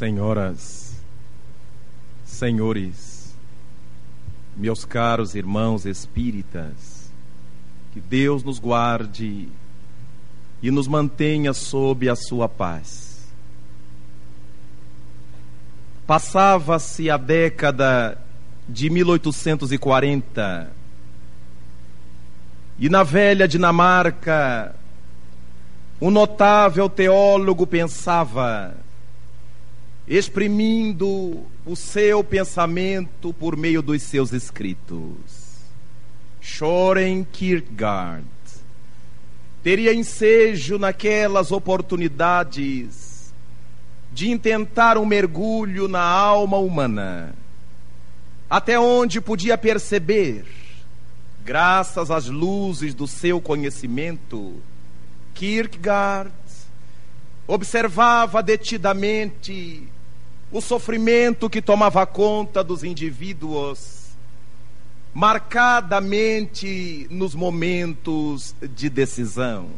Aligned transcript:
Senhoras, 0.00 0.94
senhores, 2.24 3.36
meus 4.56 4.82
caros 4.82 5.34
irmãos 5.34 5.84
espíritas, 5.84 7.12
que 7.92 8.00
Deus 8.00 8.42
nos 8.42 8.58
guarde 8.58 9.46
e 10.62 10.70
nos 10.70 10.88
mantenha 10.88 11.52
sob 11.52 12.08
a 12.08 12.16
sua 12.16 12.48
paz. 12.48 13.28
Passava-se 16.06 17.10
a 17.10 17.18
década 17.18 18.16
de 18.66 18.88
1840 18.88 20.72
e 22.78 22.88
na 22.88 23.02
velha 23.02 23.46
Dinamarca, 23.46 24.74
um 26.00 26.10
notável 26.10 26.88
teólogo 26.88 27.66
pensava 27.66 28.74
exprimindo 30.10 31.46
o 31.64 31.76
seu 31.76 32.24
pensamento 32.24 33.32
por 33.32 33.56
meio 33.56 33.80
dos 33.80 34.02
seus 34.02 34.32
escritos. 34.32 35.60
Soren 36.40 37.24
Kierkegaard 37.30 38.26
teria 39.62 39.94
ensejo 39.94 40.78
naquelas 40.78 41.52
oportunidades 41.52 43.32
de 44.12 44.28
intentar 44.28 44.98
um 44.98 45.06
mergulho 45.06 45.86
na 45.86 46.02
alma 46.02 46.56
humana, 46.56 47.32
até 48.48 48.80
onde 48.80 49.20
podia 49.20 49.56
perceber, 49.56 50.44
graças 51.44 52.10
às 52.10 52.26
luzes 52.26 52.94
do 52.94 53.06
seu 53.06 53.40
conhecimento, 53.40 54.60
Kierkegaard 55.34 56.32
observava 57.46 58.42
detidamente 58.42 59.88
o 60.52 60.60
sofrimento 60.60 61.48
que 61.48 61.62
tomava 61.62 62.04
conta 62.06 62.64
dos 62.64 62.82
indivíduos, 62.82 64.08
marcadamente 65.14 67.06
nos 67.10 67.34
momentos 67.34 68.54
de 68.60 68.90
decisão. 68.90 69.68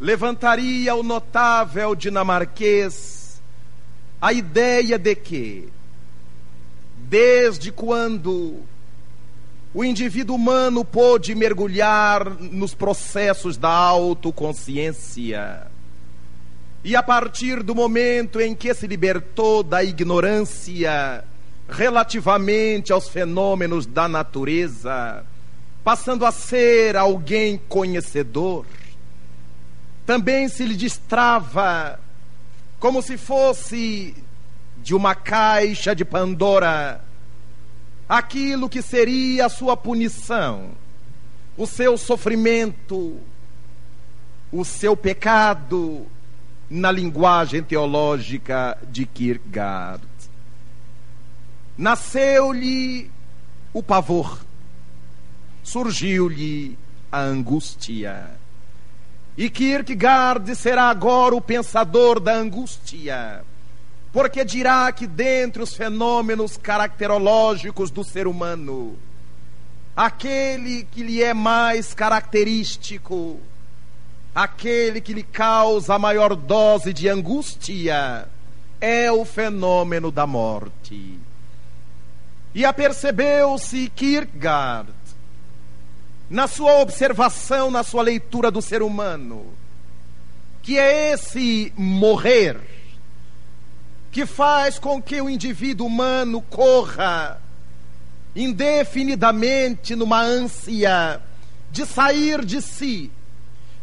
Levantaria 0.00 0.94
o 0.94 1.02
notável 1.02 1.94
dinamarquês 1.94 3.40
a 4.20 4.32
ideia 4.32 4.98
de 4.98 5.14
que, 5.14 5.68
desde 6.96 7.70
quando 7.70 8.62
o 9.72 9.84
indivíduo 9.84 10.34
humano 10.34 10.84
pôde 10.84 11.34
mergulhar 11.34 12.28
nos 12.40 12.74
processos 12.74 13.56
da 13.56 13.70
autoconsciência, 13.70 15.68
e 16.84 16.94
a 16.94 17.02
partir 17.02 17.62
do 17.62 17.74
momento 17.74 18.40
em 18.40 18.54
que 18.54 18.72
se 18.72 18.86
libertou 18.86 19.62
da 19.62 19.82
ignorância 19.82 21.24
relativamente 21.68 22.92
aos 22.92 23.08
fenômenos 23.08 23.84
da 23.84 24.08
natureza, 24.08 25.24
passando 25.82 26.24
a 26.24 26.32
ser 26.32 26.96
alguém 26.96 27.60
conhecedor, 27.68 28.64
também 30.06 30.48
se 30.48 30.64
lhe 30.64 30.76
destrava 30.76 31.98
como 32.78 33.02
se 33.02 33.18
fosse 33.18 34.14
de 34.78 34.94
uma 34.94 35.14
caixa 35.14 35.94
de 35.94 36.04
Pandora 36.04 37.04
aquilo 38.08 38.68
que 38.68 38.80
seria 38.80 39.46
a 39.46 39.50
sua 39.50 39.76
punição, 39.76 40.70
o 41.56 41.66
seu 41.66 41.98
sofrimento, 41.98 43.20
o 44.50 44.64
seu 44.64 44.96
pecado 44.96 46.06
na 46.70 46.90
linguagem 46.90 47.62
teológica 47.62 48.76
de 48.90 49.06
Kierkegaard. 49.06 50.02
Nasceu-lhe 51.76 53.10
o 53.72 53.82
pavor, 53.82 54.40
surgiu-lhe 55.62 56.76
a 57.10 57.20
angústia. 57.20 58.30
E 59.36 59.48
Kierkegaard 59.48 60.54
será 60.56 60.90
agora 60.90 61.34
o 61.34 61.40
pensador 61.40 62.18
da 62.18 62.34
angústia, 62.34 63.44
porque 64.12 64.44
dirá 64.44 64.90
que 64.90 65.06
dentre 65.06 65.62
os 65.62 65.74
fenômenos 65.74 66.56
caracterológicos 66.56 67.90
do 67.90 68.02
ser 68.02 68.26
humano, 68.26 68.96
aquele 69.96 70.84
que 70.90 71.02
lhe 71.02 71.22
é 71.22 71.32
mais 71.32 71.94
característico 71.94 73.40
aquele 74.34 75.00
que 75.00 75.12
lhe 75.12 75.22
causa 75.22 75.94
a 75.94 75.98
maior 75.98 76.34
dose 76.36 76.92
de 76.92 77.08
angústia 77.08 78.28
é 78.80 79.10
o 79.10 79.24
fenômeno 79.24 80.10
da 80.10 80.26
morte. 80.26 81.18
E 82.54 82.64
apercebeu-se 82.64 83.90
Kierkegaard, 83.94 84.92
na 86.30 86.46
sua 86.46 86.80
observação, 86.80 87.70
na 87.70 87.82
sua 87.82 88.02
leitura 88.02 88.50
do 88.50 88.62
ser 88.62 88.82
humano, 88.82 89.46
que 90.62 90.78
é 90.78 91.12
esse 91.12 91.72
morrer 91.76 92.60
que 94.10 94.26
faz 94.26 94.78
com 94.78 95.00
que 95.00 95.20
o 95.20 95.28
indivíduo 95.28 95.86
humano 95.86 96.40
corra 96.42 97.40
indefinidamente 98.34 99.94
numa 99.94 100.20
ânsia 100.20 101.20
de 101.70 101.84
sair 101.84 102.44
de 102.44 102.62
si 102.62 103.10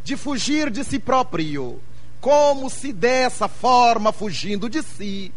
de 0.06 0.16
fugir 0.16 0.70
de 0.70 0.84
si 0.84 1.00
próprio, 1.00 1.82
como 2.22 2.70
se 2.70 2.94
dessa 2.94 3.48
forma, 3.48 4.14
fugindo 4.14 4.70
de 4.70 4.84
si, 4.84 5.34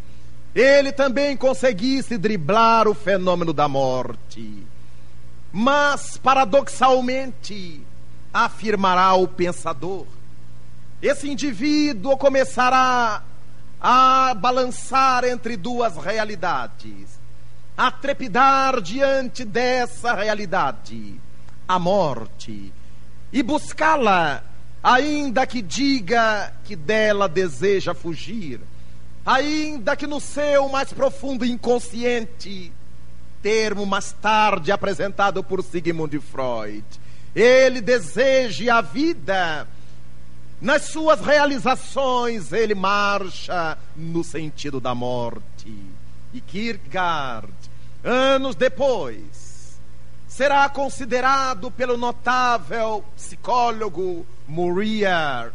ele 0.53 0.91
também 0.91 1.35
conseguisse 1.35 2.19
driblar 2.19 2.87
o 2.87 2.93
fenômeno 2.93 3.51
da 3.51 3.67
morte. 3.67 4.63
Mas, 5.51 6.17
paradoxalmente, 6.17 7.81
afirmará 8.31 9.15
o 9.15 9.27
pensador, 9.27 10.05
esse 11.01 11.27
indivíduo 11.27 12.15
começará 12.15 13.23
a 13.81 14.35
balançar 14.35 15.23
entre 15.23 15.57
duas 15.57 15.97
realidades, 15.97 17.19
a 17.75 17.89
trepidar 17.89 18.81
diante 18.81 19.43
dessa 19.43 20.13
realidade, 20.13 21.19
a 21.67 21.79
morte, 21.79 22.71
e 23.33 23.41
buscá-la 23.41 24.43
ainda 24.83 25.45
que 25.45 25.61
diga 25.61 26.53
que 26.65 26.75
dela 26.75 27.27
deseja 27.27 27.93
fugir, 27.93 28.59
ainda 29.25 29.95
que 29.95 30.07
no 30.07 30.19
seu 30.19 30.69
mais 30.69 30.93
profundo 30.93 31.45
inconsciente, 31.45 32.71
termo 33.41 33.85
mais 33.85 34.11
tarde 34.11 34.71
apresentado 34.71 35.43
por 35.43 35.63
Sigmund 35.63 36.19
Freud, 36.19 36.83
ele 37.35 37.81
deseje 37.81 38.69
a 38.69 38.81
vida, 38.81 39.67
nas 40.61 40.83
suas 40.83 41.21
realizações 41.21 42.51
ele 42.51 42.75
marcha 42.75 43.77
no 43.95 44.23
sentido 44.23 44.79
da 44.79 44.93
morte. 44.93 45.73
E 46.33 46.41
Kierkegaard, 46.41 47.53
anos 48.03 48.55
depois, 48.55 49.48
será 50.29 50.69
considerado 50.69 51.69
pelo 51.71 51.97
notável 51.97 53.03
psicólogo 53.15 54.25
Murier 54.47 55.51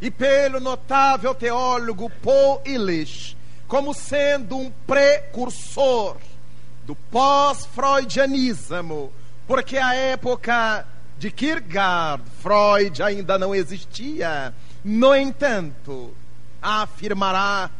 e 0.00 0.10
pelo 0.10 0.58
notável 0.60 1.34
teólogo 1.34 2.10
Paul 2.22 2.60
Illich 2.66 3.36
como 3.66 3.94
sendo 3.94 4.58
um 4.58 4.70
precursor 4.86 6.18
do 6.84 6.94
pós-freudianismo, 6.94 9.10
porque 9.46 9.78
a 9.78 9.94
época 9.94 10.86
de 11.18 11.30
Kierkegaard, 11.30 12.22
Freud 12.40 13.02
ainda 13.02 13.38
não 13.38 13.54
existia. 13.54 14.52
No 14.84 15.16
entanto, 15.16 16.14
afirmará 16.60 17.70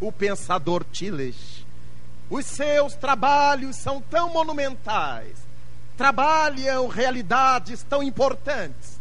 o 0.00 0.12
pensador 0.12 0.84
Tillich, 0.84 1.66
os 2.30 2.46
seus 2.46 2.94
trabalhos 2.94 3.74
são 3.76 4.00
tão 4.00 4.32
monumentais, 4.32 5.47
trabalham 5.98 6.86
realidades 6.86 7.82
tão 7.82 8.00
importantes, 8.00 9.00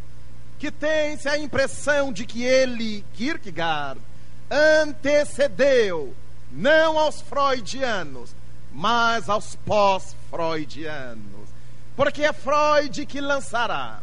que 0.57 0.71
tem-se 0.71 1.29
a 1.29 1.37
impressão 1.37 2.11
de 2.11 2.25
que 2.25 2.43
ele, 2.43 3.05
Kierkegaard, 3.13 4.01
antecedeu 4.49 6.15
não 6.51 6.97
aos 6.97 7.21
freudianos, 7.21 8.35
mas 8.73 9.29
aos 9.29 9.55
pós-freudianos. 9.57 11.47
Porque 11.95 12.23
é 12.23 12.33
Freud 12.33 13.05
que 13.05 13.21
lançará 13.21 13.99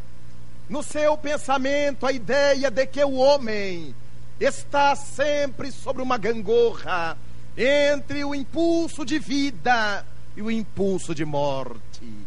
no 0.69 0.83
seu 0.83 1.17
pensamento 1.19 2.07
a 2.07 2.13
ideia 2.13 2.71
de 2.71 2.87
que 2.87 3.03
o 3.03 3.15
homem 3.15 3.93
está 4.39 4.95
sempre 4.95 5.73
sobre 5.73 6.01
uma 6.01 6.17
gangorra 6.17 7.19
entre 7.57 8.25
o 8.25 8.35
impulso 8.35 9.05
de 9.05 9.19
vida 9.19 10.07
e 10.37 10.43
o 10.43 10.51
impulso 10.51 11.13
de 11.13 11.25
morte. 11.25 12.24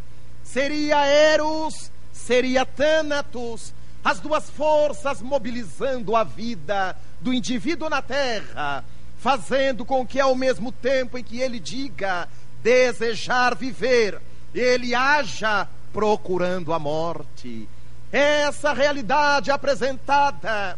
Seria 0.57 1.06
Eros, 1.06 1.92
seria 2.12 2.65
Thanatos, 2.65 3.71
as 4.04 4.19
duas 4.19 4.50
forças 4.50 5.21
mobilizando 5.21 6.15
a 6.15 6.24
vida 6.24 6.98
do 7.21 7.31
indivíduo 7.31 7.88
na 7.88 8.01
terra, 8.01 8.83
fazendo 9.19 9.86
com 9.86 10.04
que 10.04 10.19
ao 10.19 10.33
mesmo 10.33 10.71
tempo 10.71 11.15
em 11.15 11.24
que 11.24 11.42
ele 11.42 11.59
diga 11.59 12.27
desejar 12.63 13.54
viver, 13.54 14.19
ele 14.51 14.95
haja 14.95 15.68
procurando 15.94 16.74
a 16.74 16.80
morte. 16.80 17.69
Essa 18.12 18.74
realidade 18.74 19.51
apresentada 19.51 20.75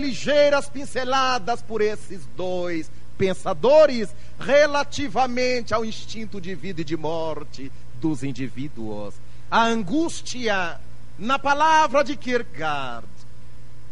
ligeiras 0.00 0.68
pinceladas 0.68 1.62
por 1.62 1.80
esses 1.80 2.26
dois 2.36 2.90
pensadores 3.16 4.08
relativamente 4.40 5.72
ao 5.72 5.84
instinto 5.84 6.40
de 6.40 6.54
vida 6.56 6.80
e 6.80 6.84
de 6.84 6.96
morte 6.96 7.70
dos 8.00 8.22
indivíduos. 8.22 9.14
A 9.50 9.64
angústia, 9.64 10.78
na 11.18 11.38
palavra 11.38 12.02
de 12.02 12.16
Kierkegaard, 12.16 13.06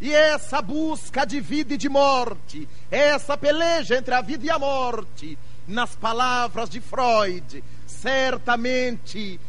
e 0.00 0.12
essa 0.12 0.60
busca 0.60 1.24
de 1.24 1.40
vida 1.40 1.74
e 1.74 1.76
de 1.76 1.88
morte, 1.88 2.68
essa 2.90 3.36
peleja 3.36 3.96
entre 3.96 4.14
a 4.14 4.20
vida 4.20 4.44
e 4.46 4.50
a 4.50 4.58
morte, 4.58 5.38
nas 5.66 5.96
palavras 5.96 6.68
de 6.68 6.80
Freud, 6.80 7.64
certamente 7.86 9.40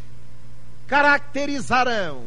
caracterizarão 0.87 2.23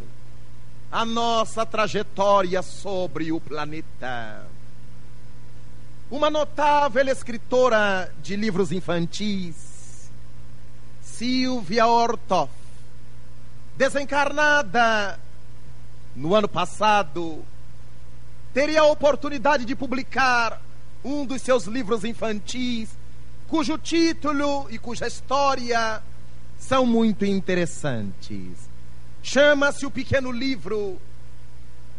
a 0.93 1.05
nossa 1.05 1.65
trajetória 1.65 2.63
sobre 2.63 3.33
o 3.33 3.41
planeta. 3.41 4.47
Uma 6.11 6.29
notável 6.29 7.07
escritora 7.09 8.13
de 8.21 8.37
livros 8.37 8.73
infantis, 8.73 9.70
Silvia 11.21 11.87
Ortoff, 11.87 12.51
desencarnada 13.77 15.21
no 16.17 16.35
ano 16.35 16.49
passado, 16.49 17.45
teria 18.55 18.81
a 18.81 18.87
oportunidade 18.87 19.67
de 19.67 19.77
publicar 19.77 20.63
um 21.05 21.27
dos 21.27 21.43
seus 21.43 21.67
livros 21.67 22.05
infantis, 22.05 22.89
cujo 23.49 23.77
título 23.77 24.67
e 24.71 24.79
cuja 24.79 25.07
história 25.07 26.03
são 26.59 26.87
muito 26.87 27.27
interessantes. 27.27 28.57
Chama-se 29.23 29.85
o 29.85 29.91
pequeno 29.91 30.33
livro 30.33 30.99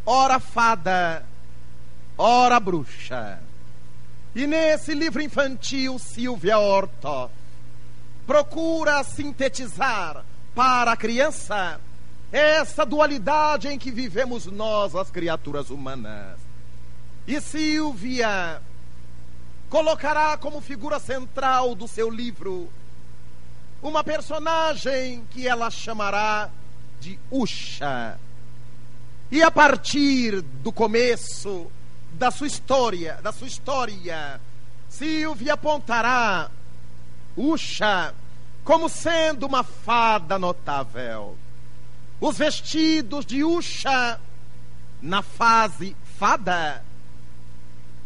Ora 0.03 0.39
Fada, 0.39 1.23
Ora 2.17 2.59
Bruxa. 2.59 3.39
E 4.33 4.47
nesse 4.47 4.95
livro 4.95 5.21
infantil, 5.21 5.99
Silvia 5.99 6.57
Ortoff 6.57 7.40
procura 8.25 9.03
sintetizar 9.03 10.23
para 10.53 10.91
a 10.91 10.97
criança 10.97 11.79
essa 12.31 12.85
dualidade 12.85 13.67
em 13.67 13.77
que 13.77 13.91
vivemos 13.91 14.45
nós, 14.45 14.95
as 14.95 15.09
criaturas 15.09 15.69
humanas. 15.69 16.39
E 17.27 17.39
Silvia 17.41 18.61
colocará 19.69 20.37
como 20.37 20.61
figura 20.61 20.99
central 20.99 21.75
do 21.75 21.87
seu 21.87 22.09
livro 22.09 22.69
uma 23.81 24.03
personagem 24.03 25.25
que 25.31 25.47
ela 25.47 25.69
chamará 25.69 26.49
de 26.99 27.19
Usha. 27.29 28.17
E 29.31 29.41
a 29.41 29.49
partir 29.49 30.41
do 30.41 30.71
começo 30.71 31.71
da 32.13 32.29
sua 32.29 32.47
história, 32.47 33.19
da 33.23 33.31
sua 33.31 33.47
história, 33.47 34.39
Silvia 34.89 35.53
apontará 35.53 36.51
Usha 37.35 38.13
como 38.63 38.89
sendo 38.89 39.45
uma 39.45 39.63
fada 39.63 40.37
notável. 40.37 41.37
Os 42.19 42.37
vestidos 42.37 43.25
de 43.25 43.43
Usha 43.43 44.19
na 45.01 45.21
fase 45.21 45.95
fada 46.19 46.83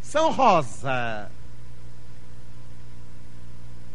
são 0.01 0.31
rosa. 0.31 1.29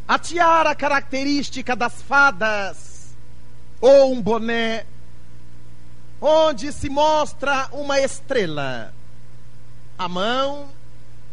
A 0.07 0.19
tiara 0.19 0.75
característica 0.75 1.75
das 1.75 2.03
fadas, 2.03 3.15
ou 3.81 4.13
um 4.13 4.21
boné, 4.21 4.85
onde 6.21 6.73
se 6.73 6.91
mostra 6.91 7.69
uma 7.73 7.99
estrela. 8.01 8.93
A 9.97 10.09
mão, 10.09 10.69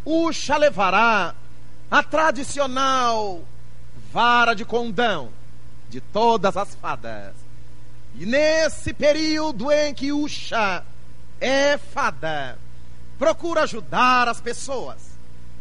Usha 0.05 0.55
levará 0.55 1.35
a 1.91 2.03
tradicional 2.03 3.43
vara 4.11 4.53
de 4.53 4.65
condão 4.65 5.29
de 5.89 6.01
todas 6.01 6.57
as 6.57 6.75
fadas. 6.75 7.33
E 8.15 8.25
nesse 8.25 8.93
período 8.93 9.71
em 9.71 9.93
que 9.93 10.11
Usha 10.11 10.83
é 11.39 11.77
fada, 11.77 12.57
procura 13.17 13.63
ajudar 13.63 14.27
as 14.27 14.41
pessoas, 14.41 14.97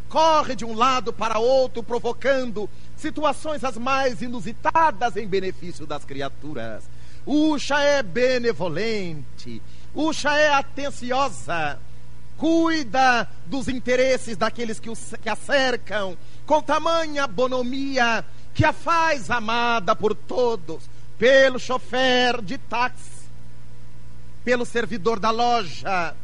corre 0.08 0.54
de 0.54 0.64
um 0.64 0.74
lado 0.74 1.12
para 1.12 1.38
outro, 1.38 1.82
provocando 1.82 2.68
situações 2.96 3.62
as 3.62 3.76
mais 3.76 4.22
inusitadas 4.22 5.16
em 5.16 5.26
benefício 5.26 5.86
das 5.86 6.04
criaturas. 6.04 6.84
Usha 7.26 7.80
é 7.80 8.02
benevolente, 8.02 9.60
Usha 9.94 10.34
é 10.36 10.52
atenciosa, 10.54 11.78
cuida 12.36 13.28
dos 13.46 13.68
interesses 13.68 14.36
daqueles 14.36 14.78
que, 14.78 14.90
os, 14.90 15.14
que 15.22 15.28
a 15.28 15.36
cercam, 15.36 16.16
com 16.46 16.62
tamanha 16.62 17.26
bonomia 17.26 18.24
que 18.54 18.64
a 18.64 18.72
faz 18.72 19.30
amada 19.30 19.94
por 19.94 20.14
todos 20.14 20.82
pelo 21.18 21.58
chofer 21.58 22.42
de 22.42 22.58
táxi, 22.58 23.26
pelo 24.44 24.64
servidor 24.64 25.18
da 25.18 25.30
loja, 25.30 26.14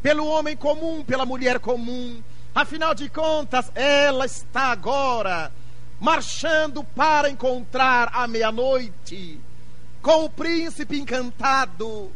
pelo 0.00 0.26
homem 0.26 0.56
comum, 0.56 1.04
pela 1.04 1.26
mulher 1.26 1.58
comum. 1.58 2.22
Afinal 2.54 2.94
de 2.94 3.08
contas, 3.08 3.70
ela 3.74 4.26
está 4.26 4.72
agora 4.72 5.52
marchando 6.00 6.84
para 6.84 7.28
encontrar 7.28 8.10
à 8.12 8.26
meia-noite 8.26 9.40
com 10.00 10.24
o 10.24 10.30
príncipe 10.30 10.98
encantado, 10.98 12.10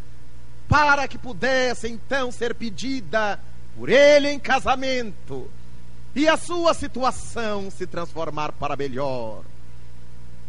para 0.68 1.06
que 1.06 1.18
pudesse 1.18 1.88
então 1.88 2.32
ser 2.32 2.54
pedida 2.54 3.38
por 3.76 3.88
ele 3.88 4.28
em 4.28 4.38
casamento 4.38 5.50
e 6.14 6.28
a 6.28 6.36
sua 6.36 6.74
situação 6.74 7.70
se 7.70 7.86
transformar 7.86 8.52
para 8.52 8.76
melhor. 8.76 9.42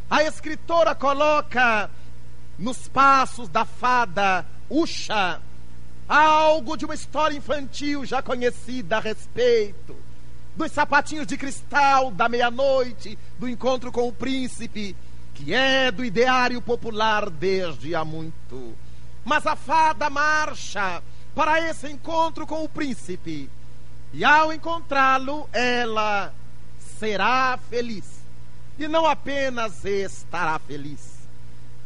A 0.10 0.24
escritora 0.24 0.94
coloca 0.94 1.90
nos 2.58 2.88
passos 2.88 3.50
da 3.50 3.66
fada 3.66 4.46
Usha 4.70 5.40
algo 6.08 6.76
de 6.76 6.86
uma 6.86 6.96
história 6.96 7.36
infantil 7.36 8.06
já 8.06 8.22
conhecida 8.22 8.98
a 8.98 9.00
respeito 9.00 9.96
dos 10.56 10.72
sapatinhos 10.72 11.26
de 11.26 11.38
cristal 11.38 12.12
da 12.12 12.30
meia-noite, 12.30 13.18
do 13.40 13.50
encontro 13.50 13.92
com 13.92 14.08
o 14.08 14.14
príncipe, 14.14 14.96
que 15.34 15.54
é 15.54 15.92
do 15.92 16.06
ideário 16.06 16.62
popular 16.62 17.30
desde 17.30 17.96
há 17.96 18.06
muito. 18.06 18.76
Mas 19.24 19.48
a 19.48 19.56
fada 19.56 20.10
marcha 20.10 21.02
para 21.34 21.60
esse 21.70 21.88
encontro 21.90 22.46
com 22.46 22.64
o 22.64 22.70
príncipe, 22.70 23.50
e 24.14 24.24
ao 24.24 24.54
encontrá-lo, 24.54 25.50
ela 25.52 26.32
será 27.00 27.58
feliz 27.70 28.24
e 28.78 28.88
não 28.88 29.06
apenas 29.06 29.84
estará 29.86 30.60
feliz. 30.60 31.14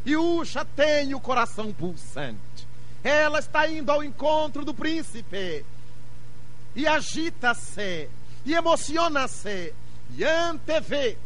E 0.06 0.16
Usha 0.16 0.64
tem 0.64 1.14
o 1.14 1.20
coração 1.20 1.74
pulsante. 1.74 2.38
Ela 3.04 3.40
está 3.40 3.68
indo 3.70 3.92
ao 3.92 4.04
encontro 4.04 4.66
do 4.66 4.74
príncipe 4.74 5.66
e 6.76 6.88
agita-se 6.88 8.10
e 8.46 8.54
emociona-se 8.54 9.74
e 10.16 10.24
antevê 10.24 11.18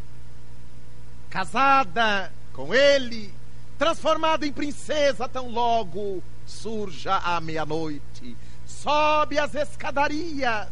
casada 1.30 2.32
com 2.54 2.74
ele, 2.74 3.34
transformada 3.82 4.46
em 4.46 4.54
princesa 4.54 5.28
tão 5.28 5.50
logo 5.50 6.22
surja 6.46 7.18
à 7.18 7.42
meia-noite. 7.42 8.38
Sobe 8.68 9.40
as 9.40 9.56
escadarias 9.56 10.70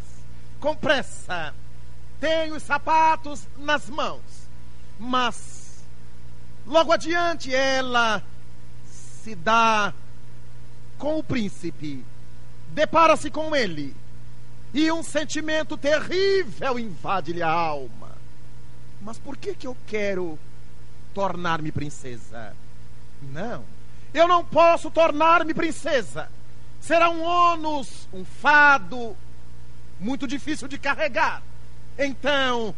com 0.60 0.76
pressa, 0.76 1.54
tem 2.20 2.52
os 2.52 2.62
sapatos 2.62 3.48
nas 3.58 3.90
mãos 3.90 4.40
mas 5.00 5.82
logo 6.68 6.92
adiante 6.92 7.56
ela 7.56 8.22
se 8.86 9.34
dá 9.34 9.94
com 10.98 11.18
o 11.18 11.24
príncipe, 11.24 12.04
depara-se 12.74 13.32
com 13.32 13.56
ele, 13.56 13.96
e 14.74 14.92
um 14.92 15.02
sentimento 15.02 15.78
terrível 15.78 16.78
invade-lhe 16.78 17.42
a 17.42 17.50
alma. 17.50 18.12
Mas 19.02 19.18
por 19.18 19.38
que 19.38 19.56
que 19.56 19.66
eu 19.66 19.76
quero 19.88 20.38
tornar-me 21.14 21.72
princesa? 21.72 22.54
Não, 23.22 23.64
eu 24.14 24.28
não 24.28 24.44
posso 24.44 24.90
tornar-me 24.90 25.54
princesa. 25.54 26.30
Será 26.80 27.10
um 27.10 27.22
ônus, 27.22 28.08
um 28.14 28.24
fado 28.24 29.16
muito 30.00 30.28
difícil 30.28 30.68
de 30.68 30.78
carregar. 30.78 31.42
Então, 31.98 32.74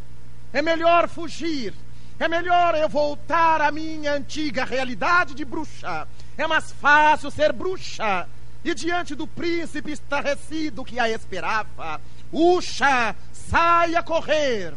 é 0.51 0.62
melhor 0.62 1.07
fugir 1.07 1.74
é 2.21 2.27
melhor 2.27 2.75
eu 2.75 2.88
voltar 2.88 3.62
à 3.62 3.71
minha 3.71 4.13
antiga 4.13 4.63
realidade 4.63 5.33
de 5.33 5.43
bruxa. 5.43 6.07
É 6.38 6.45
mais 6.45 6.71
fácil 6.71 7.31
ser 7.31 7.51
bruxa. 7.51 8.29
E 8.63 8.75
diante 8.75 9.15
do 9.15 9.25
príncipe 9.25 9.91
estarrecido 9.91 10.86
que 10.86 11.00
a 11.00 11.10
esperava, 11.10 12.00
Uxa 12.31 13.15
sai 13.33 13.95
a 13.95 14.03
correr 14.03 14.71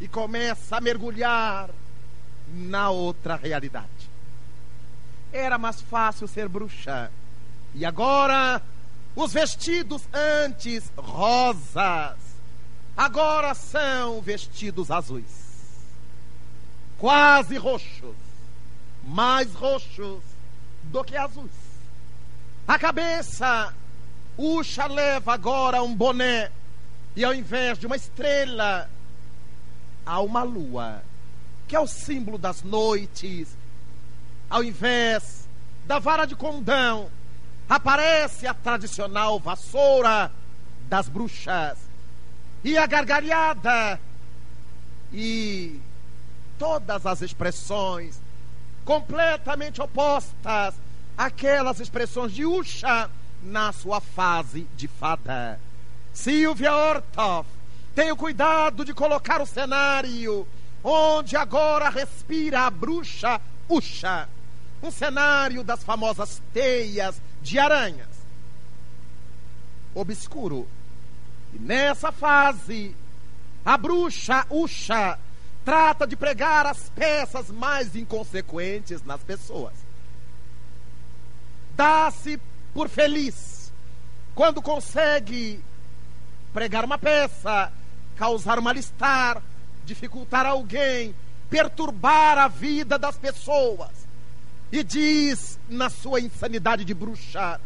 e 0.00 0.06
começa 0.06 0.76
a 0.76 0.80
mergulhar 0.80 1.68
na 2.54 2.90
outra 2.90 3.34
realidade. 3.34 3.88
Era 5.32 5.58
mais 5.58 5.80
fácil 5.80 6.26
ser 6.26 6.48
bruxa. 6.48 7.10
E 7.74 7.84
agora, 7.84 8.62
os 9.14 9.32
vestidos 9.32 10.02
antes 10.44 10.90
rosas, 10.96 12.16
agora 12.96 13.54
são 13.54 14.20
vestidos 14.20 14.90
azuis. 14.90 15.46
Quase 16.98 17.56
roxos. 17.56 18.16
Mais 19.04 19.52
roxos 19.54 20.22
do 20.84 21.04
que 21.04 21.16
azuis. 21.16 21.50
A 22.66 22.78
cabeça, 22.78 23.72
Uxa 24.36 24.86
leva 24.86 25.32
agora 25.32 25.82
um 25.82 25.94
boné. 25.94 26.50
E 27.14 27.24
ao 27.24 27.32
invés 27.32 27.78
de 27.78 27.86
uma 27.86 27.96
estrela, 27.96 28.90
há 30.04 30.20
uma 30.20 30.42
lua, 30.42 31.02
que 31.66 31.76
é 31.76 31.80
o 31.80 31.86
símbolo 31.86 32.36
das 32.36 32.62
noites. 32.62 33.48
Ao 34.48 34.62
invés 34.62 35.48
da 35.86 35.98
vara 35.98 36.26
de 36.26 36.36
condão, 36.36 37.08
aparece 37.68 38.46
a 38.46 38.54
tradicional 38.54 39.38
vassoura 39.38 40.30
das 40.88 41.08
bruxas. 41.08 41.78
E 42.64 42.76
a 42.76 42.86
gargalhada. 42.86 44.00
E 45.12 45.80
todas 46.58 47.06
as 47.06 47.22
expressões 47.22 48.20
completamente 48.84 49.80
opostas 49.80 50.74
àquelas 51.18 51.80
expressões 51.80 52.32
de 52.32 52.44
Usha 52.44 53.10
na 53.42 53.72
sua 53.72 54.00
fase 54.00 54.66
de 54.76 54.86
fada. 54.88 55.58
Silvia 56.12 56.74
Ortoff 56.74 57.48
o 58.12 58.16
cuidado 58.16 58.84
de 58.84 58.92
colocar 58.92 59.40
o 59.40 59.46
cenário 59.46 60.46
onde 60.84 61.34
agora 61.34 61.88
respira 61.88 62.66
a 62.66 62.70
bruxa 62.70 63.40
Usha. 63.68 64.28
Um 64.82 64.90
cenário 64.90 65.64
das 65.64 65.82
famosas 65.82 66.40
teias 66.52 67.20
de 67.42 67.58
aranhas. 67.58 68.08
Obscuro. 69.94 70.68
E 71.54 71.58
nessa 71.58 72.12
fase, 72.12 72.94
a 73.64 73.76
bruxa 73.76 74.46
Usha 74.50 75.18
trata 75.64 76.06
de 76.06 76.14
pregar 76.14 76.66
as 76.66 76.88
peças 76.90 77.50
mais 77.50 77.96
inconsequentes 77.96 79.02
nas 79.04 79.20
pessoas. 79.22 79.74
Dá-se 81.74 82.40
por 82.72 82.88
feliz 82.88 83.72
quando 84.34 84.62
consegue 84.62 85.60
pregar 86.52 86.84
uma 86.84 86.98
peça, 86.98 87.72
causar 88.16 88.60
mal-estar, 88.60 89.42
dificultar 89.84 90.46
alguém, 90.46 91.14
perturbar 91.50 92.38
a 92.38 92.46
vida 92.46 92.98
das 92.98 93.18
pessoas. 93.18 94.05
E 94.70 94.82
diz 94.82 95.58
na 95.68 95.88
sua 95.88 96.20
insanidade 96.20 96.84
de 96.84 96.94
bruxa 96.94 97.60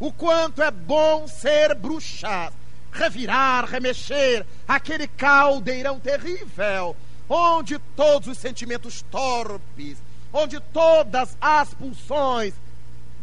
o 0.00 0.10
quanto 0.12 0.62
é 0.62 0.70
bom 0.70 1.28
ser 1.28 1.74
bruxa, 1.76 2.52
revirar, 2.92 3.64
remexer 3.66 4.44
aquele 4.66 5.06
caldeirão 5.06 6.00
terrível, 6.00 6.96
onde 7.28 7.78
todos 7.94 8.28
os 8.28 8.38
sentimentos 8.38 9.02
torpes, 9.10 9.98
onde 10.32 10.58
todas 10.58 11.36
as 11.40 11.72
pulsões 11.74 12.52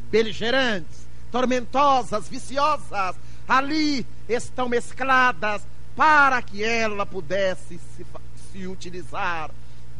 beligerantes, 0.10 1.06
tormentosas, 1.32 2.30
viciosas, 2.30 3.16
ali 3.48 4.06
estão 4.28 4.70
mescladas 4.70 5.62
para 5.96 6.42
que 6.42 6.64
ela 6.64 7.06
pudesse 7.06 7.80
se, 7.98 8.06
se 8.52 8.68
utilizar 8.68 9.52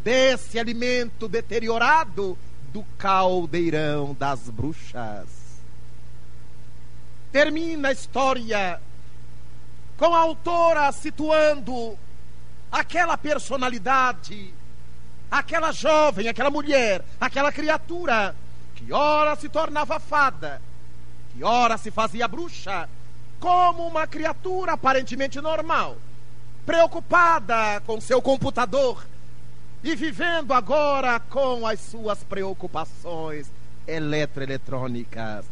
desse 0.02 0.58
alimento 0.58 1.28
deteriorado 1.28 2.38
do 2.72 2.84
caldeirão 2.98 4.14
das 4.14 4.42
bruxas. 4.50 5.28
Termina 7.32 7.90
a 7.90 7.92
história 7.92 8.80
com 9.98 10.14
a 10.14 10.20
autora 10.20 10.92
situando 10.92 11.98
aquela 12.72 13.18
personalidade, 13.18 14.54
aquela 15.30 15.72
jovem, 15.72 16.28
aquela 16.28 16.50
mulher, 16.50 17.04
aquela 17.20 17.52
criatura 17.52 18.36
que 18.76 18.94
ora 18.94 19.36
se 19.36 19.50
tornava 19.50 20.00
fada, 20.00 20.62
que 21.34 21.44
ora 21.44 21.78
se 21.78 21.92
fazia 21.92 22.28
bruxa, 22.28 22.88
como 23.40 23.88
uma 23.88 24.08
criatura 24.08 24.74
aparentemente 24.74 25.40
normal, 25.42 25.98
preocupada 26.66 27.82
com 27.86 28.00
seu 28.00 28.22
computador 28.22 29.06
e 29.84 29.96
vivendo 29.96 30.54
agora 30.54 31.20
com 31.20 31.66
as 31.66 31.80
suas 31.80 32.24
preocupações 32.24 33.50
eletroeletrônicas. 33.88 35.46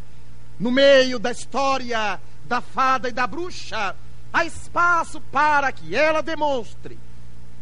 No 0.60 0.72
meio 0.72 1.17
da 1.17 1.31
história 1.31 2.19
da 2.46 2.62
fada 2.62 3.10
e 3.10 3.12
da 3.12 3.25
bruxa, 3.25 3.96
há 4.34 4.46
espaço 4.46 5.22
para 5.31 5.72
que 5.72 5.96
ela 5.96 6.22
demonstre 6.22 6.98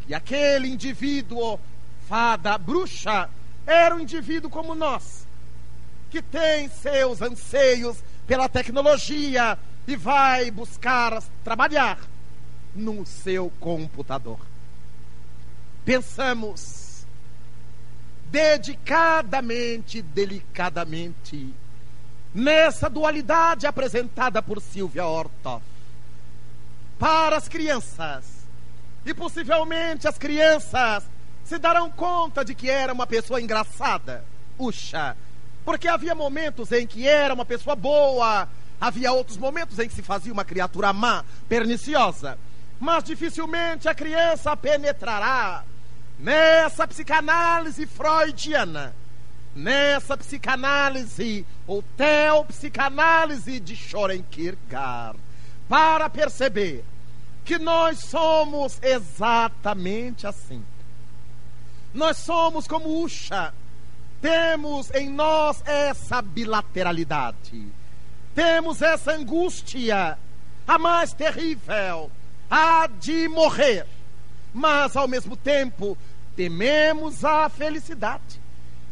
que 0.05 0.13
aquele 0.13 0.67
indivíduo, 0.67 1.60
fada, 2.07 2.57
bruxa, 2.57 3.29
era 3.65 3.95
um 3.95 4.00
indivíduo 4.00 4.50
como 4.50 4.75
nós, 4.75 5.25
que 6.10 6.22
tem 6.22 6.69
seus 6.69 7.22
anseios 7.22 7.98
pela 8.27 8.48
tecnologia 8.48 9.57
e 9.88 9.95
vai 9.95 10.50
buscar 10.51 11.22
trabalhar 11.43 12.00
no 12.75 13.05
seu 13.05 13.51
computador. 13.60 14.39
Pensamos 15.85 17.05
dedicadamente, 18.31 20.01
delicadamente, 20.01 21.53
nessa 22.33 22.89
dualidade 22.89 23.67
apresentada 23.67 24.41
por 24.41 24.59
Silvia 24.59 25.05
Ortoff 25.05 25.63
para 26.99 27.37
as 27.37 27.47
crianças. 27.47 28.25
E 29.05 29.13
possivelmente 29.13 30.07
as 30.07 30.17
crianças 30.17 31.03
se 31.43 31.59
darão 31.59 31.91
conta 31.91 32.43
de 32.43 32.55
que 32.55 32.69
era 32.69 32.91
uma 32.91 33.05
pessoa 33.05 33.39
engraçada, 33.39 34.25
uxa, 34.57 35.15
porque 35.63 35.87
havia 35.87 36.15
momentos 36.15 36.71
em 36.71 36.87
que 36.87 37.07
era 37.07 37.33
uma 37.33 37.45
pessoa 37.45 37.75
boa, 37.75 38.49
havia 38.81 39.11
outros 39.11 39.37
momentos 39.37 39.77
em 39.77 39.87
que 39.87 39.93
se 39.93 40.01
fazia 40.01 40.33
uma 40.33 40.43
criatura 40.43 40.91
má, 40.91 41.23
perniciosa. 41.47 42.37
Mas 42.79 43.03
dificilmente 43.03 43.87
a 43.87 43.93
criança 43.93 44.57
penetrará 44.57 45.63
nessa 46.17 46.88
psicanálise 46.88 47.86
freudiana, 47.86 48.95
nessa 49.55 50.17
psicanálise 50.17 51.45
ou 51.67 51.84
teopsicanálise 51.95 53.60
de 53.60 53.75
Schoren 53.75 54.24
Kierkegaard, 54.29 55.19
para 55.67 56.10
perceber 56.10 56.84
que 57.43 57.60
nós 57.60 58.00
somos 58.00 58.79
exatamente 58.81 60.25
assim. 60.25 60.63
Nós 61.93 62.17
somos 62.17 62.67
como 62.67 63.03
Usha, 63.03 63.53
temos 64.22 64.89
em 64.91 65.10
nós 65.10 65.62
essa 65.65 66.22
bilateralidade. 66.22 67.65
Temos 68.34 68.81
essa 68.81 69.13
angústia, 69.13 70.17
a 70.67 70.77
mais 70.79 71.13
terrível, 71.13 72.12
a 72.50 72.88
de 72.88 73.27
morrer. 73.29 73.86
Mas, 74.55 74.95
ao 74.95 75.05
mesmo 75.05 75.35
tempo, 75.35 75.97
tememos 76.33 77.25
a 77.25 77.50
felicidade. 77.50 78.39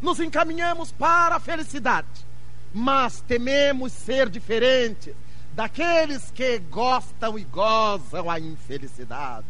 Nos 0.02 0.20
encaminhamos 0.20 0.92
para 0.92 1.36
a 1.36 1.40
felicidade, 1.40 2.06
mas 2.74 3.22
tememos 3.22 3.90
ser 3.90 4.28
diferentes 4.28 5.14
daqueles 5.54 6.30
que 6.32 6.58
gostam 6.58 7.38
e 7.38 7.44
gozam 7.44 8.30
a 8.30 8.38
infelicidade. 8.38 9.46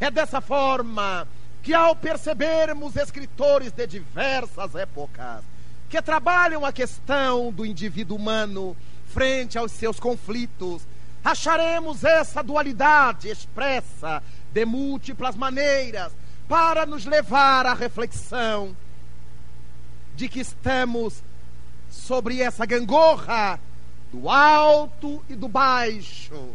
É 0.00 0.10
dessa 0.10 0.40
forma 0.40 1.28
que 1.62 1.72
ao 1.72 1.94
percebermos 1.94 2.96
escritores 2.96 3.70
de 3.70 3.86
diversas 3.86 4.74
épocas 4.74 5.44
que 5.88 6.02
trabalham 6.02 6.66
a 6.66 6.72
questão 6.72 7.52
do 7.52 7.64
indivíduo 7.64 8.16
humano 8.16 8.76
frente 9.06 9.56
aos 9.56 9.70
seus 9.70 10.00
conflitos, 10.00 10.82
acharemos 11.24 12.02
essa 12.02 12.42
dualidade 12.42 13.28
expressa 13.28 14.20
de 14.56 14.64
múltiplas 14.64 15.36
maneiras 15.36 16.12
para 16.48 16.86
nos 16.86 17.04
levar 17.04 17.66
à 17.66 17.74
reflexão 17.74 18.74
de 20.14 20.30
que 20.30 20.40
estamos 20.40 21.22
sobre 21.90 22.40
essa 22.40 22.64
gangorra 22.64 23.60
do 24.10 24.30
alto 24.30 25.22
e 25.28 25.34
do 25.34 25.46
baixo, 25.46 26.54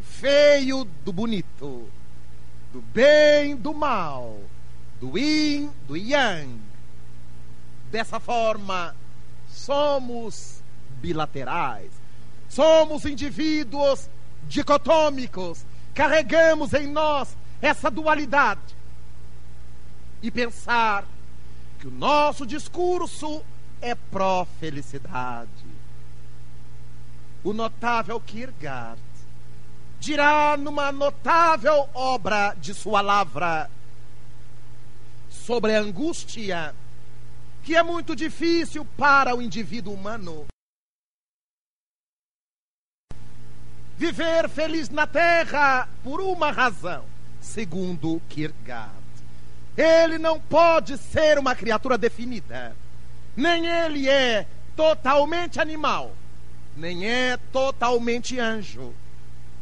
feio 0.00 0.84
do 1.04 1.12
bonito 1.12 1.90
do 2.72 2.80
bem, 2.80 3.56
do 3.56 3.74
mal, 3.74 4.38
do 4.98 5.18
yin, 5.18 5.70
do 5.86 5.96
yang. 5.96 6.58
Dessa 7.90 8.18
forma, 8.18 8.96
somos 9.50 10.62
bilaterais. 11.02 11.90
Somos 12.48 13.04
indivíduos 13.04 14.08
dicotômicos, 14.48 15.66
carregamos 15.94 16.72
em 16.72 16.86
nós 16.86 17.36
essa 17.60 17.90
dualidade 17.90 18.60
e 20.22 20.30
pensar 20.30 21.04
que 21.78 21.86
o 21.86 21.90
nosso 21.90 22.46
discurso 22.46 23.42
é 23.80 23.94
pró-felicidade. 23.94 25.50
O 27.44 27.52
notável 27.52 28.20
Kierkegaard 28.20 29.00
dirá 29.98 30.56
numa 30.56 30.90
notável 30.92 31.88
obra 31.92 32.54
de 32.54 32.72
sua 32.72 33.00
lavra 33.00 33.70
sobre 35.30 35.74
a 35.74 35.80
angústia 35.80 36.74
que 37.62 37.76
é 37.76 37.82
muito 37.82 38.14
difícil 38.16 38.84
para 38.96 39.36
o 39.36 39.42
indivíduo 39.42 39.94
humano 39.94 40.46
viver 43.96 44.48
feliz 44.48 44.88
na 44.88 45.06
terra 45.06 45.88
por 46.02 46.20
uma 46.20 46.50
razão, 46.50 47.04
segundo 47.40 48.20
Kierkegaard. 48.28 48.92
Ele 49.76 50.18
não 50.18 50.40
pode 50.40 50.98
ser 50.98 51.38
uma 51.38 51.54
criatura 51.54 51.96
definida. 51.96 52.76
Nem 53.36 53.66
ele 53.66 54.08
é 54.08 54.46
totalmente 54.76 55.60
animal, 55.60 56.12
nem 56.76 57.08
é 57.08 57.38
totalmente 57.52 58.38
anjo. 58.38 58.94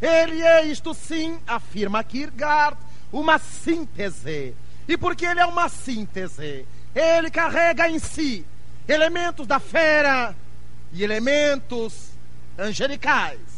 Ele 0.01 0.43
é, 0.43 0.65
isto 0.65 0.95
sim, 0.95 1.39
afirma 1.47 2.03
Kierkegaard, 2.03 2.77
uma 3.13 3.39
síntese. 3.39 4.55
E 4.89 4.97
porque 4.97 5.27
ele 5.27 5.41
é 5.41 5.47
uma 5.47 5.69
síntese, 5.69 6.67
ele 6.95 7.31
carrega 7.31 7.89
em 7.89 7.99
si 7.99 8.45
elementos 8.89 9.47
da 9.47 9.61
fera 9.61 10.35
e 10.93 11.05
elementos 11.05 12.11
angelicais. 12.59 13.50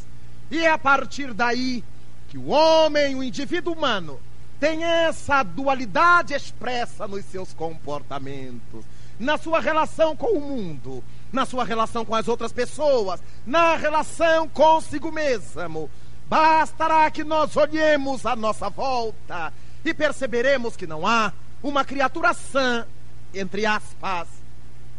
E 0.53 0.67
é 0.67 0.71
a 0.71 0.77
partir 0.77 1.33
daí 1.33 1.83
que 2.29 2.37
o 2.37 2.49
homem, 2.49 3.15
o 3.15 3.23
indivíduo 3.23 3.73
humano, 3.73 4.21
tem 4.61 4.85
essa 4.85 5.43
dualidade 5.43 6.35
expressa 6.35 7.09
nos 7.09 7.25
seus 7.25 7.55
comportamentos, 7.55 8.85
na 9.19 9.39
sua 9.39 9.61
relação 9.61 10.15
com 10.15 10.37
o 10.37 10.41
mundo, 10.43 11.03
na 11.33 11.47
sua 11.47 11.65
relação 11.65 12.05
com 12.05 12.15
as 12.15 12.29
outras 12.29 12.53
pessoas, 12.53 13.19
na 13.47 13.77
relação 13.77 14.47
consigo 14.47 15.11
mesmo. 15.11 15.89
Bastará 16.29 17.11
que 17.11 17.25
nós 17.25 17.57
olhemos 17.57 18.27
à 18.27 18.37
nossa 18.37 18.69
volta 18.69 19.51
e 19.83 19.95
perceberemos 19.95 20.77
que 20.77 20.87
não 20.87 21.07
há 21.07 21.33
uma 21.63 21.83
criatura 21.83 22.35
sã, 22.35 22.87
entre 23.33 23.65
aspas, 23.65 24.29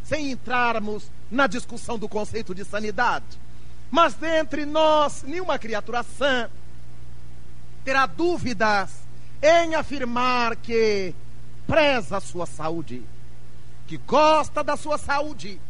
sem 0.04 0.32
entrarmos 0.32 1.12
na 1.30 1.46
discussão 1.46 2.00
do 2.00 2.10
conceito 2.10 2.56
de 2.56 2.66
sanidade. 2.66 3.43
Mas 3.94 4.16
dentre 4.16 4.66
nós, 4.66 5.22
nenhuma 5.22 5.60
criatura 5.60 6.02
sã 6.02 6.50
terá 7.86 8.08
dúvidas 8.08 8.90
em 9.40 9.76
afirmar 9.76 10.56
que 10.56 11.14
preza 11.68 12.18
a 12.18 12.20
sua 12.20 12.48
saúde, 12.48 13.04
que 13.86 13.98
gosta 13.98 14.64
da 14.64 14.76
sua 14.76 14.98
saúde, 14.98 15.62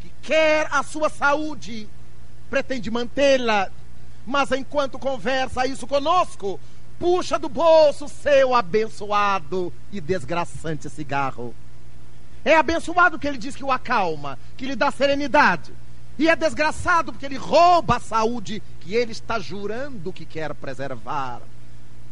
que 0.00 0.10
quer 0.22 0.66
a 0.70 0.82
sua 0.82 1.10
saúde, 1.10 1.86
pretende 2.48 2.90
mantê-la, 2.90 3.70
mas 4.24 4.50
enquanto 4.52 4.98
conversa 4.98 5.66
isso 5.66 5.86
conosco, 5.86 6.58
puxa 6.98 7.38
do 7.38 7.50
bolso 7.50 8.08
seu 8.08 8.54
abençoado 8.54 9.70
e 9.92 10.00
desgraçante 10.00 10.88
cigarro. 10.88 11.54
É 12.46 12.56
abençoado 12.56 13.18
que 13.18 13.28
ele 13.28 13.36
diz 13.36 13.54
que 13.54 13.62
o 13.62 13.70
acalma, 13.70 14.38
que 14.56 14.64
lhe 14.64 14.74
dá 14.74 14.90
serenidade. 14.90 15.70
E 16.18 16.28
é 16.28 16.34
desgraçado 16.34 17.12
porque 17.12 17.26
ele 17.26 17.36
rouba 17.36 17.96
a 17.96 18.00
saúde 18.00 18.62
que 18.80 18.94
ele 18.94 19.12
está 19.12 19.38
jurando 19.38 20.12
que 20.12 20.24
quer 20.24 20.52
preservar. 20.54 21.40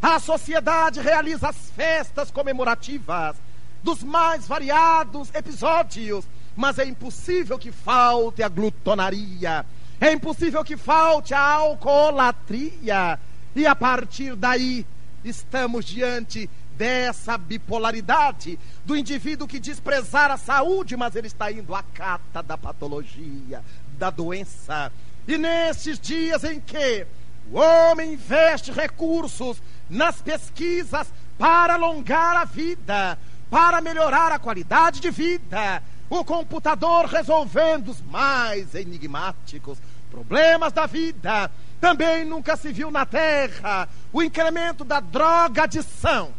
A 0.01 0.21
sociedade 0.21 1.01
realiza 1.01 1.49
as 1.49 1.71
festas 1.71 2.31
comemorativas 2.31 3.37
dos 3.83 4.03
mais 4.03 4.47
variados 4.47 5.35
episódios, 5.35 6.25
mas 6.55 6.79
é 6.79 6.85
impossível 6.85 7.59
que 7.59 7.73
falte 7.73 8.43
a 8.43 8.49
glutonaria, 8.49 9.67
é 10.01 10.13
impossível 10.13 10.63
que 10.65 10.77
falte 10.77 11.35
a 11.35 11.41
alcoolatria. 11.41 13.19
E 13.55 13.67
a 13.67 13.75
partir 13.75 14.37
daí, 14.37 14.87
estamos 15.25 15.85
diante 15.85 16.49
dessa 16.77 17.39
bipolaridade 17.39 18.59
do 18.85 18.97
indivíduo 18.97 19.49
que 19.49 19.59
desprezar 19.59 20.31
a 20.31 20.37
saúde, 20.37 20.97
mas 20.97 21.17
ele 21.17 21.27
está 21.27 21.51
indo 21.51 21.75
à 21.75 21.83
cata 21.83 22.43
da 22.43 22.59
patologia, 22.59 23.63
da 23.97 24.11
doença. 24.11 24.93
E 25.27 25.37
nesses 25.37 25.99
dias 25.99 26.45
em 26.45 26.61
que 26.61 27.07
o 27.51 27.59
homem 27.59 28.15
investe 28.15 28.71
recursos 28.71 29.61
nas 29.89 30.21
pesquisas 30.21 31.13
para 31.39 31.75
alongar 31.75 32.37
a 32.37 32.45
vida, 32.45 33.19
para 33.51 33.81
melhorar 33.81 34.33
a 34.33 34.39
qualidade 34.39 35.01
de 35.01 35.11
vida. 35.11 35.83
O 36.09 36.25
computador 36.25 37.07
resolvendo 37.07 37.89
os 37.89 38.01
mais 38.01 38.75
enigmáticos 38.75 39.79
problemas 40.11 40.73
da 40.73 40.87
vida. 40.87 41.51
Também 41.81 42.25
nunca 42.25 42.57
se 42.57 42.73
viu 42.73 42.91
na 42.91 43.05
Terra 43.05 43.89
o 44.13 44.23
incremento 44.23 44.85
da 44.85 45.01
drogadição, 45.01 46.33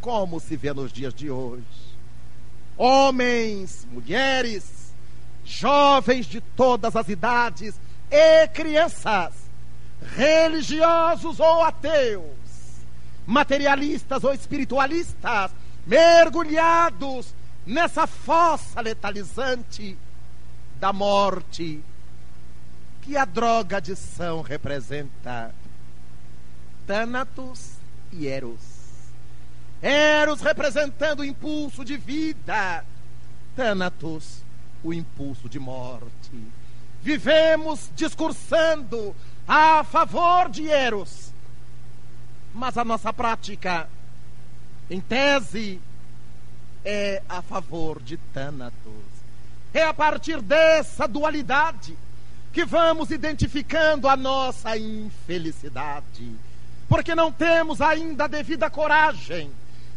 como 0.00 0.40
se 0.40 0.56
vê 0.56 0.72
nos 0.72 0.92
dias 0.92 1.14
de 1.14 1.30
hoje. 1.30 1.64
Homens, 2.76 3.86
mulheres, 3.90 4.87
jovens 5.48 6.26
de 6.26 6.40
todas 6.40 6.94
as 6.94 7.08
idades 7.08 7.74
e 8.10 8.46
crianças, 8.48 9.32
religiosos 10.14 11.40
ou 11.40 11.64
ateus, 11.64 12.22
materialistas 13.26 14.22
ou 14.22 14.32
espiritualistas, 14.32 15.50
mergulhados 15.86 17.34
nessa 17.66 18.06
fossa 18.06 18.80
letalizante 18.80 19.96
da 20.78 20.92
morte 20.92 21.82
que 23.02 23.16
a 23.16 23.24
droga 23.24 23.78
adição 23.78 24.42
representa. 24.42 25.54
Thanatos 26.86 27.72
e 28.12 28.26
Eros. 28.26 28.60
Eros 29.82 30.40
representando 30.40 31.20
o 31.20 31.24
impulso 31.24 31.84
de 31.84 31.96
vida, 31.96 32.84
Thanatos, 33.54 34.42
o 34.82 34.92
impulso 34.92 35.48
de 35.48 35.58
morte. 35.58 36.30
Vivemos 37.02 37.90
discursando 37.94 39.14
a 39.46 39.84
favor 39.84 40.48
de 40.50 40.68
Eros 40.68 41.28
mas 42.58 42.76
a 42.76 42.84
nossa 42.84 43.12
prática, 43.12 43.88
em 44.90 45.00
tese, 45.00 45.80
é 46.84 47.22
a 47.28 47.40
favor 47.40 48.02
de 48.02 48.16
Thanatos. 48.16 48.74
É 49.72 49.84
a 49.84 49.94
partir 49.94 50.40
dessa 50.40 51.06
dualidade 51.06 51.96
que 52.52 52.64
vamos 52.64 53.10
identificando 53.10 54.08
a 54.08 54.16
nossa 54.16 54.76
infelicidade, 54.76 56.32
porque 56.88 57.14
não 57.14 57.30
temos 57.30 57.80
ainda 57.80 58.24
a 58.24 58.28
devida 58.28 58.70
coragem 58.70 59.50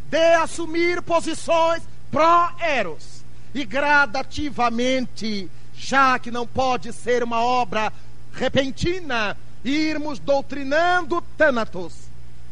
de 0.08 0.34
assumir 0.34 1.02
posições 1.02 1.82
pró-eros 2.10 3.21
e 3.54 3.64
gradativamente, 3.64 5.50
já 5.74 6.18
que 6.18 6.30
não 6.30 6.46
pode 6.46 6.92
ser 6.92 7.22
uma 7.22 7.42
obra 7.42 7.92
repentina, 8.32 9.36
irmos 9.64 10.18
doutrinando 10.18 11.22
Thanatos 11.36 11.94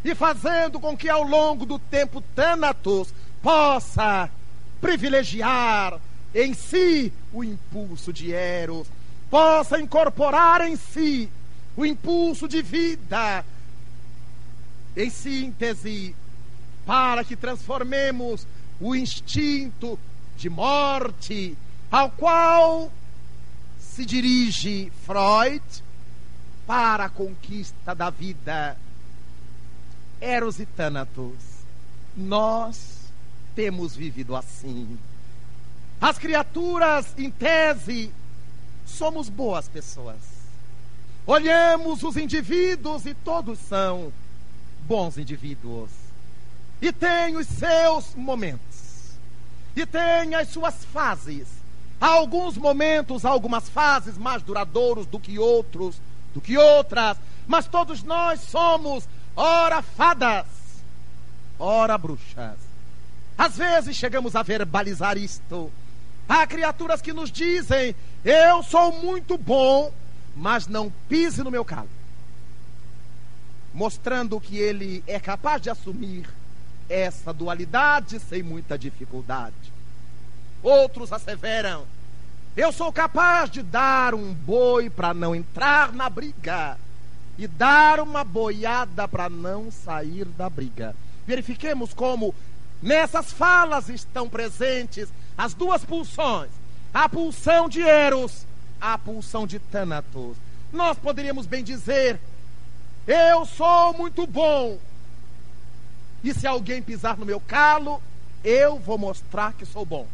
e 0.05 0.15
fazendo 0.15 0.79
com 0.79 0.97
que 0.97 1.09
ao 1.09 1.23
longo 1.23 1.67
do 1.67 1.79
tempo 1.79 2.23
Thanatos 2.35 3.13
possa 3.43 4.31
privilegiar 4.81 5.99
em 6.35 6.55
si 6.55 7.13
o 7.33 7.43
impulso 7.43 8.13
de 8.13 8.33
Eros, 8.33 8.87
possa 9.29 9.81
incorporar 9.81 10.67
em 10.67 10.77
si 10.77 11.29
o 11.77 11.85
impulso 11.85 12.49
de 12.49 12.63
vida. 12.63 13.45
Em 14.97 15.11
síntese, 15.11 16.15
para 16.87 17.25
que 17.25 17.37
transformemos 17.37 18.47
o 18.81 18.95
instinto 18.95 19.99
de 20.40 20.48
morte 20.48 21.57
ao 21.90 22.11
qual 22.11 22.90
se 23.79 24.07
dirige 24.07 24.90
Freud 25.05 25.62
para 26.66 27.05
a 27.05 27.09
conquista 27.11 27.94
da 27.94 28.09
vida 28.09 28.74
Eros 30.18 30.59
e 30.59 30.64
Thanatos. 30.64 31.37
Nós 32.16 33.00
temos 33.55 33.94
vivido 33.94 34.35
assim. 34.35 34.98
As 36.00 36.18
criaturas, 36.18 37.12
em 37.18 37.31
tese, 37.31 38.11
somos 38.87 39.29
boas 39.29 39.68
pessoas. 39.68 40.16
Olhamos 41.26 42.03
os 42.03 42.16
indivíduos 42.16 43.05
e 43.05 43.12
todos 43.12 43.59
são 43.59 44.11
bons 44.87 45.18
indivíduos. 45.18 45.90
E 46.81 46.90
têm 46.90 47.37
os 47.37 47.46
seus 47.46 48.14
momentos. 48.14 48.70
E 49.77 49.87
têm 49.87 50.35
as 50.35 50.49
suas 50.49 50.85
fases. 50.87 51.47
Há 52.01 52.07
alguns 52.07 52.57
momentos, 52.57 53.25
algumas 53.25 53.69
fases 53.69 54.17
mais 54.17 54.43
duradouros 54.43 55.07
do 55.07 55.21
que 55.21 55.39
outros, 55.39 56.01
do 56.33 56.41
que 56.41 56.57
outras, 56.57 57.17
mas 57.47 57.67
todos 57.67 58.03
nós 58.03 58.41
somos 58.41 59.07
ora 59.37 59.83
fadas, 59.83 60.47
ora 61.59 61.99
bruxas. 61.99 62.57
Às 63.37 63.57
vezes 63.57 63.97
chegamos 63.97 64.35
a 64.37 64.43
verbalizar 64.43 65.17
isto. 65.17 65.71
Há 66.29 66.47
criaturas 66.47 67.03
que 67.03 67.13
nos 67.13 67.31
dizem: 67.31 67.95
Eu 68.25 68.63
sou 68.63 68.93
muito 68.93 69.37
bom, 69.37 69.93
mas 70.35 70.67
não 70.67 70.93
pise 71.09 71.43
no 71.43 71.51
meu 71.51 71.65
calo. 71.65 71.89
Mostrando 73.73 74.41
que 74.41 74.57
ele 74.59 75.03
é 75.07 75.19
capaz 75.19 75.63
de 75.63 75.71
assumir 75.71 76.29
essa 76.90 77.33
dualidade 77.33 78.18
sem 78.18 78.42
muita 78.42 78.76
dificuldade. 78.76 79.72
Outros 80.62 81.12
asseveram: 81.12 81.87
Eu 82.57 82.72
sou 82.72 82.92
capaz 82.92 83.48
de 83.48 83.62
dar 83.62 84.14
um 84.14 84.35
boi 84.35 84.90
para 84.90 85.14
não 85.14 85.35
entrar 85.35 85.92
na 85.92 86.11
briga 86.11 86.76
e 87.38 87.46
dar 87.46 88.00
uma 88.00 88.24
boiada 88.24 89.07
para 89.07 89.31
não 89.31 89.70
sair 89.70 90.24
da 90.26 90.50
briga. 90.50 90.94
Verifiquemos 91.26 91.94
como 91.94 92.35
nessas 92.83 93.33
falas 93.33 93.88
estão 93.88 94.29
presentes 94.29 95.09
as 95.38 95.55
duas 95.55 95.85
pulsões: 95.85 96.50
a 96.92 97.09
pulsão 97.09 97.68
de 97.68 97.81
Eros, 97.81 98.44
a 98.81 98.98
pulsão 98.98 99.46
de 99.46 99.61
Thanatos. 99.61 100.37
Nós 100.72 100.98
poderíamos 100.98 101.46
bem 101.46 101.62
dizer: 101.62 102.20
Eu 103.07 103.46
sou 103.46 103.94
muito 103.94 104.26
bom, 104.26 104.79
e 106.23 106.35
se 106.35 106.47
alguém 106.47 106.83
pisar 106.83 107.17
no 107.17 107.27
meu 107.27 107.41
calo, 107.41 108.03
eu 108.45 108.79
vou 108.79 108.99
mostrar 108.99 109.53
que 109.55 109.65
sou 109.65 109.85
bom. 109.85 110.07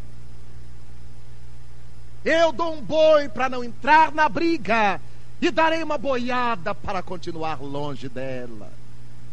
Eu 2.24 2.52
dou 2.52 2.74
um 2.74 2.82
boi 2.82 3.28
para 3.28 3.48
não 3.48 3.62
entrar 3.62 4.12
na 4.12 4.28
briga 4.28 5.00
e 5.40 5.50
darei 5.50 5.82
uma 5.82 5.98
boiada 5.98 6.74
para 6.74 7.02
continuar 7.02 7.62
longe 7.62 8.08
dela. 8.08 8.72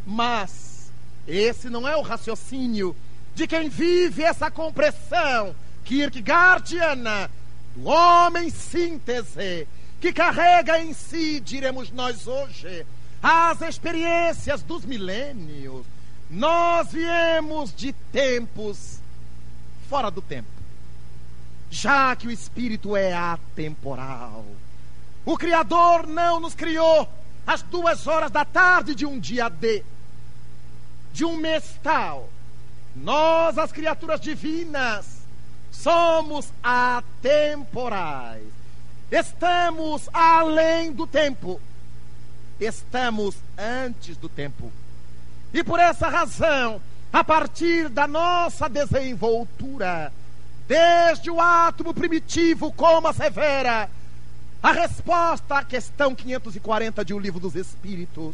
Mas 0.05 0.91
esse 1.27 1.69
não 1.69 1.87
é 1.87 1.95
o 1.95 2.01
raciocínio 2.01 2.95
de 3.33 3.47
quem 3.47 3.69
vive 3.69 4.23
essa 4.23 4.51
compressão 4.51 5.55
kierkegaardiana 5.83 7.29
do 7.75 7.85
homem 7.85 8.49
síntese 8.49 9.67
que 9.99 10.11
carrega 10.11 10.79
em 10.79 10.93
si, 10.93 11.39
diremos 11.39 11.89
nós 11.89 12.27
hoje, 12.27 12.85
as 13.21 13.61
experiências 13.61 14.61
dos 14.61 14.83
milênios. 14.83 15.85
Nós 16.33 16.91
viemos 16.91 17.71
de 17.71 17.93
tempos 17.93 18.97
fora 19.87 20.09
do 20.09 20.19
tempo, 20.19 20.49
já 21.69 22.15
que 22.15 22.27
o 22.27 22.31
espírito 22.31 22.97
é 22.97 23.13
atemporal. 23.13 24.43
O 25.23 25.37
Criador 25.37 26.07
não 26.07 26.39
nos 26.39 26.55
criou 26.55 27.07
às 27.45 27.61
duas 27.61 28.07
horas 28.07 28.31
da 28.31 28.43
tarde 28.43 28.95
de 28.95 29.05
um 29.05 29.19
dia 29.19 29.47
D, 29.47 29.85
de 31.13 31.23
um 31.23 31.37
mês 31.37 31.79
tal. 31.83 32.27
Nós, 32.95 33.59
as 33.59 33.71
criaturas 33.71 34.19
divinas, 34.19 35.19
somos 35.71 36.51
atemporais. 36.63 38.41
Estamos 39.11 40.09
além 40.11 40.91
do 40.91 41.05
tempo. 41.05 41.61
Estamos 42.59 43.35
antes 43.55 44.17
do 44.17 44.27
tempo. 44.27 44.71
E 45.53 45.63
por 45.63 45.79
essa 45.79 46.09
razão, 46.09 46.81
a 47.11 47.23
partir 47.23 47.87
da 47.87 48.07
nossa 48.07 48.67
desenvoltura, 48.67 50.11
desde 50.67 51.29
o 51.29 51.39
átomo 51.39 51.93
primitivo, 51.93 52.73
como 52.73 53.07
assevera 53.07 53.87
a 54.63 54.71
resposta 54.71 55.59
à 55.59 55.63
questão 55.63 56.15
540 56.15 57.05
de 57.05 57.13
O 57.13 57.19
Livro 57.19 57.39
dos 57.39 57.53
Espíritos, 57.55 58.33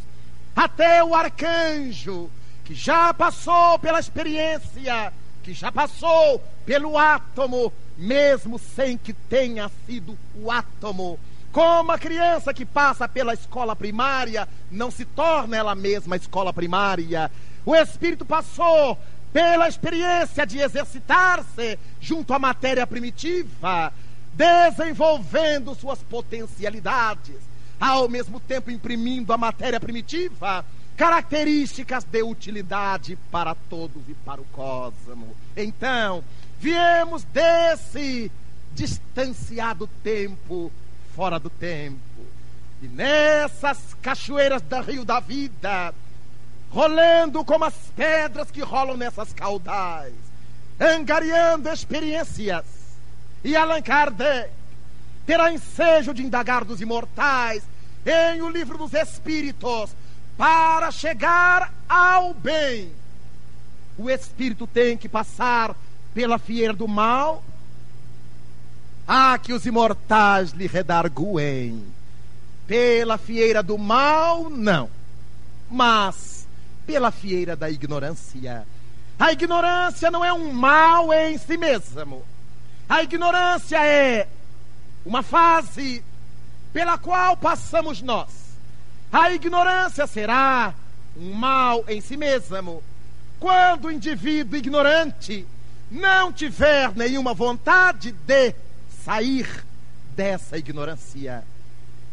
até 0.56 1.04
o 1.04 1.14
arcanjo, 1.14 2.30
que 2.64 2.74
já 2.74 3.12
passou 3.12 3.78
pela 3.78 4.00
experiência, 4.00 5.12
que 5.42 5.52
já 5.52 5.70
passou 5.70 6.42
pelo 6.64 6.96
átomo, 6.96 7.70
mesmo 7.98 8.58
sem 8.58 8.96
que 8.96 9.12
tenha 9.12 9.70
sido 9.86 10.16
o 10.34 10.50
átomo 10.50 11.18
como 11.52 11.90
a 11.92 11.98
criança 11.98 12.54
que 12.54 12.64
passa 12.64 13.08
pela 13.08 13.34
escola 13.34 13.74
primária 13.74 14.48
não 14.70 14.90
se 14.90 15.04
torna 15.04 15.56
ela 15.56 15.74
mesma 15.74 16.16
escola 16.16 16.52
primária. 16.52 17.30
O 17.66 17.74
espírito 17.74 18.24
passou 18.24 18.96
pela 19.32 19.68
experiência 19.68 20.46
de 20.46 20.58
exercitar-se 20.58 21.78
junto 22.00 22.32
à 22.32 22.38
matéria 22.38 22.86
primitiva, 22.86 23.92
desenvolvendo 24.34 25.74
suas 25.74 25.98
potencialidades, 26.00 27.36
ao 27.80 28.08
mesmo 28.08 28.38
tempo 28.40 28.70
imprimindo 28.70 29.32
à 29.32 29.38
matéria 29.38 29.80
primitiva 29.80 30.64
características 30.96 32.04
de 32.04 32.22
utilidade 32.22 33.16
para 33.30 33.54
todos 33.54 34.02
e 34.06 34.12
para 34.12 34.38
o 34.38 34.44
cosmo. 34.52 35.34
Então, 35.56 36.22
viemos 36.58 37.24
desse 37.24 38.30
distanciado 38.74 39.88
tempo 40.04 40.70
fora 41.20 41.38
do 41.38 41.50
tempo. 41.50 41.98
E 42.80 42.88
nessas 42.88 43.76
cachoeiras 44.00 44.62
do 44.62 44.80
rio 44.80 45.04
da 45.04 45.20
vida, 45.20 45.92
rolando 46.70 47.44
como 47.44 47.66
as 47.66 47.74
pedras 47.94 48.50
que 48.50 48.62
rolam 48.62 48.96
nessas 48.96 49.30
caudais, 49.34 50.14
angariando 50.80 51.68
experiências. 51.68 52.64
E 53.44 53.54
Allan 53.54 53.82
Kardec 53.82 54.50
terá 55.26 55.52
ensejo 55.52 56.14
de 56.14 56.22
indagar 56.22 56.64
dos 56.64 56.80
imortais 56.80 57.62
em 58.06 58.40
o 58.40 58.48
livro 58.48 58.78
dos 58.78 58.94
Espíritos 58.94 59.90
para 60.38 60.90
chegar 60.90 61.70
ao 61.86 62.32
bem. 62.32 62.94
O 63.98 64.08
espírito 64.08 64.66
tem 64.66 64.96
que 64.96 65.06
passar 65.06 65.76
pela 66.14 66.38
fieira 66.38 66.72
do 66.72 66.88
mal 66.88 67.44
ah, 69.12 69.36
que 69.36 69.52
os 69.52 69.66
imortais 69.66 70.52
lhe 70.52 70.68
redarguem. 70.68 71.84
Pela 72.64 73.18
fieira 73.18 73.60
do 73.60 73.76
mal, 73.76 74.48
não. 74.48 74.88
Mas 75.68 76.46
pela 76.86 77.10
fieira 77.10 77.56
da 77.56 77.68
ignorância. 77.68 78.64
A 79.18 79.32
ignorância 79.32 80.12
não 80.12 80.24
é 80.24 80.32
um 80.32 80.52
mal 80.52 81.12
em 81.12 81.36
si 81.38 81.56
mesmo. 81.56 82.22
A 82.88 83.02
ignorância 83.02 83.84
é 83.84 84.28
uma 85.04 85.24
fase 85.24 86.04
pela 86.72 86.96
qual 86.96 87.36
passamos 87.36 88.00
nós. 88.00 88.28
A 89.12 89.32
ignorância 89.32 90.06
será 90.06 90.72
um 91.16 91.32
mal 91.32 91.84
em 91.88 92.00
si 92.00 92.16
mesmo 92.16 92.80
quando 93.40 93.86
o 93.86 93.90
indivíduo 93.90 94.56
ignorante 94.56 95.44
não 95.90 96.32
tiver 96.32 96.94
nenhuma 96.94 97.34
vontade 97.34 98.12
de 98.12 98.54
sair 99.04 99.64
dessa 100.14 100.58
ignorância. 100.58 101.44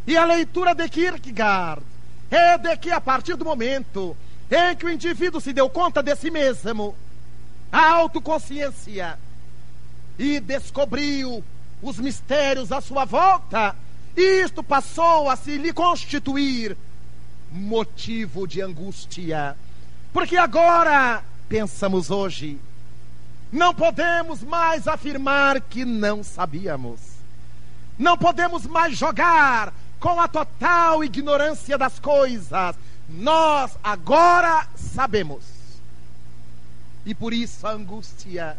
E 0.06 0.16
a 0.16 0.26
leitura 0.26 0.74
de 0.74 0.88
Kierkegaard 0.88 1.84
é 2.32 2.58
de 2.58 2.78
que 2.78 2.92
a 2.92 3.02
partir 3.02 3.36
do 3.36 3.46
momento 3.46 4.16
em 4.50 4.76
que 4.76 4.86
o 4.86 4.90
indivíduo 4.90 5.42
se 5.42 5.52
deu 5.52 5.70
conta 5.70 6.02
de 6.02 6.16
si 6.16 6.32
mesmo, 6.32 6.96
a 7.72 7.92
autoconsciência, 7.92 9.20
e 10.18 10.40
descobriu 10.40 11.44
os 11.82 11.98
mistérios 12.00 12.72
à 12.72 12.82
sua 12.82 13.06
volta, 13.06 13.76
isto 14.16 14.64
passou 14.64 15.30
a 15.30 15.36
se 15.36 15.58
lhe 15.58 15.72
constituir 15.72 16.76
motivo 17.52 18.48
de 18.48 18.62
angústia. 18.62 19.56
Porque 20.12 20.38
agora, 20.38 21.24
pensamos 21.48 22.10
hoje, 22.10 22.58
não 23.52 23.74
podemos 23.74 24.42
mais 24.44 24.88
afirmar 24.88 25.62
que 25.62 25.86
não 25.86 26.24
sabíamos. 26.24 27.00
Não 27.98 28.18
podemos 28.18 28.66
mais 28.66 28.98
jogar 28.98 29.74
com 30.00 30.20
a 30.20 30.28
total 30.28 31.04
ignorância 31.04 31.78
das 31.78 32.00
coisas. 32.00 32.76
Nós 33.10 33.72
agora 33.84 34.68
sabemos. 34.76 35.44
E 37.06 37.16
por 37.16 37.34
isso 37.34 37.66
a 37.66 37.72
angústia. 37.72 38.58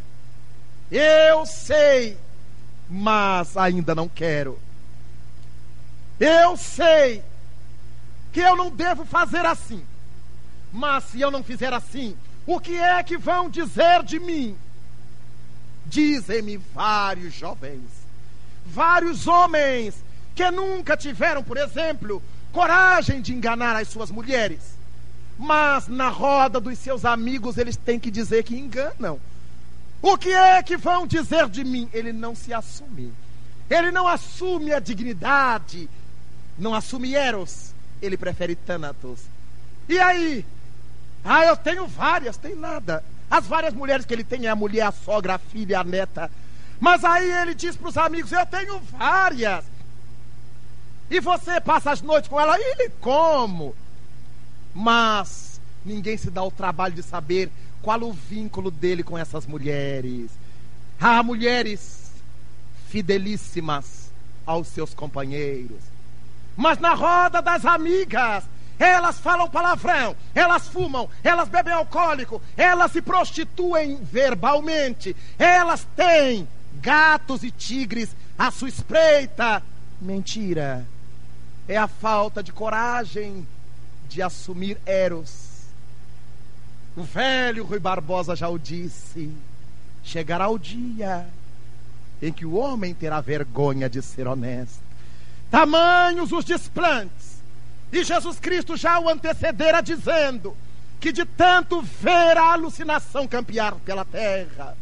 Eu 0.91 1.45
sei, 1.45 2.17
mas 2.89 3.57
ainda 3.57 3.95
não 3.95 4.09
quero. 4.09 4.59
Eu 6.19 6.57
sei 6.57 7.23
que 8.33 8.41
eu 8.41 8.57
não 8.57 8.71
devo 8.71 9.05
fazer 9.05 9.45
assim. 9.45 9.85
Mas 10.73 11.05
se 11.05 11.21
eu 11.21 11.31
não 11.31 11.45
fizer 11.45 11.73
assim, 11.73 12.17
o 12.47 12.59
que 12.59 12.77
é 12.77 13.03
que 13.03 13.19
vão 13.19 13.51
dizer 13.51 14.03
de 14.03 14.19
mim? 14.19 14.57
Dizem-me 15.89 16.59
vários 16.75 17.35
jovens, 17.35 17.89
vários 18.67 19.27
homens 19.27 19.95
que 20.35 20.51
nunca 20.51 20.97
tiveram, 20.97 21.43
por 21.43 21.57
exemplo, 21.57 22.23
coragem 22.53 23.21
de 23.21 23.35
enganar 23.35 23.75
as 23.75 23.89
suas 23.89 24.11
mulheres. 24.11 24.61
Mas 25.39 25.89
na 25.89 26.09
roda 26.09 26.61
dos 26.61 26.79
seus 26.79 27.05
amigos 27.05 27.57
eles 27.57 27.77
têm 27.77 27.99
que 27.99 28.11
dizer 28.11 28.45
que 28.45 28.57
enganam. 28.57 29.19
O 30.03 30.17
que 30.17 30.31
é 30.31 30.63
que 30.63 30.77
vão 30.77 31.07
dizer 31.07 31.49
de 31.49 31.65
mim? 31.65 31.89
Ele 31.93 32.13
não 32.13 32.35
se 32.35 32.53
assume. 32.53 33.13
Ele 33.71 33.91
não 33.91 34.07
assume 34.07 34.73
a 34.73 34.81
dignidade, 34.81 35.89
não 36.59 36.75
assume 36.75 37.15
Eros, 37.15 37.73
ele 38.01 38.17
prefere 38.17 38.55
Thanatos. 38.55 39.21
E 39.89 39.99
aí? 39.99 40.45
Ah, 41.25 41.45
eu 41.45 41.57
tenho 41.57 41.87
várias, 41.87 42.37
tem 42.37 42.55
nada. 42.55 43.05
As 43.31 43.47
várias 43.47 43.75
mulheres 43.75 44.07
que 44.07 44.15
ele 44.15 44.25
tem 44.25 44.47
é 44.47 44.49
a 44.49 44.57
mulher, 44.57 44.83
a 44.83 44.93
sogra, 44.93 45.35
a 45.35 45.39
filha, 45.39 45.81
a 45.81 45.85
neta. 45.85 46.31
Mas 46.81 47.05
aí 47.05 47.31
ele 47.31 47.55
diz 47.55 47.77
para 47.77 47.89
os 47.89 47.97
amigos: 47.97 48.33
Eu 48.33 48.47
tenho 48.47 48.79
várias. 48.81 49.65
E 51.11 51.21
você 51.21 51.61
passa 51.61 51.91
as 51.91 52.03
noites 52.03 52.29
com 52.29 52.41
ela? 52.41 52.59
Ele 52.59 52.91
como? 53.01 53.75
Mas 54.75 55.61
ninguém 55.85 56.17
se 56.17 56.31
dá 56.31 56.43
o 56.43 56.51
trabalho 56.51 56.95
de 56.95 57.03
saber 57.03 57.51
qual 57.83 58.03
o 58.03 58.13
vínculo 58.13 58.71
dele 58.71 59.03
com 59.03 59.17
essas 59.17 59.47
mulheres. 59.47 60.31
Ah, 61.01 61.23
mulheres 61.23 62.11
fidelíssimas 62.89 64.11
aos 64.45 64.69
seus 64.69 64.95
companheiros. 64.95 65.79
Mas 66.57 66.79
na 66.79 66.95
roda 66.95 67.41
das 67.41 67.65
amigas, 67.65 68.45
elas 68.79 69.19
falam 69.19 69.51
palavrão, 69.51 70.15
elas 70.35 70.69
fumam, 70.69 71.09
elas 71.25 71.49
bebem 71.49 71.75
alcoólico, 71.75 72.41
elas 72.57 72.93
se 72.93 73.03
prostituem 73.03 73.97
verbalmente, 73.97 75.17
elas 75.39 75.87
têm 75.97 76.47
gatos 76.75 77.43
e 77.43 77.51
tigres 77.51 78.15
à 78.39 78.51
sua 78.51 78.69
espreita. 78.69 79.63
Mentira. 80.01 80.87
É 81.67 81.77
a 81.77 81.89
falta 81.89 82.43
de 82.43 82.53
coragem 82.53 83.47
de 84.09 84.23
assumir 84.23 84.79
Eros. 84.87 85.49
O 86.97 87.03
velho 87.03 87.65
Rui 87.65 87.79
Barbosa 87.79 88.35
já 88.35 88.49
o 88.49 88.59
disse: 88.59 89.31
chegará 90.03 90.49
o 90.49 90.59
dia 90.59 91.27
em 92.21 92.33
que 92.33 92.47
o 92.47 92.55
homem 92.55 92.95
terá 92.95 93.21
vergonha 93.21 93.89
de 93.89 94.03
ser 94.03 94.27
honesto. 94.27 94.83
Tamanhos 95.51 96.33
os 96.33 96.45
desplantes. 96.45 97.38
E 97.93 98.05
Jesus 98.05 98.39
Cristo 98.39 98.77
já 98.77 98.99
o 98.99 99.09
antecedera 99.09 99.81
dizendo 99.81 100.57
que 101.01 101.13
de 101.13 101.25
tanto 101.25 101.81
ver 101.81 102.37
a 102.37 102.53
alucinação 102.53 103.27
campear 103.27 103.75
pela 103.77 104.05
terra, 104.05 104.77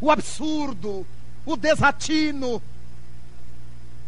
o 0.00 0.10
absurdo, 0.10 1.06
o 1.44 1.56
desatino, 1.56 2.62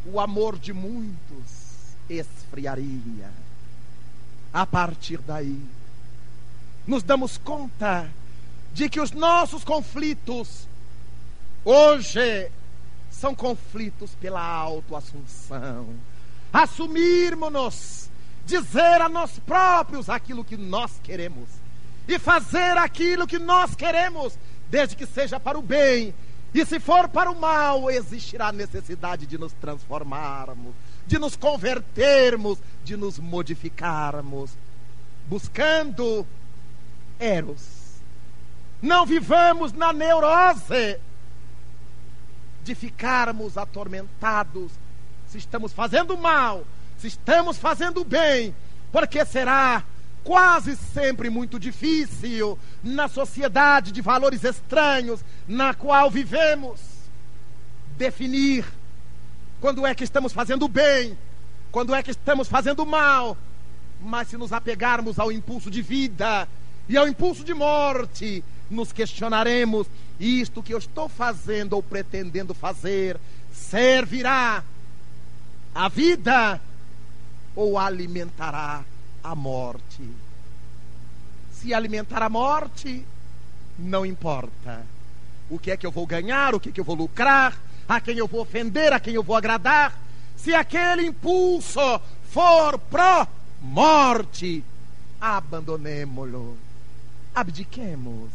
o 0.06 0.18
amor 0.18 0.58
de 0.58 0.72
muitos 0.72 1.94
esfriaria. 2.08 3.30
A 4.52 4.66
partir 4.66 5.18
daí, 5.18 5.60
nos 6.86 7.02
damos 7.02 7.38
conta 7.38 8.10
de 8.72 8.88
que 8.88 9.00
os 9.00 9.12
nossos 9.12 9.62
conflitos 9.62 10.66
hoje 11.64 12.50
são 13.10 13.34
conflitos 13.34 14.10
pela 14.20 14.42
autoassunção. 14.42 15.94
Assumirmos-nos, 16.52 18.09
dizer 18.44 19.00
a 19.00 19.08
nós 19.08 19.38
próprios 19.40 20.08
aquilo 20.08 20.44
que 20.44 20.56
nós 20.56 20.92
queremos 21.02 21.48
e 22.08 22.18
fazer 22.18 22.76
aquilo 22.76 23.26
que 23.26 23.38
nós 23.38 23.74
queremos, 23.74 24.36
desde 24.68 24.96
que 24.96 25.06
seja 25.06 25.38
para 25.38 25.58
o 25.58 25.62
bem. 25.62 26.14
E 26.52 26.64
se 26.66 26.80
for 26.80 27.08
para 27.08 27.30
o 27.30 27.38
mal, 27.38 27.90
existirá 27.90 28.50
necessidade 28.50 29.26
de 29.26 29.38
nos 29.38 29.52
transformarmos, 29.52 30.74
de 31.06 31.18
nos 31.18 31.36
convertermos, 31.36 32.58
de 32.84 32.96
nos 32.96 33.18
modificarmos, 33.18 34.50
buscando 35.28 36.26
Eros. 37.20 37.80
Não 38.82 39.06
vivamos 39.06 39.72
na 39.72 39.92
neurose 39.92 40.98
de 42.64 42.74
ficarmos 42.74 43.56
atormentados 43.56 44.72
se 45.28 45.38
estamos 45.38 45.72
fazendo 45.72 46.18
mal, 46.18 46.64
se 47.00 47.08
estamos 47.08 47.56
fazendo 47.56 48.04
bem, 48.04 48.54
porque 48.92 49.24
será 49.24 49.82
quase 50.22 50.76
sempre 50.76 51.30
muito 51.30 51.58
difícil 51.58 52.58
na 52.82 53.08
sociedade 53.08 53.90
de 53.90 54.02
valores 54.02 54.44
estranhos 54.44 55.20
na 55.48 55.72
qual 55.72 56.10
vivemos 56.10 56.78
definir 57.96 58.66
quando 59.60 59.86
é 59.86 59.94
que 59.94 60.04
estamos 60.04 60.32
fazendo 60.32 60.68
bem, 60.68 61.16
quando 61.72 61.94
é 61.94 62.02
que 62.02 62.10
estamos 62.10 62.48
fazendo 62.48 62.84
mal. 62.84 63.36
Mas 64.00 64.28
se 64.28 64.36
nos 64.36 64.52
apegarmos 64.52 65.18
ao 65.18 65.32
impulso 65.32 65.70
de 65.70 65.82
vida 65.82 66.46
e 66.88 66.96
ao 66.96 67.08
impulso 67.08 67.44
de 67.44 67.54
morte, 67.54 68.44
nos 68.70 68.92
questionaremos: 68.92 69.86
isto 70.18 70.62
que 70.62 70.72
eu 70.72 70.78
estou 70.78 71.08
fazendo 71.08 71.74
ou 71.74 71.82
pretendendo 71.82 72.54
fazer 72.54 73.18
servirá 73.52 74.62
à 75.74 75.88
vida 75.88 76.60
ou 77.54 77.78
alimentará 77.78 78.82
a 79.22 79.34
morte? 79.34 80.08
Se 81.52 81.74
alimentar 81.74 82.22
a 82.22 82.28
morte, 82.28 83.04
não 83.78 84.04
importa. 84.04 84.84
O 85.48 85.58
que 85.58 85.70
é 85.70 85.76
que 85.76 85.86
eu 85.86 85.90
vou 85.90 86.06
ganhar, 86.06 86.54
o 86.54 86.60
que 86.60 86.68
é 86.68 86.72
que 86.72 86.80
eu 86.80 86.84
vou 86.84 86.96
lucrar, 86.96 87.56
a 87.88 88.00
quem 88.00 88.16
eu 88.16 88.28
vou 88.28 88.42
ofender, 88.42 88.92
a 88.92 89.00
quem 89.00 89.14
eu 89.14 89.22
vou 89.22 89.36
agradar. 89.36 89.98
Se 90.36 90.54
aquele 90.54 91.06
impulso 91.06 92.00
for 92.30 92.78
pró-morte, 92.78 94.64
abandonemo-lo, 95.20 96.56
abdiquemos 97.34 98.30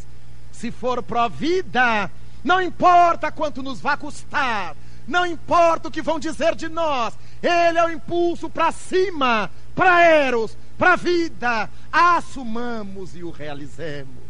se 0.56 0.71
for 0.71 1.04
pró-vida, 1.04 2.10
não 2.43 2.62
importa 2.62 3.32
quanto 3.32 3.62
nos 3.62 3.82
vai 3.82 3.97
custar, 3.97 4.75
não 5.08 5.26
importa 5.26 5.88
o 5.88 5.91
que 5.91 6.02
vão 6.02 6.20
dizer 6.20 6.56
de 6.56 6.68
nós, 6.68 7.13
ele 7.41 7.78
é 7.78 7.86
o 7.86 7.91
impulso 7.91 8.50
para 8.50 8.72
cima, 8.72 9.52
para 9.76 10.04
Eros, 10.04 10.58
para 10.78 10.94
a 10.94 10.96
vida. 10.96 11.70
Assumamos 11.91 13.15
e 13.15 13.24
o 13.24 13.30
realizemos. 13.30 14.24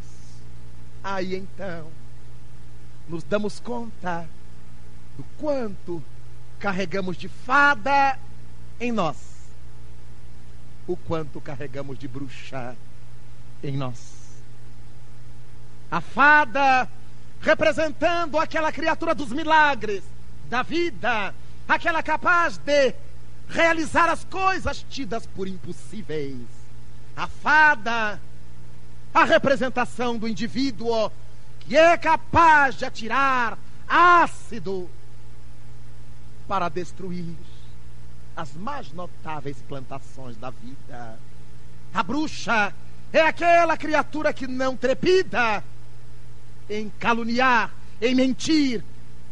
Aí 1.03 1.35
então, 1.35 1.87
nos 3.07 3.23
damos 3.23 3.59
conta 3.59 4.27
do 5.17 5.23
quanto 5.37 6.03
carregamos 6.59 7.15
de 7.15 7.27
fada 7.27 8.17
em 8.79 8.91
nós, 8.91 9.17
o 10.87 10.97
quanto 10.97 11.39
carregamos 11.39 11.97
de 11.97 12.07
bruxa 12.07 12.75
em 13.63 13.77
nós 13.77 14.15
a 15.89 16.01
fada 16.01 16.89
representando 17.41 18.37
aquela 18.37 18.71
criatura 18.71 19.13
dos 19.13 19.31
milagres 19.31 20.03
da 20.49 20.63
vida, 20.63 21.33
aquela 21.67 22.03
capaz 22.03 22.57
de 22.57 22.93
realizar 23.49 24.09
as 24.09 24.23
coisas 24.25 24.85
tidas 24.89 25.25
por 25.25 25.47
impossíveis. 25.47 26.47
A 27.15 27.27
fada, 27.27 28.19
a 29.13 29.23
representação 29.23 30.17
do 30.17 30.27
indivíduo 30.27 31.11
que 31.61 31.75
é 31.75 31.97
capaz 31.97 32.75
de 32.75 32.85
atirar 32.85 33.57
ácido 33.87 34.89
para 36.47 36.69
destruir 36.69 37.35
as 38.35 38.53
mais 38.53 38.91
notáveis 38.91 39.57
plantações 39.67 40.35
da 40.37 40.49
vida. 40.49 41.17
A 41.93 42.03
bruxa 42.03 42.73
é 43.13 43.21
aquela 43.21 43.77
criatura 43.77 44.33
que 44.33 44.45
não 44.45 44.75
trepida 44.75 45.63
em 46.69 46.89
caluniar, 46.99 47.71
em 48.01 48.13
mentir, 48.13 48.83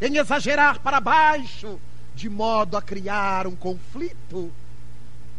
em 0.06 0.18
exagerar 0.18 0.80
para 0.82 1.00
baixo, 1.00 1.80
de 2.14 2.30
modo 2.30 2.76
a 2.76 2.82
criar 2.82 3.48
um 3.48 3.56
conflito, 3.56 4.52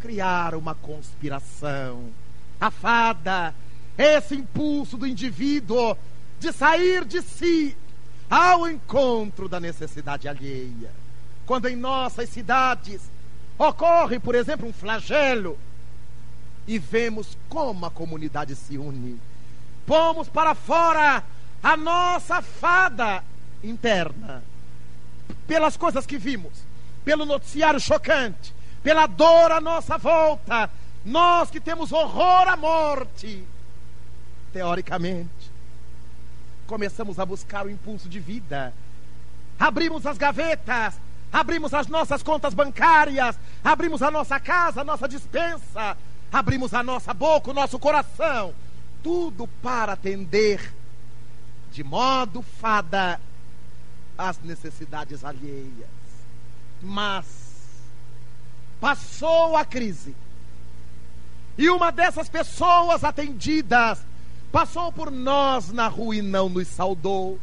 criar 0.00 0.55
uma 0.55 0.74
conspiração. 0.74 2.09
A 2.59 2.70
fada, 2.70 3.55
esse 3.98 4.35
impulso 4.35 4.96
do 4.96 5.07
indivíduo 5.07 5.94
de 6.40 6.50
sair 6.50 7.05
de 7.05 7.20
si 7.20 7.77
ao 8.31 8.66
encontro 8.66 9.50
da 9.50 9.61
necessidade 9.61 10.27
alheia. 10.27 10.90
Quando 11.44 11.68
em 11.68 11.77
nossas 11.77 12.31
cidades 12.31 13.03
ocorre, 13.59 14.18
por 14.18 14.35
exemplo, 14.35 14.66
um 14.66 14.72
flagelo, 14.72 15.59
e 16.66 16.79
vemos 16.79 17.37
como 17.50 17.85
a 17.85 17.90
comunidade 17.90 18.55
se 18.55 18.79
une. 18.79 19.20
Pomos 19.87 20.27
para 20.27 20.55
fora 20.55 21.22
a 21.62 21.77
nossa 21.77 22.40
fada 22.40 23.22
interna, 23.62 24.42
pelas 25.47 25.77
coisas 25.77 26.07
que 26.07 26.19
vimos, 26.19 26.53
pelo 27.05 27.25
noticiário 27.25 27.81
chocante, 27.81 28.55
pela 28.83 29.07
dor 29.07 29.53
à 29.53 29.61
nossa 29.61 29.99
volta, 29.99 30.71
nós 31.05 31.51
que 31.51 31.61
temos 31.61 31.93
horror 31.93 32.49
à 32.49 32.57
morte, 32.57 33.45
teoricamente, 34.53 35.53
começamos 36.67 37.19
a 37.19 37.27
buscar 37.27 37.67
o 37.67 37.71
impulso 37.71 38.09
de 38.09 38.19
vida, 38.19 38.73
abrimos 39.59 40.07
as 40.07 40.17
gavetas, 40.17 40.95
abrimos 41.33 41.75
as 41.75 41.89
nossas 41.89 42.23
contas 42.23 42.55
bancárias, 42.55 43.39
abrimos 43.63 44.03
a 44.03 44.11
nossa 44.11 44.41
casa, 44.41 44.81
a 44.81 44.85
nossa 44.85 45.09
dispensa, 45.09 45.97
abrimos 46.33 46.73
a 46.73 46.83
nossa 46.83 47.13
boca, 47.13 47.51
o 47.51 47.55
nosso 47.55 47.79
coração, 47.79 48.55
tudo 49.03 49.47
para 49.63 49.93
atender 49.93 50.73
de 51.71 51.83
modo 51.83 52.41
fada 52.41 53.21
as 54.16 54.38
necessidades 54.40 55.24
alheias. 55.24 55.88
Mas 56.83 57.24
passou 58.81 59.57
a 59.57 59.64
crise, 59.64 60.14
E 61.57 61.70
uma 61.70 61.92
dessas 61.92 62.29
pessoas 62.29 63.05
atendidas 63.05 64.00
passou 64.50 64.90
por 64.90 65.11
nós 65.11 65.70
na 65.70 65.87
rua 65.87 66.16
e 66.16 66.22
não 66.22 66.48
nos 66.48 66.66
saudou. 66.68 67.38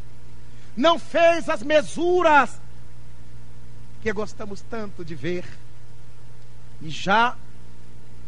Não 0.75 0.99
fez 0.99 1.47
as 1.49 1.63
mesuras 1.63 2.59
que 4.01 4.11
gostamos 4.11 4.61
tanto 4.61 5.05
de 5.05 5.15
ver. 5.15 5.45
E 6.81 6.89
já 6.89 7.37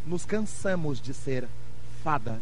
nos 0.05 0.25
cansamos 0.25 1.01
de 1.01 1.13
ser 1.13 1.47
fadas. 2.03 2.41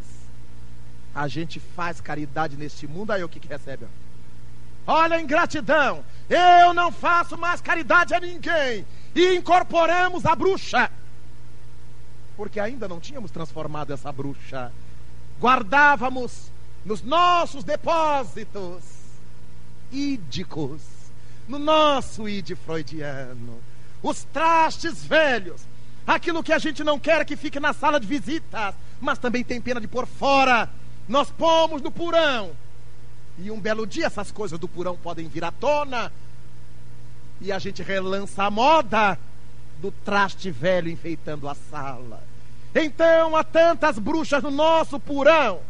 A 1.14 1.28
gente 1.28 1.60
faz 1.60 2.00
caridade 2.00 2.56
neste 2.56 2.86
mundo, 2.86 3.10
aí 3.10 3.22
o 3.22 3.28
que, 3.28 3.40
que 3.40 3.48
recebe? 3.48 3.86
Olha 4.86 5.16
a 5.16 5.20
ingratidão. 5.20 6.04
Eu 6.28 6.72
não 6.72 6.90
faço 6.90 7.36
mais 7.36 7.60
caridade 7.60 8.14
a 8.14 8.20
ninguém. 8.20 8.86
E 9.14 9.36
incorporamos 9.36 10.24
a 10.26 10.34
bruxa. 10.34 10.90
Porque 12.36 12.58
ainda 12.58 12.88
não 12.88 12.98
tínhamos 12.98 13.30
transformado 13.30 13.92
essa 13.92 14.10
bruxa. 14.10 14.72
Guardávamos 15.40 16.50
nos 16.84 17.02
nossos 17.02 17.62
depósitos 17.64 18.82
ídicos, 19.92 20.80
no 21.46 21.58
nosso 21.58 22.28
id 22.28 22.56
freudiano, 22.56 23.60
os 24.02 24.24
trastes 24.24 25.04
velhos, 25.04 25.62
aquilo 26.06 26.42
que 26.42 26.52
a 26.52 26.58
gente 26.58 26.82
não 26.82 26.98
quer 26.98 27.24
que 27.24 27.36
fique 27.36 27.60
na 27.60 27.72
sala 27.72 28.00
de 28.00 28.06
visitas, 28.06 28.74
mas 29.00 29.18
também 29.18 29.44
tem 29.44 29.60
pena 29.60 29.80
de 29.80 29.86
pôr 29.86 30.06
fora. 30.06 30.68
Nós 31.08 31.30
pomos 31.30 31.82
no 31.82 31.90
porão. 31.90 32.52
E 33.38 33.50
um 33.50 33.60
belo 33.60 33.86
dia 33.86 34.06
essas 34.06 34.30
coisas 34.30 34.58
do 34.58 34.68
porão 34.68 34.96
podem 34.96 35.28
vir 35.28 35.44
à 35.44 35.50
tona. 35.50 36.12
E 37.40 37.50
a 37.50 37.58
gente 37.58 37.82
relança 37.82 38.44
a 38.44 38.50
moda 38.50 39.18
do 39.80 39.90
traste 39.90 40.50
velho 40.50 40.90
enfeitando 40.90 41.48
a 41.48 41.54
sala. 41.54 42.22
Então 42.74 43.36
há 43.36 43.44
tantas 43.44 43.98
bruxas 43.98 44.42
no 44.42 44.50
nosso 44.50 44.98
porão. 44.98 45.60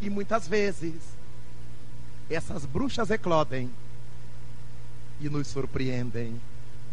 E 0.00 0.10
muitas 0.10 0.46
vezes 0.48 0.94
essas 2.28 2.64
bruxas 2.64 3.10
eclodem 3.10 3.70
e 5.20 5.28
nos 5.28 5.46
surpreendem. 5.48 6.40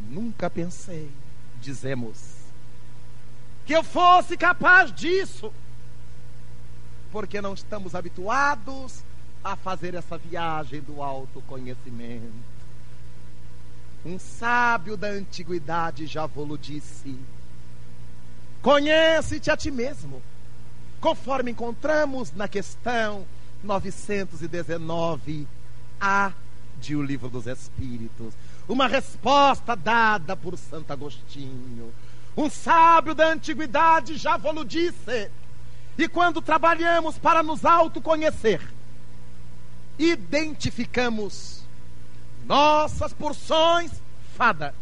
Nunca 0.10 0.50
pensei, 0.50 1.10
dizemos, 1.62 2.18
que 3.66 3.74
eu 3.74 3.84
fosse 3.84 4.36
capaz 4.36 4.94
disso, 4.94 5.52
porque 7.12 7.42
não 7.42 7.54
estamos 7.54 7.96
habituados 7.96 9.04
a 9.44 9.56
fazer 9.56 9.96
essa 9.96 10.18
viagem 10.18 10.82
do 10.82 11.02
autoconhecimento. 11.02 12.52
Um 14.06 14.18
sábio 14.18 14.98
da 14.98 15.08
antiguidade 15.08 16.08
já 16.08 16.26
vou 16.26 16.58
disse: 16.58 17.16
Conhece-te 18.62 19.52
a 19.52 19.58
ti 19.58 19.70
mesmo, 19.70 20.22
conforme 21.00 21.52
encontramos 21.52 22.32
na 22.32 22.48
questão 22.48 23.26
919 23.64 25.48
A 26.00 26.32
de 26.80 26.96
O 26.96 27.04
Livro 27.04 27.30
dos 27.30 27.46
Espíritos 27.46 28.34
uma 28.68 28.88
resposta 28.88 29.76
dada 29.76 30.36
por 30.36 30.58
Santo 30.58 30.92
Agostinho. 30.94 31.94
Um 32.36 32.50
sábio 32.50 33.14
da 33.14 33.28
antiguidade 33.28 34.16
já 34.16 34.38
vos 34.38 34.66
disse. 34.68 35.30
E 35.98 36.08
quando 36.08 36.42
trabalhamos 36.42 37.18
para 37.18 37.44
nos 37.44 37.66
autoconhecer, 37.66 38.62
identificamos 40.00 41.62
nossas 42.46 43.14
porções 43.14 43.92
fada 44.36 44.74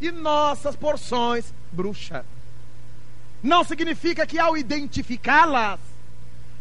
e 0.00 0.10
nossas 0.10 0.76
porções 0.76 1.52
bruxa. 1.72 2.24
Não 3.42 3.64
significa 3.64 4.26
que 4.26 4.38
ao 4.38 4.56
identificá-las, 4.56 5.80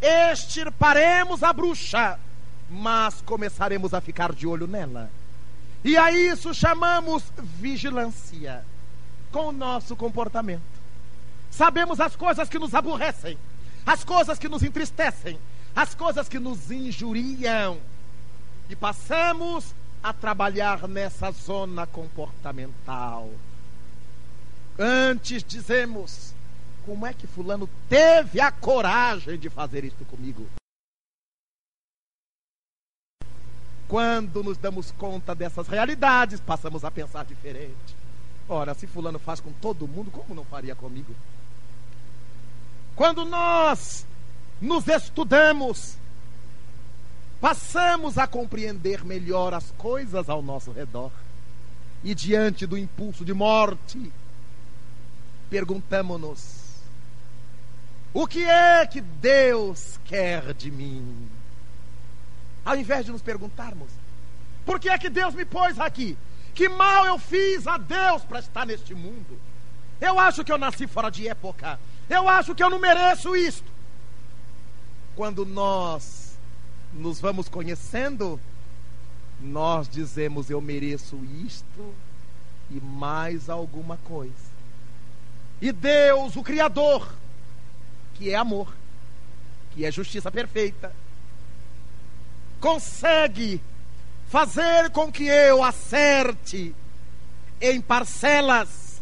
extirparemos 0.01 1.43
a 1.43 1.51
bruxa, 1.51 2.19
mas 2.69 3.21
começaremos 3.21 3.93
a 3.93 4.01
ficar 4.01 4.33
de 4.33 4.45
olho 4.45 4.67
nela. 4.67 5.09
E 5.83 5.97
a 5.97 6.11
isso 6.11 6.53
chamamos 6.53 7.23
vigilância 7.37 8.65
com 9.31 9.47
o 9.47 9.51
nosso 9.51 9.95
comportamento. 9.95 10.74
Sabemos 11.55 12.01
as 12.01 12.17
coisas 12.17 12.49
que 12.49 12.59
nos 12.59 12.75
aborrecem, 12.75 13.37
as 13.85 14.03
coisas 14.03 14.37
que 14.37 14.49
nos 14.49 14.61
entristecem, 14.61 15.39
as 15.73 15.95
coisas 15.95 16.27
que 16.27 16.37
nos 16.37 16.69
injuriam. 16.69 17.79
E 18.69 18.75
passamos 18.75 19.73
a 20.03 20.11
trabalhar 20.11 20.85
nessa 20.85 21.31
zona 21.31 21.87
comportamental. 21.87 23.31
Antes 24.77 25.41
dizemos: 25.45 26.33
como 26.85 27.05
é 27.05 27.13
que 27.13 27.25
Fulano 27.25 27.69
teve 27.87 28.41
a 28.41 28.51
coragem 28.51 29.39
de 29.39 29.49
fazer 29.49 29.85
isto 29.85 30.03
comigo? 30.03 30.45
Quando 33.87 34.43
nos 34.43 34.57
damos 34.57 34.91
conta 34.91 35.33
dessas 35.33 35.69
realidades, 35.69 36.41
passamos 36.41 36.83
a 36.83 36.91
pensar 36.91 37.23
diferente. 37.23 37.95
Ora, 38.49 38.73
se 38.73 38.85
Fulano 38.87 39.19
faz 39.19 39.39
com 39.39 39.53
todo 39.53 39.87
mundo, 39.87 40.11
como 40.11 40.35
não 40.35 40.43
faria 40.43 40.75
comigo? 40.75 41.15
Quando 42.95 43.25
nós 43.25 44.05
nos 44.61 44.87
estudamos, 44.87 45.97
passamos 47.41 48.17
a 48.17 48.25
compreender 48.25 49.03
melhor 49.03 49.53
as 49.53 49.69
coisas 49.71 50.29
ao 50.29 50.41
nosso 50.41 50.71
redor. 50.71 51.11
E 52.03 52.15
diante 52.15 52.65
do 52.65 52.77
impulso 52.77 53.25
de 53.25 53.33
morte, 53.33 54.11
perguntamos-nos: 55.49 56.65
o 58.13 58.25
que 58.25 58.43
é 58.43 58.85
que 58.87 59.01
Deus 59.01 59.99
quer 60.05 60.53
de 60.53 60.71
mim? 60.71 61.27
Ao 62.63 62.77
invés 62.77 63.05
de 63.05 63.11
nos 63.11 63.21
perguntarmos: 63.21 63.89
por 64.65 64.79
que 64.79 64.87
é 64.87 64.97
que 64.97 65.09
Deus 65.09 65.33
me 65.33 65.43
pôs 65.43 65.79
aqui? 65.79 66.17
Que 66.53 66.69
mal 66.69 67.05
eu 67.05 67.19
fiz 67.19 67.67
a 67.67 67.77
Deus 67.77 68.23
para 68.23 68.39
estar 68.39 68.65
neste 68.65 68.95
mundo? 68.95 69.37
Eu 69.99 70.17
acho 70.17 70.43
que 70.43 70.51
eu 70.51 70.57
nasci 70.57 70.87
fora 70.87 71.09
de 71.09 71.27
época. 71.27 71.77
Eu 72.09 72.27
acho 72.29 72.53
que 72.53 72.63
eu 72.63 72.69
não 72.69 72.79
mereço 72.79 73.35
isto. 73.35 73.71
Quando 75.15 75.45
nós 75.45 76.37
nos 76.93 77.19
vamos 77.19 77.49
conhecendo, 77.49 78.39
nós 79.41 79.87
dizemos: 79.87 80.49
Eu 80.49 80.61
mereço 80.61 81.19
isto 81.45 81.93
e 82.69 82.79
mais 82.79 83.49
alguma 83.49 83.97
coisa. 83.97 84.55
E 85.61 85.71
Deus, 85.71 86.35
o 86.35 86.43
Criador, 86.43 87.11
que 88.15 88.29
é 88.29 88.35
amor, 88.35 88.73
que 89.71 89.85
é 89.85 89.91
justiça 89.91 90.29
perfeita, 90.29 90.93
consegue 92.59 93.61
fazer 94.29 94.89
com 94.91 95.11
que 95.11 95.25
eu 95.25 95.63
acerte 95.63 96.75
em 97.61 97.79
parcelas 97.79 99.01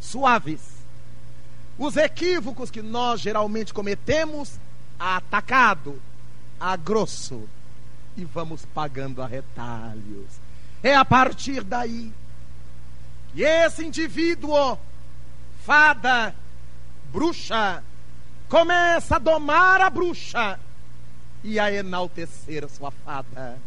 suaves 0.00 0.77
os 1.78 1.96
equívocos 1.96 2.70
que 2.70 2.82
nós 2.82 3.20
geralmente 3.20 3.72
cometemos 3.72 4.58
a 4.98 5.16
atacado, 5.16 6.00
a 6.58 6.76
grosso, 6.76 7.48
e 8.16 8.24
vamos 8.24 8.66
pagando 8.74 9.22
a 9.22 9.26
retalhos. 9.26 10.26
É 10.82 10.94
a 10.94 11.04
partir 11.04 11.62
daí 11.62 12.12
que 13.32 13.42
esse 13.42 13.84
indivíduo, 13.84 14.76
fada, 15.64 16.34
bruxa, 17.12 17.82
começa 18.48 19.16
a 19.16 19.20
domar 19.20 19.80
a 19.80 19.88
bruxa 19.88 20.58
e 21.44 21.60
a 21.60 21.72
enaltecer 21.72 22.68
sua 22.68 22.90
fada. 22.90 23.58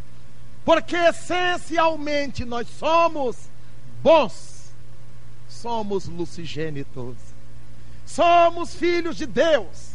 Porque 0.66 0.96
essencialmente 0.96 2.44
nós 2.44 2.68
somos 2.78 3.38
bons, 4.04 4.72
somos 5.48 6.08
lucigênitos, 6.08 7.16
somos 8.16 8.76
filhos 8.76 9.16
de 9.16 9.26
Deus, 9.26 9.92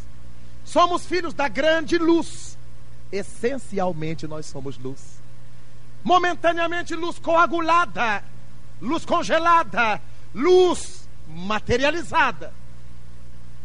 somos 0.65 1.07
filhos 1.07 1.35
da 1.35 1.49
grande 1.49 1.99
luz. 1.99 2.57
Essencialmente 3.13 4.27
nós 4.27 4.47
somos 4.47 4.79
luz. 4.79 5.01
Momentaneamente 6.03 6.95
luz 6.95 7.19
coagulada, 7.19 8.25
luz 8.81 9.05
congelada, 9.05 10.01
luz 10.35 11.09
materializada. 11.29 12.53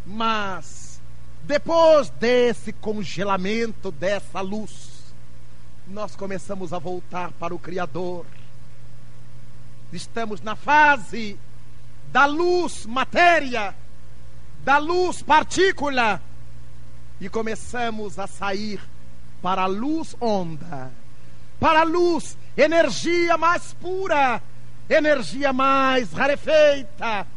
Mas 0.06 1.02
depois 1.44 2.10
desse 2.10 2.74
congelamento 2.74 3.92
dessa 3.92 4.42
luz, 4.42 5.14
nós 5.88 6.16
começamos 6.16 6.74
a 6.74 6.80
voltar 6.80 7.32
para 7.34 7.54
o 7.54 7.60
Criador. 7.60 8.26
Estamos 9.92 10.42
na 10.42 10.56
fase 10.56 11.38
da 12.12 12.26
luz 12.26 12.86
matéria, 12.86 13.76
da 14.64 14.78
luz 14.78 15.22
partícula, 15.22 16.22
e 17.20 17.30
começamos 17.30 18.18
a 18.18 18.28
sair 18.28 18.82
para 19.42 19.64
a 19.64 19.68
luz 19.68 20.16
onda, 20.20 20.92
para 21.60 21.82
a 21.82 21.84
luz, 21.84 22.38
energia 22.58 23.38
mais 23.38 23.74
pura, 23.74 24.42
energia 24.90 25.54
mais 25.54 26.12
rarefeita, 26.12 27.28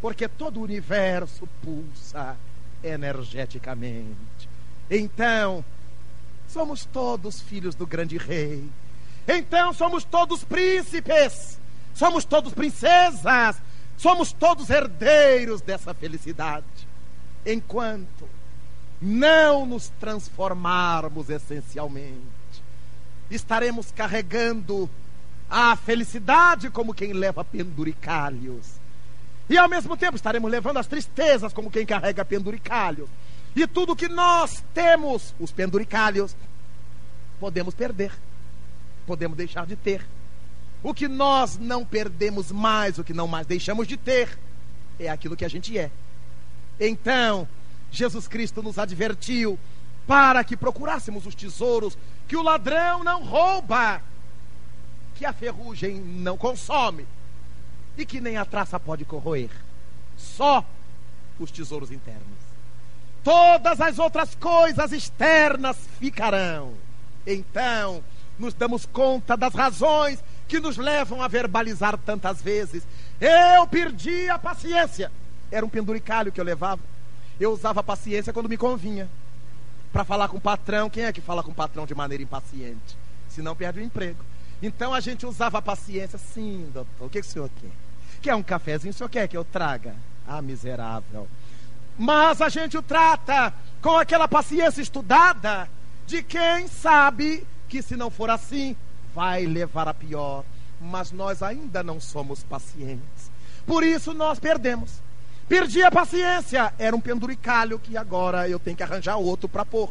porque 0.00 0.28
todo 0.28 0.58
o 0.58 0.62
universo 0.62 1.46
pulsa 1.62 2.36
energeticamente. 2.82 4.48
Então, 4.90 5.64
somos 6.48 6.84
todos 6.86 7.40
filhos 7.40 7.74
do 7.74 7.86
grande 7.86 8.16
rei. 8.16 8.64
Então, 9.26 9.74
somos 9.74 10.04
todos 10.04 10.44
príncipes, 10.44 11.58
somos 11.94 12.24
todos 12.24 12.54
princesas, 12.54 13.56
somos 13.98 14.32
todos 14.32 14.70
herdeiros 14.70 15.60
dessa 15.60 15.92
felicidade. 15.92 16.64
Enquanto 17.44 18.28
não 19.00 19.66
nos 19.66 19.90
transformarmos 20.00 21.28
essencialmente, 21.28 22.22
estaremos 23.30 23.92
carregando 23.92 24.88
a 25.50 25.76
felicidade 25.76 26.70
como 26.70 26.94
quem 26.94 27.12
leva 27.12 27.44
penduricalhos. 27.44 28.78
E 29.50 29.56
ao 29.56 29.68
mesmo 29.68 29.96
tempo 29.96 30.16
estaremos 30.16 30.50
levando 30.50 30.78
as 30.78 30.86
tristezas 30.86 31.52
como 31.52 31.70
quem 31.70 31.84
carrega 31.84 32.24
penduricalhos. 32.24 33.08
E 33.56 33.66
tudo 33.66 33.96
que 33.96 34.08
nós 34.08 34.62
temos, 34.72 35.34
os 35.40 35.50
penduricalhos, 35.50 36.36
podemos 37.40 37.74
perder. 37.74 38.12
Podemos 39.06 39.36
deixar 39.36 39.66
de 39.66 39.74
ter. 39.74 40.06
O 40.82 40.94
que 40.94 41.08
nós 41.08 41.58
não 41.58 41.84
perdemos 41.84 42.52
mais, 42.52 42.98
o 42.98 43.04
que 43.04 43.12
não 43.12 43.26
mais 43.26 43.46
deixamos 43.46 43.86
de 43.86 43.96
ter, 43.96 44.38
é 44.98 45.08
aquilo 45.08 45.36
que 45.36 45.44
a 45.44 45.48
gente 45.48 45.76
é. 45.76 45.90
Então, 46.78 47.48
Jesus 47.90 48.28
Cristo 48.28 48.62
nos 48.62 48.78
advertiu 48.78 49.58
para 50.06 50.42
que 50.44 50.56
procurássemos 50.56 51.26
os 51.26 51.34
tesouros 51.34 51.98
que 52.26 52.36
o 52.36 52.42
ladrão 52.42 53.02
não 53.02 53.24
rouba, 53.24 54.00
que 55.16 55.26
a 55.26 55.32
ferrugem 55.32 55.96
não 55.96 56.36
consome 56.36 57.06
e 57.96 58.06
que 58.06 58.20
nem 58.20 58.36
a 58.36 58.44
traça 58.44 58.78
pode 58.78 59.04
corroer. 59.04 59.50
Só 60.16 60.64
os 61.38 61.50
tesouros 61.50 61.90
internos. 61.90 62.38
Todas 63.24 63.80
as 63.80 63.98
outras 63.98 64.34
coisas 64.36 64.92
externas 64.92 65.76
ficarão. 65.98 66.72
Então, 67.26 68.02
nos 68.38 68.54
damos 68.54 68.86
conta 68.86 69.36
das 69.36 69.54
razões 69.54 70.22
que 70.48 70.58
nos 70.58 70.78
levam 70.78 71.22
a 71.22 71.28
verbalizar 71.28 71.96
tantas 71.98 72.40
vezes. 72.40 72.82
Eu 73.20 73.66
perdi 73.66 74.28
a 74.28 74.38
paciência. 74.38 75.12
Era 75.50 75.64
um 75.64 75.68
penduricalho 75.68 76.32
que 76.32 76.40
eu 76.40 76.44
levava. 76.44 76.80
Eu 77.38 77.52
usava 77.52 77.80
a 77.80 77.84
paciência 77.84 78.32
quando 78.32 78.48
me 78.48 78.56
convinha. 78.56 79.08
Para 79.92 80.04
falar 80.04 80.28
com 80.28 80.38
o 80.38 80.40
patrão, 80.40 80.90
quem 80.90 81.04
é 81.04 81.12
que 81.12 81.20
fala 81.20 81.42
com 81.42 81.50
o 81.50 81.54
patrão 81.54 81.86
de 81.86 81.94
maneira 81.94 82.22
impaciente? 82.22 82.96
Se 83.28 83.42
não 83.42 83.54
perde 83.54 83.80
o 83.80 83.82
emprego. 83.82 84.24
Então 84.62 84.92
a 84.92 85.00
gente 85.00 85.26
usava 85.26 85.58
a 85.58 85.62
paciência. 85.62 86.18
Sim, 86.18 86.70
doutor, 86.72 87.06
o 87.06 87.10
que, 87.10 87.20
que 87.20 87.26
o 87.26 87.30
senhor 87.30 87.50
quer? 87.60 87.70
Quer 88.20 88.34
um 88.34 88.42
cafezinho? 88.42 88.90
O 88.90 88.94
senhor 88.94 89.08
quer 89.08 89.28
que 89.28 89.36
eu 89.36 89.44
traga? 89.44 89.94
Ah, 90.26 90.42
miserável. 90.42 91.28
Mas 91.96 92.40
a 92.40 92.48
gente 92.48 92.76
o 92.76 92.82
trata 92.82 93.52
com 93.80 93.96
aquela 93.96 94.26
paciência 94.26 94.80
estudada 94.80 95.68
de 96.06 96.22
quem 96.22 96.66
sabe 96.68 97.46
que 97.68 97.82
se 97.82 97.96
não 97.96 98.10
for 98.10 98.30
assim, 98.30 98.76
vai 99.14 99.46
levar 99.46 99.88
a 99.88 99.94
pior. 99.94 100.44
Mas 100.80 101.10
nós 101.10 101.42
ainda 101.42 101.82
não 101.82 102.00
somos 102.00 102.42
pacientes. 102.44 103.30
Por 103.66 103.82
isso 103.82 104.14
nós 104.14 104.38
perdemos. 104.38 105.00
Perdi 105.48 105.82
a 105.82 105.90
paciência. 105.90 106.72
Era 106.78 106.94
um 106.94 107.00
penduricalho 107.00 107.78
que 107.78 107.96
agora 107.96 108.48
eu 108.48 108.58
tenho 108.58 108.76
que 108.76 108.82
arranjar 108.82 109.16
outro 109.16 109.48
para 109.48 109.64
pôr. 109.64 109.90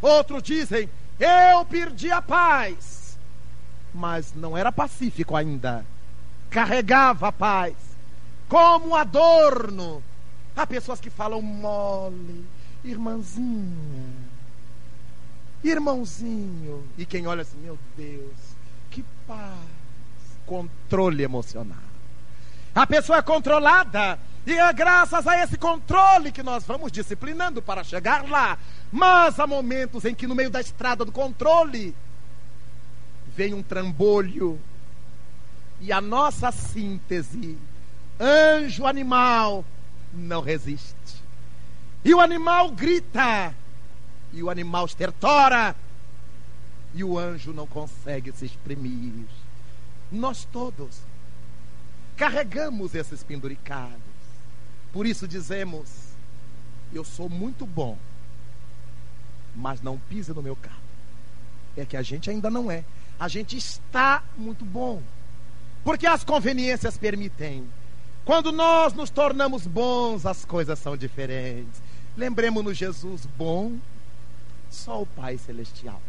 Outros 0.00 0.42
dizem, 0.42 0.88
eu 1.18 1.64
perdi 1.64 2.10
a 2.10 2.22
paz. 2.22 3.18
Mas 3.92 4.32
não 4.34 4.56
era 4.56 4.72
pacífico 4.72 5.36
ainda 5.36 5.84
carregava 6.52 7.28
a 7.28 7.32
paz, 7.32 7.74
como 8.46 8.94
adorno. 8.94 10.02
Há 10.54 10.66
pessoas 10.66 11.00
que 11.00 11.08
falam 11.08 11.40
mole, 11.40 12.44
irmãzinha, 12.84 14.12
irmãozinho. 15.64 16.84
E 16.96 17.04
quem 17.06 17.26
olha 17.26 17.42
assim, 17.42 17.58
meu 17.58 17.78
Deus, 17.96 18.36
que 18.90 19.04
paz. 19.26 19.58
Controle 20.46 21.22
emocional. 21.22 21.78
A 22.74 22.86
pessoa 22.86 23.18
é 23.18 23.22
controlada. 23.22 24.18
E 24.44 24.58
é 24.58 24.72
graças 24.72 25.26
a 25.26 25.40
esse 25.42 25.56
controle 25.56 26.32
que 26.32 26.42
nós 26.42 26.64
vamos 26.64 26.90
disciplinando 26.90 27.62
para 27.62 27.84
chegar 27.84 28.28
lá. 28.28 28.58
Mas 28.90 29.38
há 29.38 29.46
momentos 29.46 30.04
em 30.04 30.14
que, 30.14 30.26
no 30.26 30.34
meio 30.34 30.50
da 30.50 30.60
estrada 30.60 31.04
do 31.04 31.12
controle, 31.12 31.94
vem 33.36 33.54
um 33.54 33.62
trambolho, 33.62 34.58
e 35.80 35.90
a 35.92 36.00
nossa 36.00 36.52
síntese, 36.52 37.58
anjo 38.20 38.86
animal, 38.86 39.64
não 40.12 40.40
resiste. 40.40 40.94
E 42.04 42.14
o 42.14 42.20
animal 42.20 42.70
grita, 42.70 43.54
e 44.32 44.42
o 44.42 44.50
animal 44.50 44.86
estertora, 44.86 45.76
e 46.94 47.02
o 47.02 47.18
anjo 47.18 47.52
não 47.52 47.66
consegue 47.66 48.32
se 48.32 48.44
exprimir. 48.44 49.26
Nós 50.10 50.46
todos 50.50 51.00
carregamos 52.16 52.94
esses 52.94 53.22
penduricalhos. 53.22 54.00
Por 54.92 55.06
isso 55.06 55.26
dizemos: 55.26 55.88
eu 56.92 57.04
sou 57.04 57.28
muito 57.28 57.64
bom, 57.64 57.96
mas 59.56 59.80
não 59.80 59.98
pise 59.98 60.32
no 60.32 60.42
meu 60.42 60.56
carro. 60.56 60.82
É 61.76 61.84
que 61.84 61.96
a 61.96 62.02
gente 62.02 62.28
ainda 62.28 62.50
não 62.50 62.70
é. 62.70 62.84
A 63.18 63.28
gente 63.28 63.56
está 63.56 64.22
muito 64.36 64.64
bom. 64.64 65.02
Porque 65.82 66.06
as 66.06 66.22
conveniências 66.22 66.98
permitem. 66.98 67.66
Quando 68.24 68.52
nós 68.52 68.92
nos 68.92 69.10
tornamos 69.10 69.66
bons, 69.66 70.26
as 70.26 70.44
coisas 70.44 70.78
são 70.78 70.96
diferentes. 70.96 71.82
Lembremos-nos 72.16 72.76
Jesus 72.76 73.26
bom, 73.36 73.78
só 74.72 75.02
o 75.02 75.06
Pai 75.06 75.38
Celestial. 75.38 76.00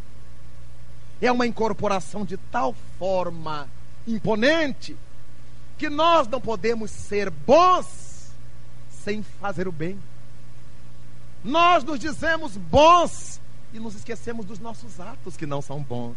É 1.20 1.30
uma 1.30 1.46
incorporação 1.46 2.24
de 2.24 2.36
tal 2.36 2.74
forma 2.98 3.68
imponente 4.06 4.96
que 5.78 5.88
nós 5.88 6.26
não 6.28 6.40
podemos 6.40 6.90
ser 6.90 7.30
bons 7.30 8.30
sem 8.90 9.22
fazer 9.22 9.68
o 9.68 9.72
bem. 9.72 9.98
Nós 11.42 11.84
nos 11.84 11.98
dizemos 11.98 12.56
bons 12.56 13.40
e 13.72 13.78
nos 13.78 13.94
esquecemos 13.94 14.46
dos 14.46 14.58
nossos 14.58 14.98
atos 14.98 15.36
que 15.36 15.46
não 15.46 15.60
são 15.60 15.82
bons. 15.82 16.16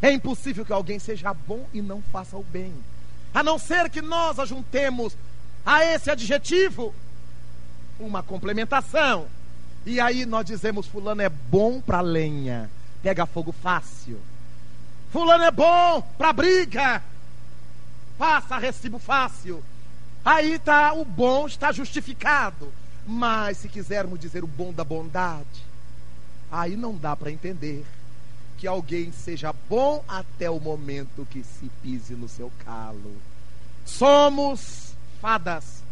É 0.00 0.10
impossível 0.12 0.64
que 0.64 0.72
alguém 0.72 0.98
seja 0.98 1.34
bom 1.34 1.66
e 1.72 1.82
não 1.82 2.02
faça 2.02 2.36
o 2.36 2.42
bem. 2.44 2.72
A 3.34 3.42
não 3.42 3.58
ser 3.58 3.90
que 3.90 4.00
nós 4.00 4.38
ajuntemos 4.38 5.16
a 5.64 5.84
esse 5.84 6.10
adjetivo 6.10 6.94
uma 7.98 8.22
complementação. 8.22 9.26
E 9.84 10.00
aí 10.00 10.26
nós 10.26 10.44
dizemos: 10.44 10.86
Fulano 10.86 11.22
é 11.22 11.28
bom 11.28 11.80
para 11.80 12.00
lenha, 12.00 12.70
pega 13.02 13.26
fogo 13.26 13.52
fácil. 13.52 14.18
Fulano 15.10 15.44
é 15.44 15.50
bom 15.50 16.02
para 16.16 16.32
briga, 16.32 17.02
passa 18.18 18.58
recibo 18.58 18.98
fácil. 18.98 19.62
Aí 20.24 20.58
tá 20.58 20.92
o 20.92 21.04
bom 21.04 21.46
está 21.46 21.72
justificado. 21.72 22.72
Mas 23.06 23.58
se 23.58 23.68
quisermos 23.68 24.20
dizer 24.20 24.44
o 24.44 24.46
bom 24.46 24.72
da 24.72 24.84
bondade, 24.84 25.64
aí 26.52 26.76
não 26.76 26.94
dá 26.94 27.16
para 27.16 27.30
entender 27.32 27.84
que 28.58 28.66
alguém 28.66 29.10
seja 29.10 29.54
bom 29.68 30.04
até 30.06 30.50
o 30.50 30.60
momento 30.60 31.26
que 31.30 31.42
se 31.42 31.70
pise 31.82 32.14
no 32.14 32.28
seu 32.28 32.52
calo. 32.64 33.16
Somos 33.86 34.94
fadas 35.20 35.82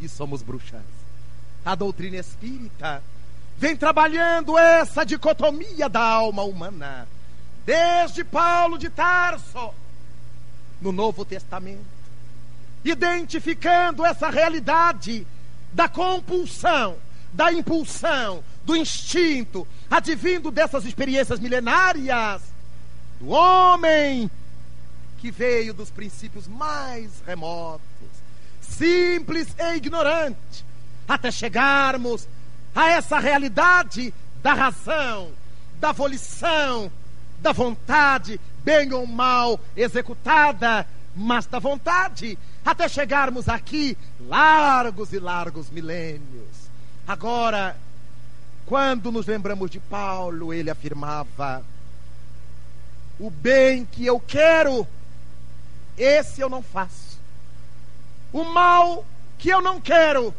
e 0.00 0.08
somos 0.08 0.42
bruxas. 0.42 1.01
A 1.64 1.74
doutrina 1.74 2.16
espírita. 2.16 3.02
Vem 3.56 3.76
trabalhando 3.76 4.58
essa 4.58 5.04
dicotomia 5.04 5.88
da 5.88 6.00
alma 6.00 6.42
humana, 6.42 7.06
desde 7.64 8.24
Paulo 8.24 8.76
de 8.76 8.90
Tarso, 8.90 9.72
no 10.80 10.90
Novo 10.90 11.24
Testamento, 11.24 11.84
identificando 12.84 14.04
essa 14.04 14.28
realidade 14.28 15.24
da 15.72 15.88
compulsão, 15.88 16.96
da 17.32 17.52
impulsão, 17.52 18.42
do 18.64 18.76
instinto, 18.76 19.66
advindo 19.90 20.50
dessas 20.50 20.84
experiências 20.84 21.38
milenárias 21.38 22.42
do 23.20 23.28
homem 23.28 24.30
que 25.18 25.30
veio 25.30 25.72
dos 25.72 25.88
princípios 25.90 26.48
mais 26.48 27.10
remotos, 27.24 27.80
simples 28.60 29.54
e 29.56 29.76
ignorante, 29.76 30.64
até 31.08 31.30
chegarmos 31.30 32.28
a 32.74 32.90
essa 32.90 33.18
realidade 33.18 34.12
da 34.42 34.54
razão, 34.54 35.30
da 35.78 35.92
volição, 35.92 36.90
da 37.40 37.52
vontade, 37.52 38.40
bem 38.64 38.92
ou 38.92 39.06
mal 39.06 39.58
executada, 39.76 40.86
mas 41.14 41.46
da 41.46 41.58
vontade, 41.58 42.38
até 42.64 42.88
chegarmos 42.88 43.48
aqui 43.48 43.96
largos 44.20 45.12
e 45.12 45.18
largos 45.18 45.68
milênios. 45.70 46.70
Agora, 47.06 47.76
quando 48.64 49.10
nos 49.10 49.26
lembramos 49.26 49.70
de 49.70 49.80
Paulo, 49.80 50.54
ele 50.54 50.70
afirmava: 50.70 51.64
O 53.18 53.28
bem 53.28 53.84
que 53.84 54.06
eu 54.06 54.18
quero, 54.20 54.86
esse 55.98 56.40
eu 56.40 56.48
não 56.48 56.62
faço. 56.62 57.18
O 58.32 58.44
mal 58.44 59.04
que 59.36 59.50
eu 59.50 59.60
não 59.60 59.80
quero, 59.80 60.34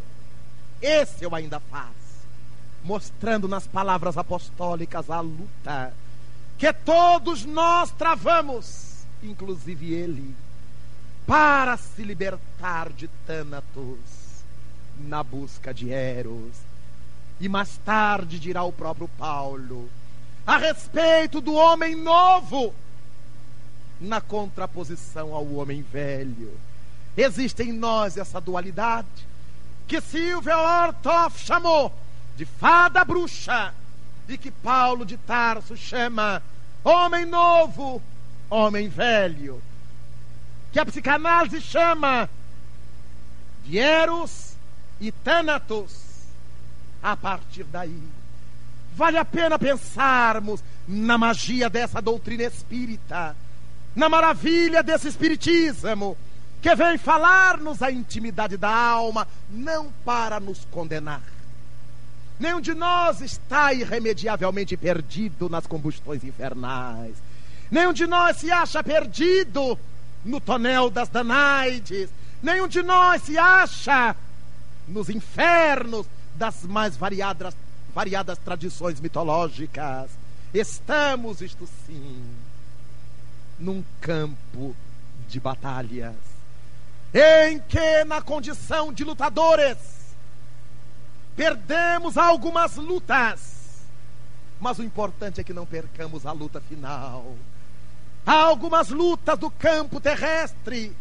esse 0.86 1.24
eu 1.24 1.34
ainda 1.34 1.60
faço. 1.60 1.94
Mostrando 2.84 3.48
nas 3.48 3.66
palavras 3.66 4.18
apostólicas 4.18 5.10
a 5.10 5.22
luta 5.22 5.94
que 6.58 6.72
todos 6.72 7.46
nós 7.46 7.92
travamos, 7.92 9.06
inclusive 9.22 9.94
ele, 9.94 10.36
para 11.26 11.78
se 11.78 12.04
libertar 12.04 12.90
de 12.90 13.08
Tânatos 13.26 13.98
na 14.98 15.24
busca 15.24 15.74
de 15.74 15.92
Eros. 15.92 16.54
E 17.40 17.50
mais 17.50 17.78
tarde 17.78 18.40
dirá 18.40 18.64
o 18.64 18.72
próprio 18.72 19.08
Paulo 19.18 19.90
a 20.46 20.58
respeito 20.58 21.40
do 21.40 21.54
homem 21.54 21.96
novo 21.96 22.74
na 24.00 24.20
contraposição 24.20 25.34
ao 25.34 25.48
homem 25.54 25.82
velho. 25.82 26.52
Existe 27.16 27.64
em 27.64 27.72
nós 27.72 28.18
essa 28.18 28.42
dualidade 28.42 29.08
que 29.88 30.02
Silvia 30.02 30.58
Ortoff 30.58 31.44
chamou 31.46 31.94
de 32.36 32.46
fada 32.46 33.04
bruxa 33.04 33.74
e 34.28 34.38
que 34.38 34.50
Paulo 34.50 35.06
de 35.06 35.18
Tarso 35.18 35.76
chama 35.76 36.42
homem 36.84 37.26
novo, 37.26 38.02
homem 38.50 38.90
velho, 38.90 39.62
que 40.72 40.80
a 40.80 40.86
psicanálise 40.86 41.62
chama 41.62 42.30
de 43.64 43.78
Eros 43.78 44.54
e 45.00 45.12
Thanatos. 45.12 46.02
A 47.02 47.18
partir 47.18 47.66
daí, 47.66 48.02
vale 48.96 49.18
a 49.18 49.26
pena 49.26 49.60
pensarmos 49.60 50.64
na 50.88 51.18
magia 51.18 51.70
dessa 51.70 52.02
doutrina 52.02 52.44
espírita, 52.44 53.36
na 53.94 54.08
maravilha 54.08 54.82
desse 54.82 55.10
espiritismo, 55.10 56.18
que 56.64 56.74
vem 56.76 56.98
falar-nos 56.98 57.82
a 57.82 57.92
intimidade 57.92 58.56
da 58.56 58.74
alma, 58.74 59.28
não 59.50 59.92
para 60.06 60.40
nos 60.40 60.64
condenar. 60.72 61.22
Nenhum 62.40 62.62
de 62.62 62.74
nós 62.74 63.20
está 63.20 63.74
irremediavelmente 63.74 64.78
perdido 64.78 65.50
nas 65.50 65.68
combustões 65.68 66.24
infernais. 66.24 67.16
Nenhum 67.70 67.92
de 67.92 68.08
nós 68.08 68.38
se 68.38 68.50
acha 68.50 68.82
perdido 68.82 69.78
no 70.24 70.40
tonel 70.40 70.90
das 70.90 71.10
Danaides. 71.10 72.10
Nenhum 72.42 72.70
de 72.70 72.82
nós 72.82 73.24
se 73.24 73.38
acha 73.38 74.16
nos 74.88 75.10
infernos 75.10 76.08
das 76.36 76.64
mais 76.64 76.96
variadas, 76.96 77.54
variadas 77.94 78.38
tradições 78.38 79.02
mitológicas. 79.02 80.10
Estamos, 80.54 81.42
isto 81.42 81.68
sim, 81.86 82.24
num 83.60 83.84
campo 84.00 84.74
de 85.28 85.42
batalhas, 85.42 86.33
em 87.14 87.60
que, 87.60 88.04
na 88.06 88.22
condição 88.22 88.92
de 88.92 89.04
lutadores, 89.04 89.78
perdemos 91.36 92.18
algumas 92.18 92.76
lutas, 92.76 93.86
mas 94.60 94.80
o 94.80 94.84
importante 94.84 95.40
é 95.40 95.44
que 95.44 95.54
não 95.54 95.66
percamos 95.66 96.26
a 96.26 96.32
luta 96.32 96.60
final. 96.62 97.36
Algumas 98.26 98.90
lutas 98.90 99.38
do 99.38 99.52
campo 99.52 100.00
terrestre 100.00 100.96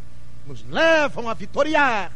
nos 0.46 0.64
levam 0.68 1.28
a 1.28 1.34
vitoriar. 1.34 2.12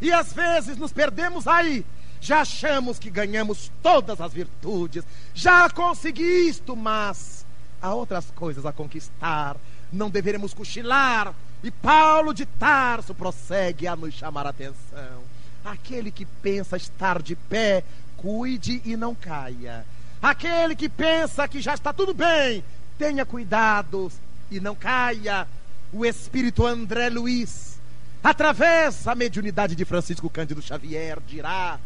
E 0.00 0.12
às 0.12 0.32
vezes 0.32 0.76
nos 0.76 0.92
perdemos 0.92 1.46
aí. 1.46 1.86
Já 2.20 2.40
achamos 2.40 2.98
que 2.98 3.10
ganhamos 3.10 3.70
todas 3.82 4.20
as 4.20 4.32
virtudes. 4.32 5.04
Já 5.32 5.70
consegui 5.70 6.48
isto, 6.48 6.74
mas 6.74 7.46
há 7.80 7.94
outras 7.94 8.30
coisas 8.32 8.66
a 8.66 8.72
conquistar. 8.72 9.56
Não 9.92 10.10
deveremos 10.10 10.52
cochilar. 10.52 11.32
E 11.64 11.70
Paulo 11.70 12.34
de 12.34 12.44
Tarso 12.44 13.14
prossegue 13.14 13.88
a 13.88 13.96
nos 13.96 14.12
chamar 14.12 14.46
a 14.46 14.50
atenção. 14.50 15.24
Aquele 15.64 16.10
que 16.10 16.26
pensa 16.26 16.76
estar 16.76 17.22
de 17.22 17.34
pé, 17.34 17.82
cuide 18.18 18.82
e 18.84 18.98
não 18.98 19.14
caia. 19.14 19.86
Aquele 20.20 20.76
que 20.76 20.90
pensa 20.90 21.48
que 21.48 21.62
já 21.62 21.72
está 21.72 21.90
tudo 21.90 22.12
bem, 22.12 22.62
tenha 22.98 23.24
cuidado 23.24 24.12
e 24.50 24.60
não 24.60 24.74
caia. 24.74 25.48
O 25.90 26.04
espírito 26.04 26.66
André 26.66 27.08
Luiz, 27.08 27.80
através 28.22 29.04
da 29.04 29.14
mediunidade 29.14 29.74
de 29.74 29.86
Francisco 29.86 30.28
Cândido 30.28 30.60
Xavier, 30.60 31.18
dirá 31.26 31.78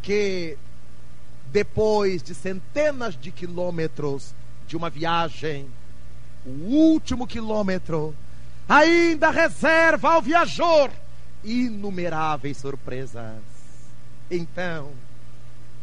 que 0.00 0.56
depois 1.52 2.22
de 2.22 2.34
centenas 2.34 3.14
de 3.14 3.30
quilômetros 3.30 4.34
de 4.66 4.74
uma 4.74 4.88
viagem, 4.88 5.66
o 6.46 6.50
último 6.50 7.26
quilômetro 7.26 8.16
ainda 8.68 9.30
reserva 9.30 10.14
ao 10.14 10.22
viajor 10.22 10.90
inumeráveis 11.42 12.56
surpresas. 12.56 13.42
Então, 14.30 14.92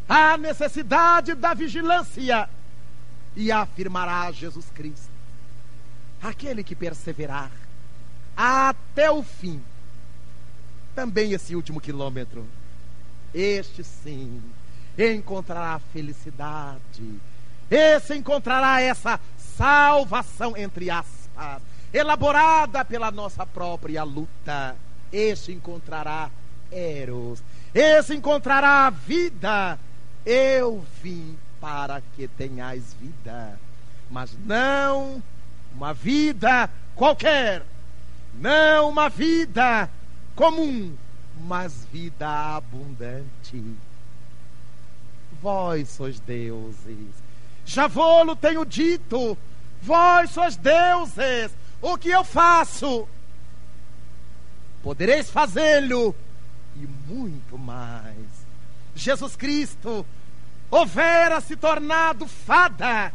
a 0.09 0.37
necessidade 0.37 1.35
da 1.35 1.53
vigilância 1.53 2.49
e 3.35 3.51
afirmará 3.51 4.31
Jesus 4.31 4.65
Cristo 4.73 5.11
aquele 6.21 6.63
que 6.63 6.75
perseverar 6.75 7.51
até 8.35 9.09
o 9.09 9.23
fim, 9.23 9.61
também 10.95 11.33
esse 11.33 11.55
último 11.55 11.81
quilômetro, 11.81 12.45
este 13.33 13.83
sim 13.83 14.41
encontrará 14.97 15.79
felicidade, 15.91 17.19
esse 17.69 18.15
encontrará 18.15 18.81
essa 18.81 19.19
salvação, 19.37 20.55
entre 20.55 20.89
aspas, 20.89 21.61
elaborada 21.93 22.85
pela 22.85 23.11
nossa 23.11 23.45
própria 23.45 24.03
luta, 24.03 24.75
este 25.11 25.51
encontrará 25.51 26.29
Eros, 26.71 27.43
esse 27.73 28.15
encontrará 28.15 28.89
vida. 28.89 29.77
Eu 30.25 30.85
vim 31.01 31.37
para 31.59 32.01
que 32.15 32.27
tenhais 32.27 32.93
vida, 32.93 33.59
mas 34.09 34.31
não 34.45 35.21
uma 35.75 35.93
vida 35.93 36.69
qualquer, 36.95 37.63
não 38.33 38.89
uma 38.89 39.09
vida 39.09 39.89
comum, 40.35 40.95
mas 41.45 41.85
vida 41.91 42.55
abundante. 42.55 43.63
Vós 45.41 45.89
sois 45.89 46.19
deuses. 46.19 47.09
Já 47.65 47.87
vou-lo 47.87 48.35
tenho 48.35 48.65
dito. 48.65 49.37
Vós 49.81 50.29
sois 50.31 50.55
deuses. 50.55 51.51
O 51.81 51.97
que 51.97 52.09
eu 52.09 52.23
faço? 52.23 53.07
Podereis 54.83 55.29
fazê-lo 55.29 56.15
e 56.75 56.87
muito 57.11 57.57
mais. 57.57 58.15
Jesus 58.95 59.35
Cristo 59.35 60.05
houvera 60.69 61.41
se 61.41 61.55
tornado 61.55 62.27
fada, 62.27 63.11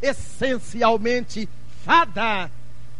essencialmente 0.00 1.48
fada. 1.84 2.50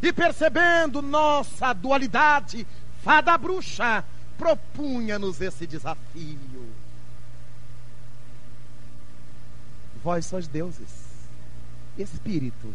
E 0.00 0.12
percebendo 0.12 1.00
nossa 1.00 1.72
dualidade, 1.72 2.66
fada 3.02 3.38
bruxa, 3.38 4.04
propunha-nos 4.36 5.40
esse 5.40 5.64
desafio. 5.66 6.68
Vós 10.02 10.26
sois 10.26 10.48
deuses, 10.48 10.90
espíritos, 11.96 12.74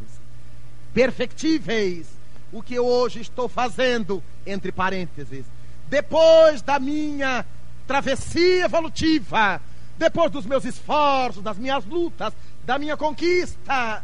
perfectíveis. 0.98 2.08
O 2.52 2.64
que 2.64 2.74
eu 2.74 2.84
hoje 2.84 3.22
estou 3.22 3.48
fazendo, 3.48 4.24
entre 4.48 4.72
parênteses, 4.72 5.46
depois 5.88 6.64
da 6.64 6.80
minha 6.80 7.46
travessia 7.86 8.66
evolutiva, 8.66 9.62
depois 9.96 10.32
dos 10.32 10.44
meus 10.44 10.66
esforços, 10.66 11.44
das 11.44 11.56
minhas 11.56 11.86
lutas, 11.86 12.34
da 12.66 12.80
minha 12.80 12.98
conquista, 12.98 14.04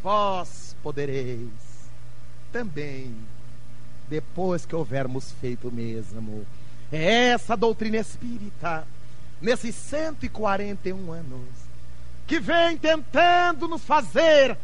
vós 0.00 0.76
podereis 0.80 1.50
também, 2.52 3.12
depois 4.08 4.64
que 4.64 4.76
houvermos 4.76 5.32
feito 5.40 5.68
o 5.68 5.72
mesmo. 5.72 6.46
É 6.92 7.30
essa 7.30 7.56
doutrina 7.56 7.96
espírita, 7.96 8.86
nesses 9.42 9.74
141 9.74 11.10
anos, 11.10 11.48
que 12.28 12.38
vem 12.38 12.78
tentando 12.78 13.66
nos 13.66 13.82
fazer 13.82 14.56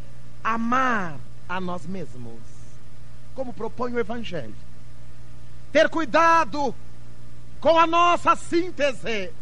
amar 0.47 1.19
a 1.49 1.61
nós 1.61 1.85
mesmos, 1.85 2.41
como 3.35 3.53
propõe 3.53 3.93
o 3.93 3.99
Evangelho. 3.99 4.55
Ter 5.73 5.89
cuidado 5.89 6.73
com 7.61 7.77
a 7.77 7.85
nossa 7.85 8.37
síntese 8.37 9.33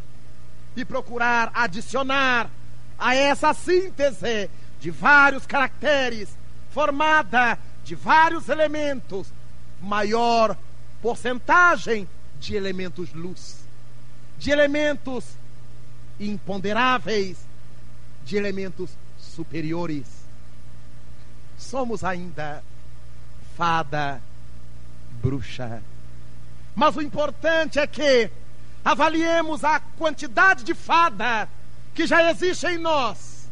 e 0.74 0.82
procurar 0.82 1.50
adicionar 1.52 2.50
a 2.98 3.14
essa 3.14 3.52
síntese 3.52 4.50
de 4.80 4.90
vários 4.90 5.46
caracteres, 5.46 6.30
formada 6.70 7.58
de 7.84 7.94
vários 7.94 8.48
elementos, 8.48 9.28
maior 9.82 10.56
porcentagem 11.02 12.08
de 12.40 12.56
elementos 12.56 13.12
luz, 13.12 13.58
de 14.38 14.50
elementos 14.50 15.24
imponderáveis, 16.18 17.36
de 18.24 18.38
elementos 18.38 18.88
superiores. 19.18 20.23
Somos 21.64 22.04
ainda 22.04 22.62
fada 23.56 24.20
bruxa. 25.22 25.82
Mas 26.74 26.94
o 26.94 27.02
importante 27.02 27.78
é 27.78 27.86
que 27.86 28.30
avaliemos 28.84 29.64
a 29.64 29.80
quantidade 29.80 30.62
de 30.62 30.74
fada 30.74 31.48
que 31.94 32.06
já 32.06 32.30
existe 32.30 32.66
em 32.66 32.76
nós, 32.76 33.48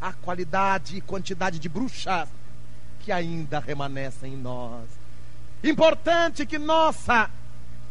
a 0.00 0.12
qualidade 0.12 0.96
e 0.96 1.00
quantidade 1.00 1.58
de 1.58 1.68
bruxas 1.68 2.28
que 3.00 3.10
ainda 3.10 3.58
remanescem 3.58 4.34
em 4.34 4.36
nós. 4.36 4.86
Importante 5.64 6.46
que 6.46 6.58
nossa, 6.58 7.28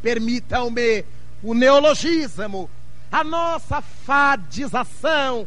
permitam-me 0.02 1.04
o 1.44 1.54
neologismo, 1.54 2.70
a 3.12 3.24
nossa 3.24 3.82
fadização 3.82 5.46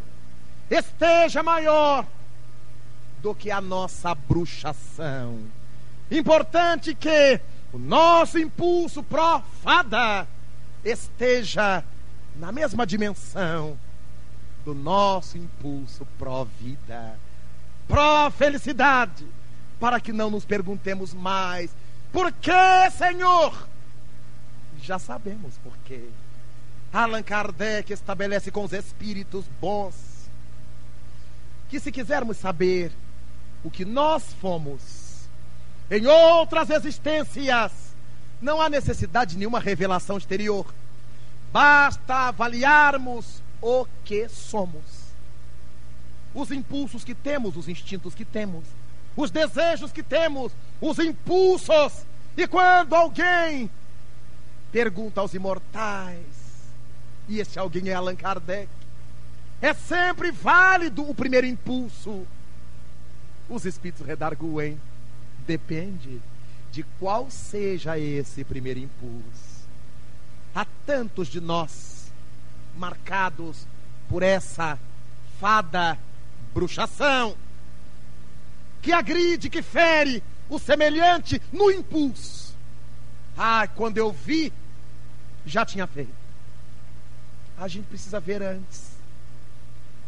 esteja 0.70 1.42
maior 1.42 2.06
do 3.22 3.34
que 3.34 3.50
a 3.50 3.60
nossa 3.60 4.14
bruxação. 4.14 5.38
Importante 6.10 6.94
que 6.94 7.40
o 7.72 7.78
nosso 7.78 8.38
impulso 8.38 9.02
pró-fada 9.02 10.26
esteja 10.84 11.84
na 12.36 12.50
mesma 12.50 12.86
dimensão 12.86 13.78
do 14.64 14.74
nosso 14.74 15.38
impulso 15.38 16.06
pró-vida, 16.18 17.18
pró-felicidade, 17.86 19.26
para 19.78 20.00
que 20.00 20.12
não 20.12 20.30
nos 20.30 20.44
perguntemos 20.44 21.14
mais: 21.14 21.70
por 22.12 22.32
que, 22.32 22.90
Senhor? 22.96 23.68
Já 24.82 24.98
sabemos 24.98 25.54
por 25.62 25.72
quê. 25.84 26.08
Allan 26.92 27.22
Kardec 27.22 27.92
estabelece 27.92 28.50
com 28.50 28.64
os 28.64 28.72
espíritos 28.72 29.44
bons 29.60 29.94
que, 31.68 31.78
se 31.78 31.92
quisermos 31.92 32.36
saber 32.36 32.90
o 33.62 33.70
que 33.70 33.84
nós 33.84 34.24
fomos 34.40 35.00
em 35.90 36.06
outras 36.06 36.70
existências, 36.70 37.72
não 38.40 38.60
há 38.60 38.68
necessidade 38.68 39.32
de 39.32 39.38
nenhuma 39.38 39.58
revelação 39.58 40.16
exterior. 40.16 40.64
Basta 41.52 42.28
avaliarmos 42.28 43.42
o 43.60 43.84
que 44.04 44.28
somos. 44.28 45.10
Os 46.32 46.52
impulsos 46.52 47.02
que 47.02 47.12
temos, 47.12 47.56
os 47.56 47.68
instintos 47.68 48.14
que 48.14 48.24
temos, 48.24 48.64
os 49.16 49.32
desejos 49.32 49.90
que 49.90 50.02
temos, 50.02 50.52
os 50.80 51.00
impulsos. 51.00 52.04
E 52.36 52.46
quando 52.46 52.94
alguém 52.94 53.68
pergunta 54.70 55.20
aos 55.20 55.34
imortais, 55.34 56.24
e 57.28 57.40
esse 57.40 57.58
alguém 57.58 57.88
é 57.88 57.94
Allan 57.94 58.14
Kardec. 58.14 58.68
É 59.60 59.74
sempre 59.74 60.30
válido 60.30 61.08
o 61.08 61.14
primeiro 61.14 61.48
impulso. 61.48 62.24
Os 63.50 63.66
espíritos 63.66 64.06
redarguem. 64.06 64.80
Depende 65.46 66.20
de 66.72 66.82
qual 66.98 67.30
seja 67.30 67.98
esse 67.98 68.44
primeiro 68.44 68.80
impulso. 68.80 69.66
Há 70.54 70.64
tantos 70.86 71.28
de 71.28 71.40
nós 71.40 72.10
marcados 72.78 73.66
por 74.08 74.22
essa 74.22 74.78
fada 75.38 75.98
bruxação 76.54 77.36
que 78.80 78.92
agride, 78.92 79.50
que 79.50 79.60
fere 79.60 80.22
o 80.48 80.58
semelhante 80.58 81.42
no 81.52 81.70
impulso. 81.70 82.54
Ah, 83.36 83.66
quando 83.66 83.98
eu 83.98 84.10
vi, 84.12 84.50
já 85.44 85.66
tinha 85.66 85.86
feito 85.86 86.20
a 87.60 87.68
gente 87.68 87.84
precisa 87.84 88.18
ver 88.18 88.42
antes. 88.42 88.90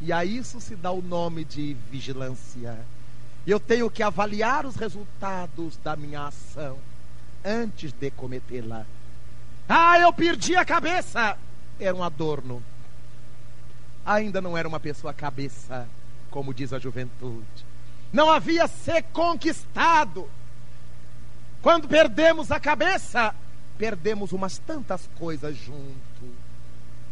E 0.00 0.10
a 0.10 0.24
isso 0.24 0.58
se 0.58 0.74
dá 0.74 0.90
o 0.90 1.02
nome 1.02 1.44
de 1.44 1.76
vigilância. 1.90 2.78
Eu 3.46 3.58
tenho 3.58 3.90
que 3.90 4.02
avaliar 4.02 4.64
os 4.64 4.76
resultados 4.76 5.76
da 5.78 5.96
minha 5.96 6.26
ação 6.26 6.78
antes 7.44 7.92
de 7.92 8.10
cometê-la. 8.10 8.86
Ah, 9.68 9.98
eu 9.98 10.12
perdi 10.12 10.54
a 10.54 10.64
cabeça! 10.64 11.36
Era 11.80 11.94
um 11.94 12.04
adorno. 12.04 12.62
Ainda 14.04 14.40
não 14.40 14.56
era 14.56 14.68
uma 14.68 14.80
pessoa 14.80 15.12
cabeça, 15.12 15.88
como 16.30 16.54
diz 16.54 16.72
a 16.72 16.78
juventude. 16.78 17.64
Não 18.12 18.30
havia 18.30 18.66
ser 18.68 19.02
conquistado. 19.04 20.28
Quando 21.60 21.88
perdemos 21.88 22.50
a 22.50 22.60
cabeça, 22.60 23.34
perdemos 23.78 24.32
umas 24.32 24.58
tantas 24.58 25.08
coisas 25.18 25.56
junto 25.56 26.42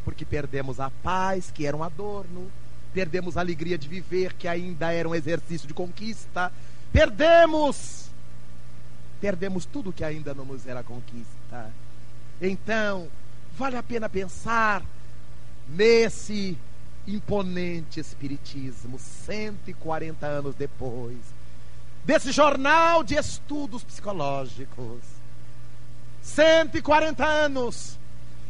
porque 0.05 0.25
perdemos 0.25 0.81
a 0.81 0.91
paz, 0.91 1.51
que 1.51 1.67
era 1.67 1.77
um 1.77 1.85
adorno, 1.85 2.51
perdemos 2.93 3.37
a 3.37 3.41
alegria 3.41 3.79
de 3.79 3.89
viver, 3.89 4.35
que 4.35 4.49
ainda 4.49 4.93
era 4.93 5.09
um 5.09 5.15
exercício 5.15 5.67
de 5.67 5.75
conquista, 5.75 6.53
perdemos, 6.93 8.07
perdemos 9.21 9.65
tudo 9.65 9.93
que 9.93 10.05
ainda 10.05 10.35
não 10.35 10.45
nos 10.45 10.67
era 10.67 10.83
conquista. 10.83 11.71
Então, 12.41 13.09
vale 13.57 13.77
a 13.77 13.83
pena 13.83 14.09
pensar 14.09 14.83
nesse 15.69 16.57
imponente 17.07 18.01
espiritismo, 18.01 18.99
140 18.99 20.27
anos 20.27 20.55
depois, 20.55 21.19
desse 22.05 22.33
jornal 22.33 23.03
de 23.03 23.15
estudos 23.15 23.85
psicológicos. 23.85 25.01
140 26.23 27.25
anos 27.25 27.99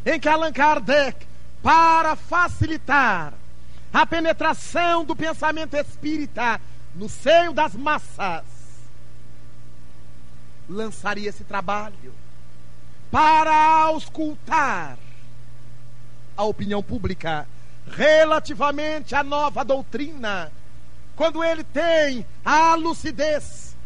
em 0.05 0.18
que 0.18 0.28
Allan 0.28 0.53
Kardec 0.53 1.26
para 1.62 2.16
facilitar 2.16 3.34
a 3.93 4.07
penetração 4.07 5.05
do 5.05 5.16
pensamento 5.16 5.76
espírita 5.76 6.61
no 6.95 7.09
seio 7.09 7.53
das 7.53 7.74
massas, 7.74 8.45
lançaria 10.68 11.28
esse 11.28 11.45
trabalho 11.45 12.14
para 13.11 13.53
auscultar 13.82 14.97
a 16.36 16.45
opinião 16.45 16.82
pública 16.82 17.47
relativamente 17.91 19.14
à 19.14 19.24
nova 19.24 19.64
doutrina, 19.64 20.53
quando 21.16 21.43
ele 21.43 21.64
tem 21.64 22.24
a 22.45 22.74
lucidez 22.76 23.76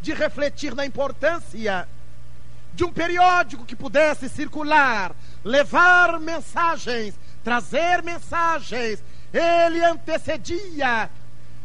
de 0.00 0.14
refletir 0.14 0.74
na 0.74 0.86
importância 0.86 1.86
de 2.72 2.84
um 2.84 2.92
periódico 2.92 3.66
que 3.66 3.76
pudesse 3.76 4.28
circular, 4.28 5.14
levar 5.44 6.18
mensagens, 6.18 7.14
trazer 7.44 8.02
mensagens. 8.02 9.02
Ele 9.32 9.84
antecedia 9.84 11.10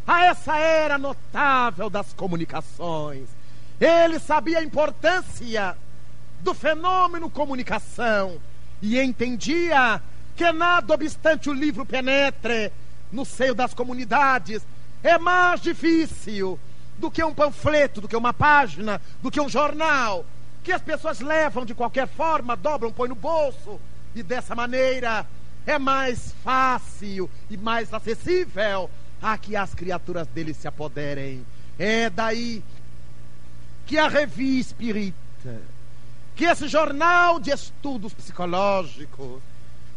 a 0.08 0.26
essa 0.26 0.58
era 0.58 0.98
notável 0.98 1.90
das 1.90 2.14
comunicações. 2.14 3.28
Ele 3.80 4.20
sabia 4.20 4.60
a 4.60 4.64
importância 4.64 5.76
do 6.42 6.54
fenômeno 6.54 7.30
comunicação 7.30 8.40
e 8.82 9.00
entendia 9.00 10.02
que 10.36 10.52
nada 10.52 10.94
obstante 10.94 11.50
o 11.50 11.54
livro 11.54 11.86
penetre 11.86 12.72
no 13.12 13.26
seio 13.26 13.56
das 13.56 13.74
comunidades, 13.74 14.62
é 15.02 15.18
mais 15.18 15.62
difícil 15.62 16.60
do 16.98 17.10
que 17.10 17.24
um 17.24 17.34
panfleto, 17.34 18.02
do 18.02 18.08
que 18.08 18.16
uma 18.16 18.34
página, 18.34 19.02
do 19.22 19.32
que 19.32 19.40
um 19.40 19.50
jornal 19.50 20.26
que 20.64 20.72
as 20.72 20.82
pessoas 20.82 21.20
levam 21.20 21.64
de 21.64 21.76
qualquer 21.76 22.08
forma, 22.08 22.56
dobram, 22.56 22.92
põem 22.92 23.10
no 23.10 23.16
bolso, 23.16 23.80
e 24.16 24.24
dessa 24.24 24.56
maneira 24.56 25.26
é 25.66 25.80
mais 25.80 26.34
fácil 26.44 27.30
e 27.50 27.58
mais 27.58 27.94
acessível 27.94 28.90
a 29.22 29.38
que 29.38 29.56
as 29.56 29.74
criaturas 29.74 30.28
dele 30.28 30.54
se 30.54 30.68
apoderem. 30.68 31.46
É 31.80 32.10
daí 32.10 32.64
que 33.86 33.98
a 33.98 34.08
revista 34.08 34.74
espírita, 34.74 35.62
que 36.36 36.46
esse 36.46 36.68
jornal 36.68 37.40
de 37.40 37.52
estudos 37.52 38.14
psicológicos, 38.14 39.42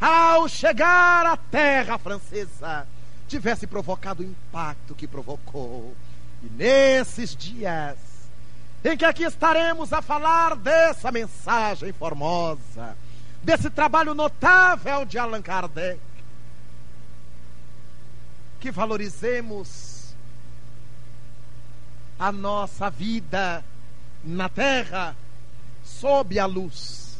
ao 0.00 0.48
chegar 0.48 1.26
à 1.26 1.36
terra 1.36 1.98
francesa, 1.98 2.86
tivesse 3.26 3.66
provocado 3.66 4.22
o 4.22 4.26
impacto 4.26 4.94
que 4.94 5.06
provocou. 5.06 5.94
E 6.42 6.48
nesses 6.56 7.34
dias, 7.34 7.96
em 8.84 8.96
que 8.96 9.04
aqui 9.04 9.24
estaremos 9.24 9.92
a 9.92 10.00
falar 10.00 10.54
dessa 10.56 11.10
mensagem 11.10 11.92
formosa, 11.92 12.96
desse 13.42 13.70
trabalho 13.70 14.14
notável 14.14 15.04
de 15.04 15.18
Allan 15.18 15.42
Kardec. 15.42 16.00
Que 18.60 18.70
valorizemos 18.70 20.14
a 22.18 22.32
nossa 22.32 22.90
vida 22.90 23.64
na 24.24 24.48
terra 24.48 25.16
sob 25.84 26.38
a 26.38 26.46
luz 26.46 27.18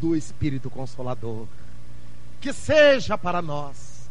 do 0.00 0.16
Espírito 0.16 0.70
Consolador. 0.70 1.46
Que 2.40 2.52
seja 2.52 3.18
para 3.18 3.42
nós, 3.42 4.08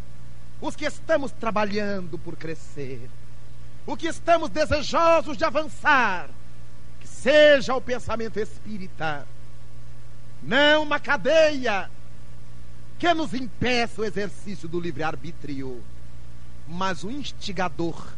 os 0.61 0.76
que 0.76 0.86
estamos 0.86 1.32
trabalhando 1.32 2.18
por 2.18 2.36
crescer, 2.36 3.09
o 3.86 3.95
que 3.95 4.07
estamos 4.07 4.49
desejosos 4.49 5.38
de 5.38 5.45
avançar, 5.45 6.30
seja 7.05 7.74
o 7.74 7.82
pensamento 7.82 8.39
espírita, 8.39 9.26
não 10.42 10.84
uma 10.84 11.00
cadeia 11.00 11.90
que 13.00 13.14
nos 13.14 13.34
impeça 13.34 14.02
o 14.02 14.06
exercício 14.06 14.68
do 14.68 14.80
livre-arbítrio, 14.80 15.84
mas 16.68 17.04
o 17.04 17.12
instigador 17.12 18.18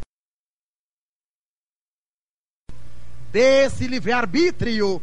desse 3.32 3.88
livre-arbítrio 3.88 5.01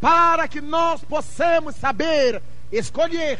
para 0.00 0.48
que 0.48 0.60
nós 0.60 1.04
possamos 1.04 1.76
saber 1.76 2.42
escolher, 2.72 3.38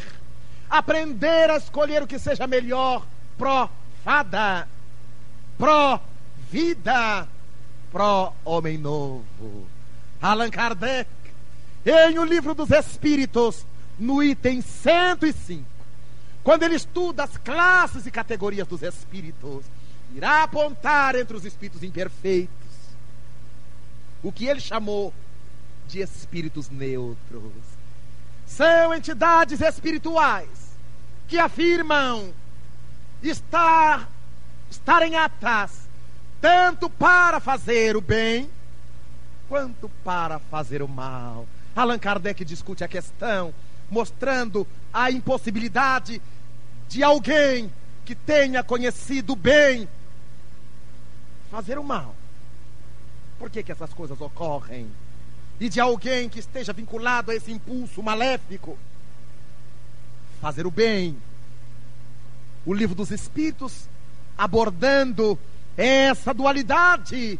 aprender 0.68 1.50
a 1.50 1.56
escolher 1.56 2.02
o 2.02 2.06
que 2.06 2.18
seja 2.18 2.46
melhor 2.46 3.06
pró 3.38 3.70
fada, 4.04 4.68
pró 5.56 6.00
vida, 6.50 7.26
pró 7.90 8.34
homem 8.44 8.76
novo. 8.76 9.66
Allan 10.20 10.50
Kardec, 10.50 11.08
em 11.84 12.18
O 12.18 12.24
Livro 12.24 12.54
dos 12.54 12.70
Espíritos, 12.70 13.64
no 13.98 14.22
item 14.22 14.60
105, 14.60 15.64
quando 16.42 16.62
ele 16.62 16.74
estuda 16.74 17.24
as 17.24 17.36
classes 17.36 18.06
e 18.06 18.10
categorias 18.10 18.66
dos 18.66 18.82
espíritos, 18.82 19.64
irá 20.14 20.42
apontar 20.42 21.14
entre 21.14 21.36
os 21.36 21.44
espíritos 21.44 21.82
imperfeitos 21.82 22.50
o 24.22 24.32
que 24.32 24.46
ele 24.46 24.60
chamou 24.60 25.12
de 25.88 26.00
espíritos 26.00 26.68
neutros. 26.68 27.52
São 28.46 28.94
entidades 28.94 29.60
espirituais 29.60 30.48
que 31.28 31.38
afirmam 31.38 32.32
estar 33.22 34.08
estarem 34.70 35.16
atrás 35.16 35.88
tanto 36.40 36.88
para 36.88 37.40
fazer 37.40 37.96
o 37.96 38.00
bem 38.00 38.48
quanto 39.48 39.88
para 40.04 40.38
fazer 40.38 40.80
o 40.80 40.88
mal. 40.88 41.46
Allan 41.74 41.98
Kardec 41.98 42.44
discute 42.44 42.84
a 42.84 42.88
questão, 42.88 43.54
mostrando 43.90 44.66
a 44.92 45.10
impossibilidade 45.10 46.20
de 46.88 47.02
alguém 47.02 47.72
que 48.04 48.14
tenha 48.14 48.62
conhecido 48.62 49.36
bem 49.36 49.88
fazer 51.50 51.78
o 51.78 51.84
mal. 51.84 52.14
Por 53.38 53.50
que, 53.50 53.62
que 53.62 53.72
essas 53.72 53.92
coisas 53.92 54.20
ocorrem? 54.20 54.90
E 55.58 55.68
de 55.68 55.80
alguém 55.80 56.28
que 56.28 56.38
esteja 56.38 56.72
vinculado 56.72 57.30
a 57.30 57.34
esse 57.34 57.52
impulso 57.52 58.02
maléfico 58.02 58.78
fazer 60.40 60.66
o 60.66 60.70
bem. 60.70 61.16
O 62.64 62.72
livro 62.72 62.94
dos 62.94 63.10
Espíritos 63.10 63.88
abordando 64.36 65.38
essa 65.76 66.32
dualidade. 66.32 67.38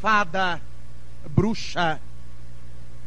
Fada, 0.00 0.60
bruxa, 1.30 2.00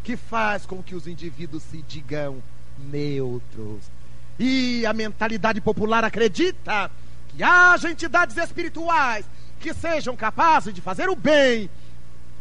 que 0.05 0.15
faz 0.15 0.67
com 0.67 0.83
que 0.83 0.93
os 0.93 1.07
indivíduos 1.07 1.63
se 1.63 1.81
digam 1.81 2.41
neutros. 2.77 3.89
E 4.37 4.85
a 4.85 4.93
mentalidade 4.93 5.59
popular 5.59 6.03
acredita 6.03 6.91
que 7.29 7.41
haja 7.41 7.89
entidades 7.89 8.37
espirituais 8.37 9.25
que 9.59 9.73
sejam 9.73 10.15
capazes 10.15 10.75
de 10.75 10.79
fazer 10.79 11.09
o 11.09 11.15
bem 11.15 11.67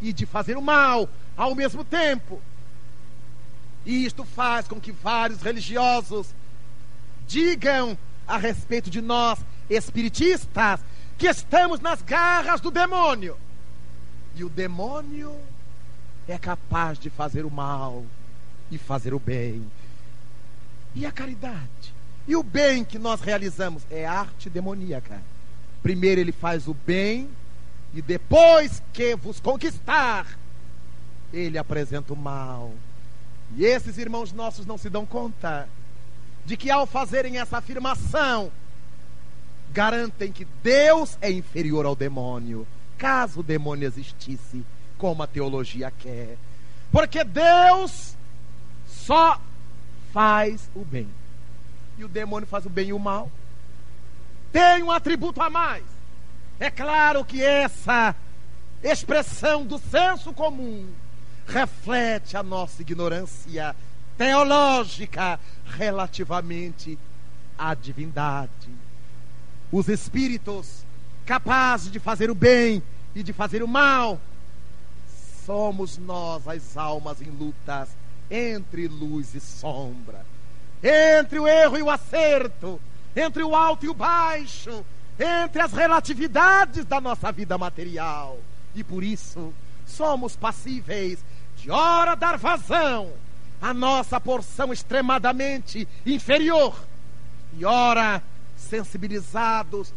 e 0.03 0.12
de 0.12 0.27
fazer 0.27 0.59
o 0.59 0.62
mal 0.62 1.09
ao 1.35 1.55
mesmo 1.55 1.83
tempo. 1.83 2.39
E 3.87 4.05
isto 4.05 4.25
faz 4.27 4.69
com 4.69 4.79
que 4.79 4.93
vários 4.93 5.41
religiosos 5.41 6.35
digam 7.27 7.97
a 8.27 8.37
respeito 8.37 8.91
de 8.91 9.01
nós, 9.01 9.39
espiritistas, 9.71 10.81
que 11.17 11.27
estamos 11.27 11.81
nas 11.81 12.03
garras 12.03 12.61
do 12.61 12.71
demônio. 12.71 13.39
E 14.37 14.45
o 14.45 14.51
demônio 14.51 15.35
é 16.29 16.39
capaz 16.39 16.99
de 16.99 17.11
fazer 17.11 17.45
o 17.45 17.51
mal 17.51 18.05
e 18.70 18.79
fazer 18.79 19.12
o 19.14 19.18
bem. 19.18 19.64
E 20.95 21.05
a 21.05 21.12
caridade? 21.12 21.95
E 22.27 22.35
o 22.35 22.43
bem 22.43 22.85
que 22.85 22.99
nós 22.99 23.20
realizamos 23.20 23.83
é 23.91 24.07
arte 24.07 24.49
demoníaca. 24.49 25.20
Primeiro 25.83 26.20
ele 26.20 26.33
faz 26.33 26.66
o 26.66 26.75
bem 26.75 27.29
e 27.93 28.01
depois 28.01 28.83
que 28.93 29.14
vos 29.14 29.39
conquistar, 29.39 30.39
ele 31.33 31.59
apresenta 31.59 32.12
o 32.12 32.16
mal. 32.16 32.72
E 33.57 33.64
esses 33.64 33.99
irmãos 33.99 34.33
nossos 34.33 34.66
não 34.66 34.79
se 34.79 34.89
dão 34.89 35.05
conta 35.05 35.68
de 36.47 36.57
que 36.57 36.70
ao 36.70 36.87
fazerem 36.87 37.39
essa 37.39 37.59
afirmação, 37.59 38.51
garantem 39.72 40.31
que 40.31 40.47
Deus 40.62 41.18
é 41.20 41.31
inferior 41.31 41.87
ao 41.87 41.97
demônio, 41.97 42.66
caso 42.97 43.41
o 43.41 43.43
demônio 43.43 43.87
existisse, 43.87 44.64
como 44.99 45.22
a 45.22 45.26
teologia 45.26 45.90
quer. 45.90 46.36
Porque 46.90 47.24
Deus 47.24 48.16
só 48.86 49.40
faz 50.12 50.70
o 50.74 50.84
bem. 50.84 51.09
E 51.99 52.05
o 52.05 52.09
demônio 52.09 52.47
faz 52.47 52.66
o 52.66 52.70
bem 52.70 52.88
e 52.88 52.92
o 52.92 52.99
mal. 52.99 53.30
Tem 54.53 54.82
um 54.82 54.90
atributo 54.90 55.42
a 55.42 55.51
mais. 55.51 55.84
É 56.59 56.70
claro 56.70 57.24
que 57.24 57.42
essa 57.42 58.14
expressão 58.82 59.66
do 59.66 59.78
senso 59.78 60.32
comum 60.32 60.88
reflete 61.47 62.36
a 62.36 62.42
nossa 62.42 62.82
ignorância 62.82 63.74
teológica 64.16 65.38
relativamente 65.66 66.99
à 67.59 67.74
divindade. 67.74 68.70
Os 69.72 69.88
espíritos 69.88 70.84
capazes 71.26 71.90
de 71.90 71.99
fazer 71.99 72.30
o 72.30 72.34
bem 72.34 72.82
e 73.14 73.22
de 73.22 73.32
fazer 73.32 73.62
o 73.62 73.68
mal, 73.68 74.20
somos 75.45 75.99
nós 75.99 76.47
as 76.49 76.76
almas 76.76 77.20
em 77.20 77.30
lutas 77.30 77.88
entre 78.30 78.88
luz 78.88 79.34
e 79.34 79.40
sombra, 79.40 80.24
entre 80.82 81.38
o 81.38 81.47
erro 81.47 81.76
e 81.76 81.82
o 81.82 81.90
acerto, 81.90 82.80
entre 83.14 83.42
o 83.42 83.55
alto 83.55 83.84
e 83.84 83.88
o 83.88 83.95
baixo, 83.95 84.84
entre 85.18 85.62
as 85.62 85.72
relatividades 85.72 86.84
da 86.84 87.01
nossa 87.01 87.30
vida 87.30 87.57
material. 87.59 88.38
E 88.74 88.82
por 88.82 89.05
isso 89.05 89.53
somos 89.86 90.34
passíveis 90.34 91.18
de 91.57 91.70
ora 91.70 92.14
dar 92.14 92.36
vazão 92.36 93.12
à 93.61 93.72
nossa 93.72 94.20
porção 94.20 94.72
extremadamente 94.72 95.86
inferior 96.05 96.74
e 97.57 97.64
ora 97.64 98.22
sensibilizados 98.57 99.92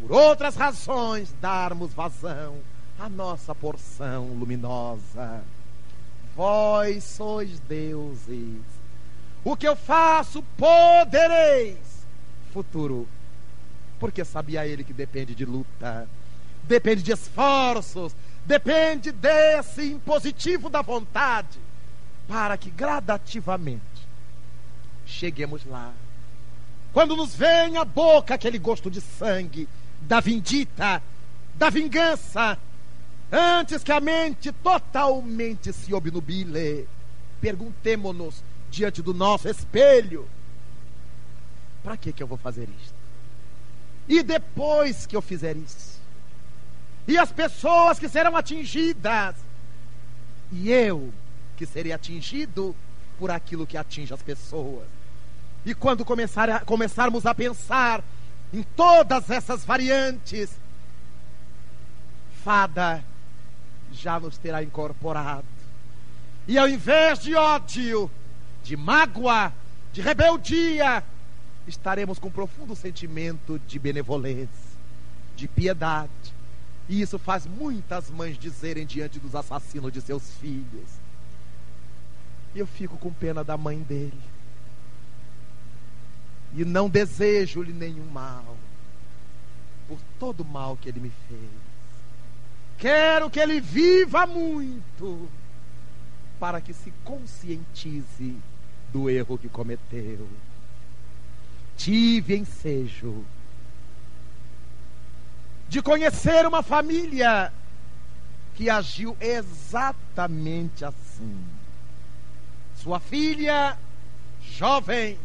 por 0.00 0.12
outras 0.12 0.54
razões 0.54 1.34
darmos 1.40 1.92
vazão 1.94 2.58
à 2.98 3.08
nossa 3.08 3.54
porção 3.54 4.26
luminosa. 4.28 5.42
Vós 6.34 7.04
sois 7.04 7.60
deuses. 7.60 8.60
O 9.44 9.56
que 9.56 9.68
eu 9.68 9.76
faço 9.76 10.42
podereis. 10.56 11.78
Futuro. 12.52 13.06
Porque 14.00 14.24
sabia 14.24 14.66
ele 14.66 14.84
que 14.84 14.92
depende 14.92 15.34
de 15.34 15.44
luta, 15.44 16.08
depende 16.64 17.02
de 17.02 17.12
esforços, 17.12 18.14
depende 18.46 19.10
desse 19.10 19.84
impositivo 19.90 20.68
da 20.68 20.82
vontade, 20.82 21.58
para 22.28 22.56
que 22.56 22.70
gradativamente 22.70 23.82
cheguemos 25.04 25.64
lá. 25.64 25.92
Quando 26.92 27.16
nos 27.16 27.34
vem 27.34 27.76
à 27.76 27.84
boca 27.84 28.34
aquele 28.34 28.58
gosto 28.58 28.88
de 28.88 29.00
sangue, 29.00 29.68
da 30.02 30.20
vindita, 30.20 31.02
da 31.56 31.68
vingança, 31.68 32.56
antes 33.30 33.82
que 33.82 33.92
a 33.92 34.00
mente 34.00 34.52
totalmente 34.52 35.72
se 35.72 35.92
obnubile, 35.92 36.88
perguntemo-nos 37.40 38.42
diante 38.70 39.02
do 39.02 39.14
nosso 39.14 39.48
espelho: 39.48 40.28
para 41.82 41.96
que 41.96 42.12
que 42.12 42.22
eu 42.22 42.26
vou 42.26 42.38
fazer 42.38 42.68
isto? 42.82 42.98
E 44.08 44.22
depois 44.22 45.06
que 45.06 45.16
eu 45.16 45.22
fizer 45.22 45.56
isso? 45.56 45.98
e 47.08 47.16
as 47.16 47.32
pessoas 47.32 47.98
que 47.98 48.06
serão 48.06 48.36
atingidas, 48.36 49.34
e 50.52 50.70
eu 50.70 51.10
que 51.56 51.64
serei 51.64 51.90
atingido 51.90 52.76
por 53.18 53.30
aquilo 53.30 53.66
que 53.66 53.78
atinge 53.78 54.12
as 54.12 54.22
pessoas. 54.22 54.86
E 55.64 55.74
quando 55.74 56.04
começar 56.04 56.50
a, 56.50 56.60
começarmos 56.60 57.24
a 57.24 57.34
pensar 57.34 58.04
em 58.52 58.62
todas 58.62 59.30
essas 59.30 59.64
variantes, 59.64 60.50
fada 62.44 63.02
já 63.92 64.18
nos 64.18 64.38
terá 64.38 64.62
incorporado. 64.62 65.44
E 66.46 66.58
ao 66.58 66.68
invés 66.68 67.18
de 67.18 67.34
ódio, 67.34 68.10
de 68.62 68.76
mágoa, 68.76 69.52
de 69.92 70.00
rebeldia, 70.00 71.02
estaremos 71.66 72.18
com 72.18 72.28
um 72.28 72.32
profundo 72.32 72.74
sentimento 72.74 73.60
de 73.66 73.78
benevolência, 73.78 74.48
de 75.36 75.46
piedade, 75.46 76.10
e 76.88 77.02
isso 77.02 77.18
faz 77.18 77.46
muitas 77.46 78.08
mães 78.10 78.38
dizerem 78.38 78.86
diante 78.86 79.18
dos 79.18 79.34
assassinos 79.34 79.92
de 79.92 80.00
seus 80.00 80.22
filhos. 80.40 80.88
Eu 82.54 82.66
fico 82.66 82.96
com 82.96 83.12
pena 83.12 83.44
da 83.44 83.58
mãe 83.58 83.80
dele. 83.80 84.20
E 86.54 86.64
não 86.64 86.88
desejo-lhe 86.88 87.74
nenhum 87.74 88.06
mal, 88.06 88.56
por 89.86 89.98
todo 90.18 90.40
o 90.40 90.46
mal 90.46 90.78
que 90.78 90.88
ele 90.88 91.00
me 91.00 91.12
fez. 91.28 91.67
Quero 92.78 93.28
que 93.28 93.40
ele 93.40 93.60
viva 93.60 94.26
muito, 94.26 95.28
para 96.38 96.60
que 96.60 96.72
se 96.72 96.92
conscientize 97.04 98.36
do 98.92 99.10
erro 99.10 99.36
que 99.36 99.48
cometeu. 99.48 100.28
Tive 101.76 102.36
ensejo 102.36 103.24
de 105.68 105.82
conhecer 105.82 106.46
uma 106.46 106.62
família 106.62 107.52
que 108.54 108.70
agiu 108.70 109.16
exatamente 109.20 110.84
assim. 110.84 111.44
Sua 112.76 112.98
filha, 112.98 113.76
jovem, 114.40 115.18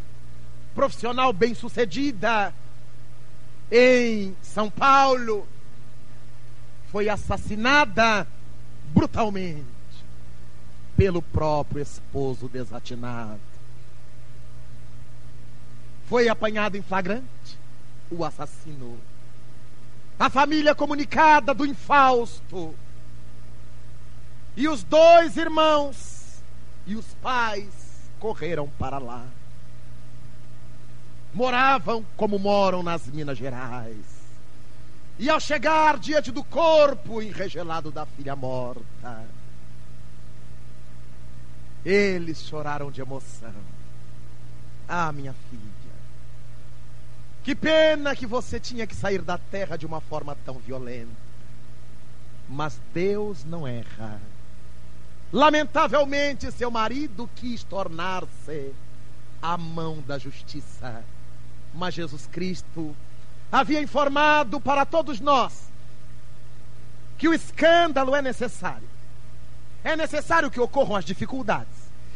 profissional 0.75 1.31
bem-sucedida, 1.31 2.53
em 3.71 4.35
São 4.41 4.69
Paulo, 4.69 5.47
foi 6.93 7.09
assassinada 7.09 8.27
brutalmente 8.93 9.65
pelo 10.95 11.23
próprio 11.23 11.81
esposo 11.81 12.47
desatinado. 12.47 13.39
Foi 16.07 16.29
apanhado 16.29 16.77
em 16.77 16.83
flagrante, 16.83 17.57
o 18.11 18.23
assassinou. 18.23 18.99
A 20.19 20.29
família 20.29 20.75
comunicada 20.75 21.51
do 21.51 21.65
infausto. 21.65 22.75
E 24.55 24.67
os 24.67 24.83
dois 24.83 25.35
irmãos 25.35 26.43
e 26.85 26.95
os 26.95 27.07
pais 27.23 27.73
correram 28.19 28.69
para 28.77 28.99
lá. 28.99 29.25
Moravam 31.33 32.05
como 32.15 32.37
moram 32.37 32.83
nas 32.83 33.07
Minas 33.07 33.39
Gerais. 33.39 34.12
E 35.19 35.29
ao 35.29 35.39
chegar 35.39 35.99
diante 35.99 36.31
do 36.31 36.43
corpo 36.43 37.21
enregelado 37.21 37.91
da 37.91 38.05
filha 38.05 38.35
morta, 38.35 39.25
eles 41.85 42.41
choraram 42.41 42.91
de 42.91 43.01
emoção. 43.01 43.53
Ah, 44.87 45.11
minha 45.11 45.33
filha, 45.49 45.73
que 47.43 47.53
pena 47.53 48.15
que 48.15 48.25
você 48.25 48.57
tinha 48.57 48.87
que 48.87 48.95
sair 48.95 49.21
da 49.21 49.37
terra 49.37 49.75
de 49.75 49.85
uma 49.85 49.99
forma 49.99 50.35
tão 50.45 50.57
violenta. 50.59 51.11
Mas 52.47 52.79
Deus 52.93 53.43
não 53.43 53.67
erra. 53.67 54.19
Lamentavelmente, 55.31 56.51
seu 56.51 56.71
marido 56.71 57.29
quis 57.35 57.63
tornar-se 57.63 58.71
a 59.41 59.57
mão 59.57 60.01
da 60.07 60.17
justiça. 60.17 61.03
Mas 61.73 61.95
Jesus 61.95 62.27
Cristo 62.27 62.95
havia 63.53 63.79
informado 63.79 64.59
para 64.59 64.83
todos 64.83 65.19
nós 65.19 65.53
que 67.19 67.27
o 67.27 67.33
escândalo 67.33 68.15
é 68.15 68.21
necessário. 68.21 68.89
É 69.83 69.95
necessário 69.95 70.49
que 70.49 70.59
ocorram 70.59 70.95
as 70.95 71.05
dificuldades. 71.05 71.71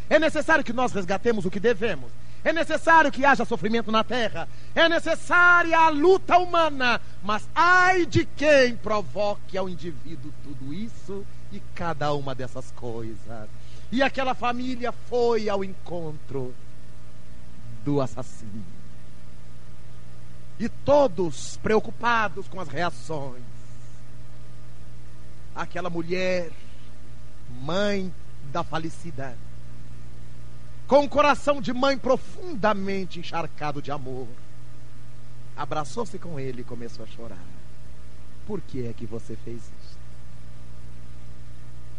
É 0.09 0.17
necessário 0.17 0.63
que 0.63 0.73
nós 0.73 0.91
resgatemos 0.91 1.45
o 1.45 1.51
que 1.51 1.59
devemos. 1.59 2.09
É 2.43 2.51
necessário 2.51 3.11
que 3.11 3.23
haja 3.23 3.45
sofrimento 3.45 3.91
na 3.91 4.03
terra. 4.03 4.49
É 4.73 4.89
necessária 4.89 5.77
a 5.77 5.89
luta 5.89 6.38
humana. 6.39 6.99
Mas 7.23 7.47
ai 7.53 8.05
de 8.05 8.25
quem 8.25 8.75
provoque 8.75 9.57
ao 9.57 9.69
indivíduo 9.69 10.33
tudo 10.43 10.73
isso 10.73 11.23
e 11.51 11.61
cada 11.75 12.11
uma 12.13 12.33
dessas 12.33 12.71
coisas. 12.71 13.47
E 13.91 14.01
aquela 14.01 14.33
família 14.33 14.91
foi 14.91 15.49
ao 15.49 15.63
encontro 15.63 16.53
do 17.85 18.01
assassino. 18.01 18.76
E 20.59 20.67
todos 20.67 21.57
preocupados 21.57 22.47
com 22.47 22.59
as 22.59 22.67
reações. 22.67 23.43
Aquela 25.55 25.89
mulher, 25.89 26.51
mãe 27.61 28.13
da 28.51 28.63
falecida, 28.63 29.37
com 30.87 31.03
o 31.03 31.09
coração 31.09 31.61
de 31.61 31.73
mãe 31.73 31.97
profundamente 31.97 33.19
encharcado 33.19 33.81
de 33.81 33.91
amor, 33.91 34.27
abraçou-se 35.55 36.17
com 36.17 36.39
ele 36.39 36.61
e 36.61 36.65
começou 36.65 37.03
a 37.03 37.07
chorar. 37.07 37.43
Por 38.45 38.61
que 38.61 38.87
é 38.87 38.93
que 38.93 39.05
você 39.05 39.35
fez 39.43 39.57
isso? 39.57 39.97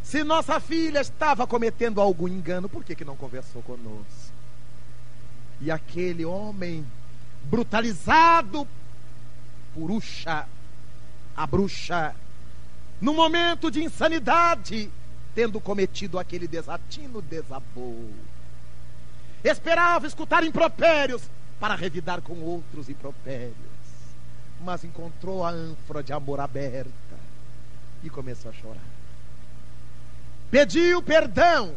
Se 0.02 0.24
nossa 0.24 0.58
filha 0.58 1.00
estava 1.00 1.46
cometendo 1.46 2.00
algum 2.00 2.26
engano, 2.26 2.66
por 2.66 2.82
que, 2.82 2.94
que 2.94 3.04
não 3.04 3.14
conversou 3.14 3.60
conosco? 3.62 4.32
E 5.60 5.70
aquele 5.70 6.24
homem 6.24 6.86
brutalizado 7.44 8.66
por 9.74 9.90
Uxa, 9.90 10.46
a 11.36 11.46
bruxa, 11.46 12.14
no 13.00 13.14
momento 13.14 13.70
de 13.70 13.82
insanidade, 13.82 14.90
tendo 15.34 15.60
cometido 15.60 16.18
aquele 16.18 16.48
desatino, 16.48 17.22
desabou 17.22 18.10
Esperava 19.42 20.06
escutar 20.06 20.42
impropérios 20.42 21.22
para 21.60 21.74
revidar 21.74 22.20
com 22.20 22.34
outros 22.40 22.88
impropérios. 22.88 23.54
Mas 24.60 24.82
encontrou 24.82 25.44
a 25.44 25.50
ânfora 25.50 26.02
de 26.02 26.12
amor 26.12 26.40
aberta 26.40 26.90
e 28.02 28.10
começou 28.10 28.50
a 28.50 28.54
chorar. 28.54 28.82
Pediu 30.50 31.02
perdão 31.02 31.74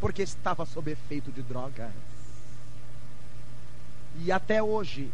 porque 0.00 0.22
estava 0.22 0.66
sob 0.66 0.90
efeito 0.90 1.32
de 1.32 1.42
drogas. 1.42 1.90
E 4.24 4.32
até 4.32 4.62
hoje, 4.62 5.10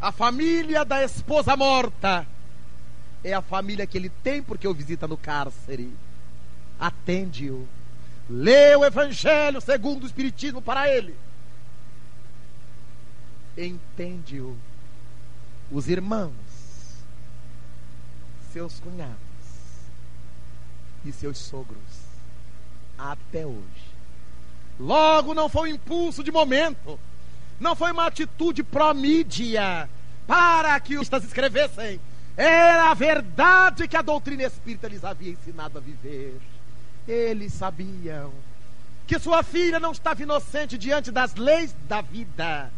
a 0.00 0.10
família 0.10 0.84
da 0.84 1.04
esposa 1.04 1.56
morta 1.56 2.26
é 3.22 3.32
a 3.32 3.42
família 3.42 3.86
que 3.86 3.96
ele 3.96 4.10
tem 4.22 4.42
porque 4.42 4.66
o 4.66 4.74
visita 4.74 5.06
no 5.06 5.16
cárcere. 5.16 5.92
Atende-o 6.78 7.68
Lê 8.28 8.74
o 8.76 8.84
Evangelho 8.84 9.60
segundo 9.60 10.04
o 10.04 10.06
Espiritismo 10.06 10.62
para 10.62 10.88
ele. 10.88 11.14
Entende-o. 13.56 14.56
Os 15.70 15.88
irmãos, 15.88 16.32
seus 18.52 18.78
cunhados 18.80 19.16
e 21.04 21.12
seus 21.12 21.38
sogros, 21.38 21.78
até 22.96 23.46
hoje. 23.46 23.92
Logo, 24.78 25.34
não 25.34 25.48
foi 25.48 25.70
um 25.70 25.74
impulso 25.74 26.22
de 26.22 26.30
momento, 26.30 26.98
não 27.62 27.76
foi 27.76 27.92
uma 27.92 28.06
atitude 28.06 28.62
pró-mídia 28.62 29.88
para 30.26 30.78
que 30.80 30.98
os 30.98 31.08
escrevessem. 31.08 32.00
Era 32.36 32.90
a 32.90 32.94
verdade 32.94 33.86
que 33.86 33.96
a 33.96 34.02
doutrina 34.02 34.42
espírita 34.42 34.88
lhes 34.88 35.04
havia 35.04 35.32
ensinado 35.32 35.78
a 35.78 35.80
viver. 35.80 36.40
Eles 37.06 37.52
sabiam 37.54 38.32
que 39.06 39.18
sua 39.18 39.42
filha 39.42 39.78
não 39.78 39.92
estava 39.92 40.22
inocente 40.22 40.76
diante 40.76 41.10
das 41.10 41.34
leis 41.36 41.74
da 41.88 42.00
vida. 42.00 42.70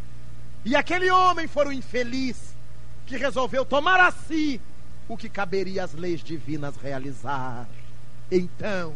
E 0.63 0.75
aquele 0.75 1.09
homem 1.09 1.47
foi 1.47 1.67
o 1.67 1.73
infeliz 1.73 2.55
que 3.07 3.17
resolveu 3.17 3.65
tomar 3.65 3.99
a 3.99 4.11
si 4.11 4.61
o 5.07 5.17
que 5.17 5.29
caberia 5.29 5.83
às 5.83 5.93
leis 5.93 6.23
divinas 6.23 6.75
realizar. 6.77 7.67
Então, 8.31 8.93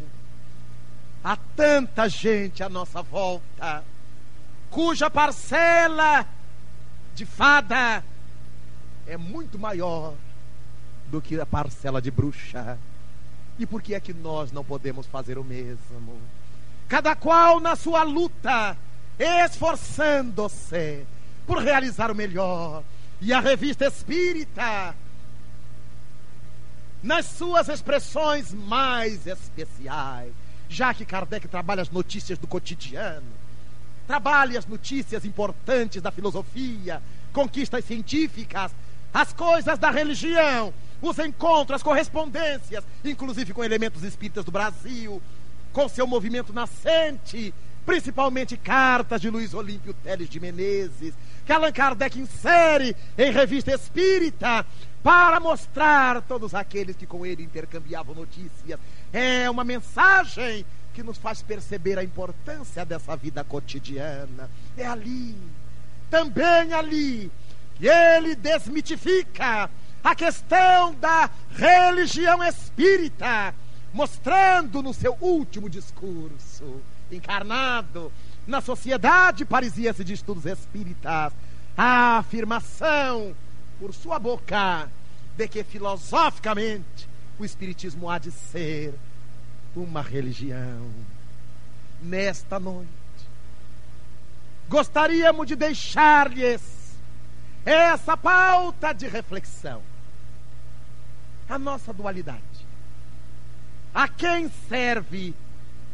há 1.23 1.37
tanta 1.55 2.07
gente 2.09 2.63
à 2.63 2.69
nossa 2.69 3.01
volta 3.01 3.83
cuja 4.69 5.09
parcela 5.09 6.25
de 7.15 7.25
fada 7.25 8.03
é 9.07 9.17
muito 9.17 9.57
maior 9.57 10.13
do 11.07 11.21
que 11.21 11.39
a 11.39 11.45
parcela 11.45 12.01
de 12.01 12.11
bruxa. 12.11 12.77
E 13.57 13.65
por 13.65 13.81
que 13.81 13.93
é 13.93 13.99
que 13.99 14.13
nós 14.13 14.51
não 14.51 14.63
podemos 14.63 15.05
fazer 15.07 15.37
o 15.37 15.43
mesmo? 15.43 16.17
Cada 16.87 17.15
qual 17.15 17.59
na 17.59 17.75
sua 17.75 18.03
luta, 18.03 18.77
esforçando-se 19.17 21.05
por 21.45 21.57
realizar 21.57 22.11
o 22.11 22.15
melhor. 22.15 22.83
E 23.19 23.33
a 23.33 23.39
revista 23.39 23.85
espírita, 23.85 24.95
nas 27.03 27.25
suas 27.25 27.67
expressões 27.67 28.53
mais 28.53 29.27
especiais, 29.27 30.31
já 30.69 30.93
que 30.93 31.05
Kardec 31.05 31.47
trabalha 31.47 31.81
as 31.81 31.89
notícias 31.89 32.37
do 32.37 32.47
cotidiano, 32.47 33.27
trabalha 34.09 34.57
as 34.57 34.65
notícias 34.65 35.23
importantes 35.23 36.01
da 36.01 36.09
filosofia, 36.09 36.99
conquistas 37.31 37.85
científicas, 37.85 38.71
as 39.13 39.31
coisas 39.31 39.77
da 39.77 39.91
religião, 39.91 40.73
os 40.99 41.19
encontros, 41.19 41.75
as 41.75 41.83
correspondências, 41.83 42.83
inclusive 43.05 43.53
com 43.53 43.63
elementos 43.63 44.01
espíritas 44.01 44.43
do 44.43 44.51
Brasil, 44.51 45.21
com 45.71 45.87
seu 45.87 46.07
movimento 46.07 46.51
nascente, 46.51 47.53
principalmente 47.85 48.57
cartas 48.57 49.21
de 49.21 49.29
Luiz 49.29 49.53
Olímpio 49.53 49.93
Teles 49.93 50.27
de 50.27 50.39
Menezes, 50.39 51.13
que 51.45 51.53
Allan 51.53 51.71
Kardec 51.71 52.19
insere 52.19 52.95
em 53.15 53.31
revista 53.31 53.71
espírita 53.71 54.65
para 55.03 55.39
mostrar 55.39 56.23
todos 56.23 56.55
aqueles 56.55 56.95
que 56.95 57.05
com 57.05 57.23
ele 57.27 57.43
intercambiavam 57.43 58.15
notícias. 58.15 58.79
É 59.13 59.47
uma 59.51 59.63
mensagem 59.63 60.65
que 60.99 61.03
nos 61.03 61.17
faz 61.17 61.41
perceber 61.41 61.97
a 61.97 62.03
importância 62.03 62.83
dessa 62.83 63.15
vida 63.15 63.41
cotidiana. 63.41 64.49
É 64.75 64.85
ali, 64.85 65.33
também 66.09 66.73
ali, 66.73 67.31
que 67.75 67.87
ele 67.87 68.35
desmitifica 68.35 69.69
a 70.03 70.13
questão 70.13 70.93
da 70.95 71.29
religião 71.55 72.43
espírita, 72.43 73.55
mostrando 73.93 74.81
no 74.81 74.93
seu 74.93 75.17
último 75.21 75.69
discurso, 75.69 76.81
encarnado 77.09 78.11
na 78.45 78.59
Sociedade 78.59 79.45
Parisiense 79.45 80.03
de 80.03 80.11
Estudos 80.11 80.45
Espíritas, 80.45 81.31
a 81.77 82.17
afirmação 82.17 83.33
por 83.79 83.93
sua 83.93 84.19
boca 84.19 84.89
de 85.37 85.47
que 85.47 85.63
filosoficamente 85.63 87.07
o 87.39 87.45
Espiritismo 87.45 88.09
há 88.09 88.17
de 88.17 88.31
ser 88.31 88.93
uma 89.75 90.01
religião. 90.01 90.89
Nesta 92.01 92.59
noite, 92.59 92.89
gostaríamos 94.67 95.47
de 95.47 95.55
deixar-lhes 95.55 96.61
essa 97.65 98.15
pauta 98.15 98.93
de 98.93 99.07
reflexão. 99.07 99.81
A 101.47 101.57
nossa 101.59 101.91
dualidade. 101.91 102.39
A 103.93 104.07
quem 104.07 104.49
serve 104.69 105.33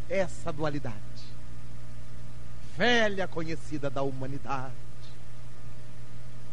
essa 0.09 0.51
dualidade? 0.51 0.95
Velha 2.77 3.27
conhecida 3.27 3.89
da 3.89 4.01
humanidade. 4.01 4.73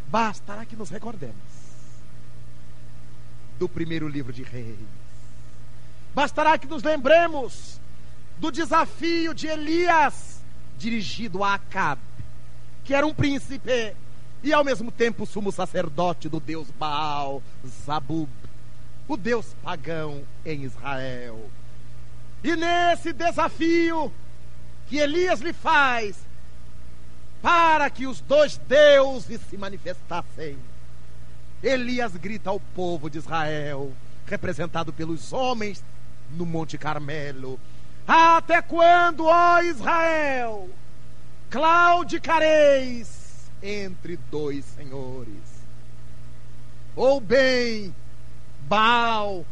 Bastará 0.08 0.64
que 0.64 0.76
nos 0.76 0.88
recordemos 0.88 1.34
do 3.58 3.68
primeiro 3.68 4.08
livro 4.08 4.32
de 4.32 4.42
Reis. 4.42 5.01
Bastará 6.14 6.58
que 6.58 6.66
nos 6.66 6.82
lembremos 6.82 7.80
do 8.38 8.50
desafio 8.50 9.32
de 9.32 9.46
Elias 9.46 10.42
dirigido 10.78 11.42
a 11.42 11.54
Acabe, 11.54 12.02
que 12.84 12.94
era 12.94 13.06
um 13.06 13.14
príncipe 13.14 13.94
e 14.42 14.52
ao 14.52 14.64
mesmo 14.64 14.90
tempo 14.90 15.24
sumo 15.24 15.52
sacerdote 15.52 16.28
do 16.28 16.40
deus 16.40 16.68
Baal, 16.78 17.42
Zabub, 17.86 18.28
o 19.06 19.16
deus 19.16 19.54
pagão 19.62 20.22
em 20.44 20.64
Israel. 20.64 21.48
E 22.42 22.56
nesse 22.56 23.12
desafio 23.12 24.12
que 24.88 24.98
Elias 24.98 25.40
lhe 25.40 25.52
faz, 25.52 26.16
para 27.40 27.88
que 27.88 28.06
os 28.06 28.20
dois 28.20 28.56
deuses 28.56 29.40
se 29.48 29.56
manifestassem, 29.56 30.58
Elias 31.62 32.16
grita 32.16 32.50
ao 32.50 32.58
povo 32.58 33.08
de 33.08 33.18
Israel, 33.18 33.92
representado 34.26 34.92
pelos 34.92 35.32
homens 35.32 35.82
no 36.32 36.46
Monte 36.46 36.78
Carmelo: 36.78 37.58
Até 38.06 38.62
quando, 38.62 39.26
ó 39.26 39.60
Israel, 39.60 40.68
claudicareis 41.50 43.50
entre 43.62 44.16
dois 44.30 44.64
senhores? 44.64 45.42
Ou 46.94 47.20
bem 47.20 47.94
Baal, 48.68 49.44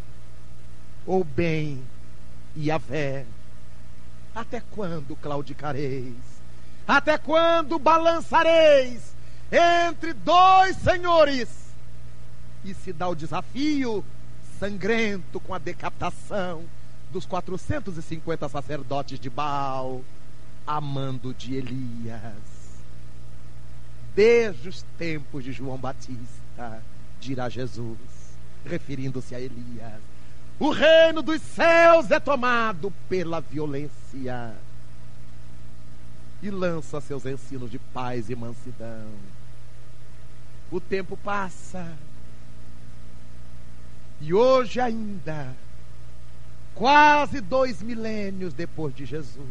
ou 1.07 1.25
bem 1.25 1.83
Yahvé? 2.57 3.25
Até 4.35 4.63
quando 4.71 5.17
claudicareis? 5.17 6.15
Até 6.87 7.19
quando 7.19 7.79
balançareis 7.79 9.15
entre 9.53 10.13
dois 10.13 10.77
senhores? 10.77 11.61
e 12.65 12.75
se 12.75 12.93
dá 12.93 13.09
o 13.09 13.15
desafio 13.15 14.05
sangrento 14.61 15.41
com 15.41 15.55
a 15.55 15.59
decapitação 15.59 16.63
dos 17.11 17.25
450 17.25 18.47
sacerdotes 18.47 19.19
de 19.19 19.31
Baal, 19.31 20.05
amando 20.67 21.33
de 21.33 21.55
Elias. 21.55 22.35
Desde 24.15 24.69
os 24.69 24.83
tempos 24.99 25.43
de 25.43 25.51
João 25.51 25.79
Batista, 25.79 26.83
dirá 27.19 27.49
Jesus, 27.49 27.99
referindo-se 28.63 29.35
a 29.35 29.41
Elias. 29.41 30.03
O 30.59 30.71
reino 30.71 31.23
dos 31.23 31.41
céus 31.41 32.11
é 32.11 32.21
tomado 32.21 32.93
pela 33.09 33.41
violência 33.41 34.55
e 36.43 36.51
lança 36.51 37.01
seus 37.01 37.25
ensinos 37.25 37.71
de 37.71 37.79
paz 37.79 38.29
e 38.29 38.37
mansidão. 38.37 39.09
O 40.71 40.79
tempo 40.79 41.17
passa 41.17 41.97
e 44.21 44.35
hoje 44.35 44.79
ainda, 44.81 45.49
quase 46.75 47.41
dois 47.41 47.81
milênios 47.81 48.53
depois 48.53 48.95
de 48.95 49.07
Jesus, 49.07 49.49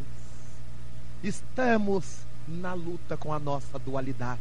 estamos 1.23 2.19
na 2.47 2.73
luta 2.73 3.17
com 3.17 3.33
a 3.33 3.39
nossa 3.39 3.79
dualidade. 3.79 4.39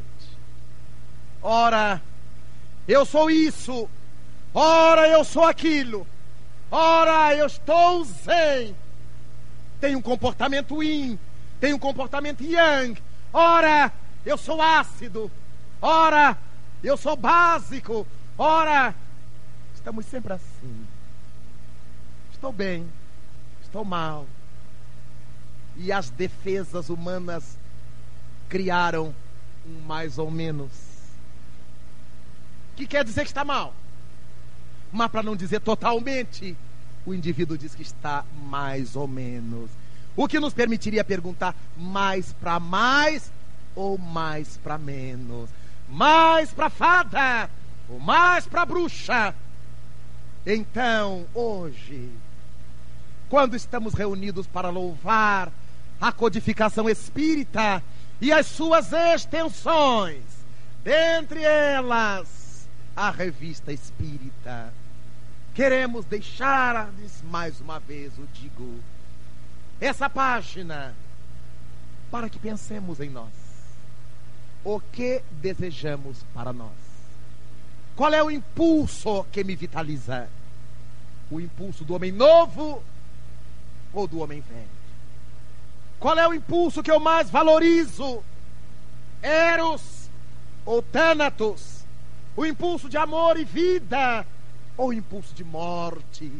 Ora, 1.42 2.02
eu 2.86 3.06
sou 3.06 3.30
isso, 3.30 3.88
ora, 4.52 5.08
eu 5.08 5.24
sou 5.24 5.44
aquilo, 5.44 6.06
ora, 6.70 7.34
eu 7.34 7.46
estou 7.46 8.04
zen, 8.04 8.74
tenho 9.80 9.98
um 9.98 10.02
comportamento 10.02 10.82
yin, 10.82 11.18
tenho 11.58 11.76
um 11.76 11.78
comportamento 11.78 12.42
yang, 12.42 13.00
ora, 13.32 13.90
eu 14.26 14.36
sou 14.36 14.60
ácido, 14.60 15.30
ora, 15.80 16.36
eu 16.82 16.96
sou 16.96 17.16
básico, 17.16 18.06
ora, 18.36 18.94
Estamos 19.78 20.06
sempre 20.06 20.32
assim. 20.32 20.86
Estou 22.32 22.52
bem, 22.52 22.84
estou 23.62 23.84
mal. 23.84 24.26
E 25.76 25.92
as 25.92 26.10
defesas 26.10 26.90
humanas 26.90 27.56
criaram 28.48 29.14
um 29.64 29.80
mais 29.86 30.18
ou 30.18 30.30
menos. 30.32 30.70
Que 32.76 32.88
quer 32.88 33.04
dizer 33.04 33.22
que 33.22 33.28
está 33.28 33.44
mal. 33.44 33.72
Mas 34.92 35.10
para 35.12 35.22
não 35.22 35.36
dizer 35.36 35.60
totalmente, 35.60 36.56
o 37.06 37.14
indivíduo 37.14 37.56
diz 37.56 37.72
que 37.72 37.82
está 37.82 38.24
mais 38.42 38.96
ou 38.96 39.06
menos. 39.06 39.70
O 40.16 40.26
que 40.26 40.40
nos 40.40 40.52
permitiria 40.52 41.04
perguntar 41.04 41.54
mais 41.76 42.32
para 42.32 42.58
mais 42.58 43.32
ou 43.76 43.96
mais 43.96 44.56
para 44.56 44.76
menos? 44.76 45.48
Mais 45.88 46.50
para 46.50 46.68
fada 46.68 47.48
ou 47.88 48.00
mais 48.00 48.44
para 48.44 48.66
bruxa? 48.66 49.34
Então, 50.50 51.26
hoje, 51.34 52.08
quando 53.28 53.54
estamos 53.54 53.92
reunidos 53.92 54.46
para 54.46 54.70
louvar 54.70 55.52
a 56.00 56.10
codificação 56.10 56.88
espírita 56.88 57.82
e 58.18 58.32
as 58.32 58.46
suas 58.46 58.90
extensões, 58.90 60.24
dentre 60.82 61.42
elas 61.42 62.66
a 62.96 63.10
revista 63.10 63.74
espírita, 63.74 64.72
queremos 65.54 66.06
deixar-lhes 66.06 67.22
mais 67.30 67.60
uma 67.60 67.78
vez 67.78 68.18
o 68.18 68.26
digo, 68.32 68.80
essa 69.78 70.08
página, 70.08 70.94
para 72.10 72.30
que 72.30 72.38
pensemos 72.38 73.00
em 73.00 73.10
nós. 73.10 73.34
O 74.64 74.80
que 74.80 75.22
desejamos 75.42 76.24
para 76.32 76.54
nós? 76.54 76.87
Qual 77.98 78.14
é 78.14 78.22
o 78.22 78.30
impulso 78.30 79.26
que 79.32 79.44
me 79.44 79.54
vitaliza? 79.54 80.28
o 81.30 81.40
impulso 81.40 81.84
do 81.84 81.94
homem 81.94 82.12
novo 82.12 82.82
ou 83.92 84.06
do 84.06 84.20
homem 84.20 84.40
velho? 84.40 84.78
Qual 85.98 86.18
é 86.18 86.26
o 86.26 86.32
impulso 86.32 86.82
que 86.82 86.90
eu 86.90 87.00
mais 87.00 87.28
valorizo? 87.28 88.22
Eros 89.20 90.08
ou 90.64 90.80
Thanatos? 90.80 91.84
O 92.36 92.46
impulso 92.46 92.88
de 92.88 92.96
amor 92.96 93.38
e 93.38 93.44
vida 93.44 94.24
ou 94.76 94.88
o 94.88 94.92
impulso 94.92 95.34
de 95.34 95.42
morte 95.42 96.32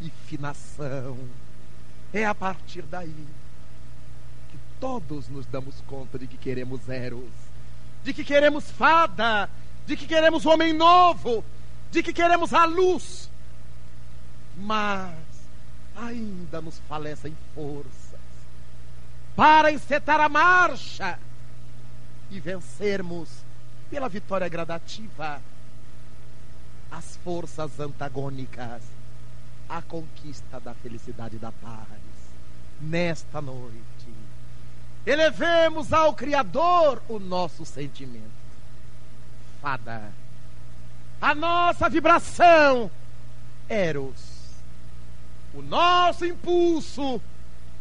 e 0.00 0.10
finação? 0.26 1.18
É 2.12 2.24
a 2.24 2.34
partir 2.34 2.82
daí 2.82 3.26
que 4.50 4.58
todos 4.80 5.28
nos 5.28 5.44
damos 5.46 5.74
conta 5.86 6.18
de 6.18 6.26
que 6.26 6.38
queremos 6.38 6.88
Eros, 6.88 7.30
de 8.02 8.14
que 8.14 8.24
queremos 8.24 8.70
fada, 8.70 9.50
de 9.86 9.96
que 9.96 10.06
queremos 10.06 10.46
homem 10.46 10.72
novo, 10.72 11.44
de 11.90 12.02
que 12.02 12.12
queremos 12.12 12.52
a 12.52 12.64
luz 12.64 13.28
mas 14.56 15.14
ainda 15.96 16.60
nos 16.60 16.78
falecem 16.88 17.36
forças 17.54 18.20
para 19.34 19.72
encetar 19.72 20.20
a 20.20 20.28
marcha 20.28 21.18
e 22.30 22.38
vencermos 22.38 23.28
pela 23.90 24.08
vitória 24.08 24.48
gradativa 24.48 25.42
as 26.90 27.16
forças 27.18 27.80
antagônicas 27.80 28.82
à 29.68 29.82
conquista 29.82 30.60
da 30.60 30.74
felicidade 30.74 31.36
e 31.36 31.38
da 31.38 31.50
paz. 31.50 31.88
Nesta 32.80 33.40
noite, 33.40 33.74
elevemos 35.04 35.92
ao 35.92 36.14
Criador 36.14 37.02
o 37.08 37.18
nosso 37.18 37.64
sentimento. 37.64 38.43
Fada, 39.64 40.12
a 41.22 41.34
nossa 41.34 41.88
vibração, 41.88 42.90
Eros. 43.66 44.34
O 45.54 45.62
nosso 45.62 46.26
impulso, 46.26 47.18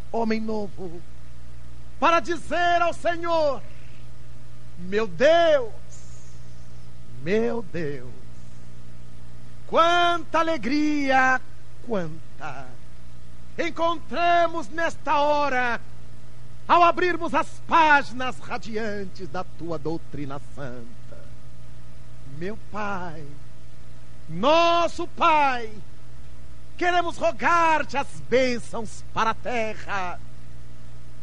homem 0.09 0.39
novo, 0.39 1.01
para 1.99 2.21
dizer 2.21 2.81
ao 2.81 2.93
Senhor: 2.93 3.61
Meu 4.79 5.05
Deus, 5.05 5.73
meu 7.21 7.61
Deus, 7.63 8.13
quanta 9.67 10.39
alegria, 10.39 11.41
quanta. 11.85 12.65
Encontramos 13.59 14.69
nesta 14.69 15.19
hora, 15.19 15.81
ao 16.65 16.81
abrirmos 16.81 17.33
as 17.33 17.49
páginas 17.67 18.39
radiantes 18.39 19.27
da 19.27 19.43
tua 19.43 19.77
doutrina 19.77 20.39
santa. 20.55 21.02
Meu 22.43 22.59
Pai, 22.73 23.25
Nosso 24.27 25.07
Pai, 25.07 25.71
queremos 26.77 27.15
rogar-te 27.15 27.95
as 27.95 28.19
bênçãos 28.29 29.01
para 29.13 29.29
a 29.29 29.33
terra, 29.33 30.19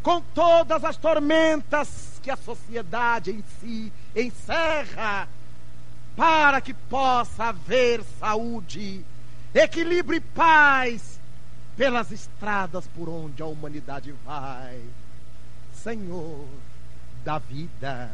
com 0.02 0.22
todas 0.34 0.82
as 0.82 0.96
tormentas 0.96 2.18
que 2.22 2.30
a 2.30 2.36
sociedade 2.36 3.32
em 3.32 3.44
si 3.60 3.92
encerra, 4.16 5.28
para 6.16 6.58
que 6.62 6.72
possa 6.72 7.44
haver 7.50 8.02
saúde, 8.18 9.04
equilíbrio 9.54 10.16
e 10.16 10.20
paz 10.22 11.20
pelas 11.76 12.10
estradas 12.10 12.86
por 12.96 13.10
onde 13.10 13.42
a 13.42 13.46
humanidade 13.46 14.10
vai. 14.24 14.82
Senhor 15.74 16.48
da 17.22 17.36
vida, 17.36 18.10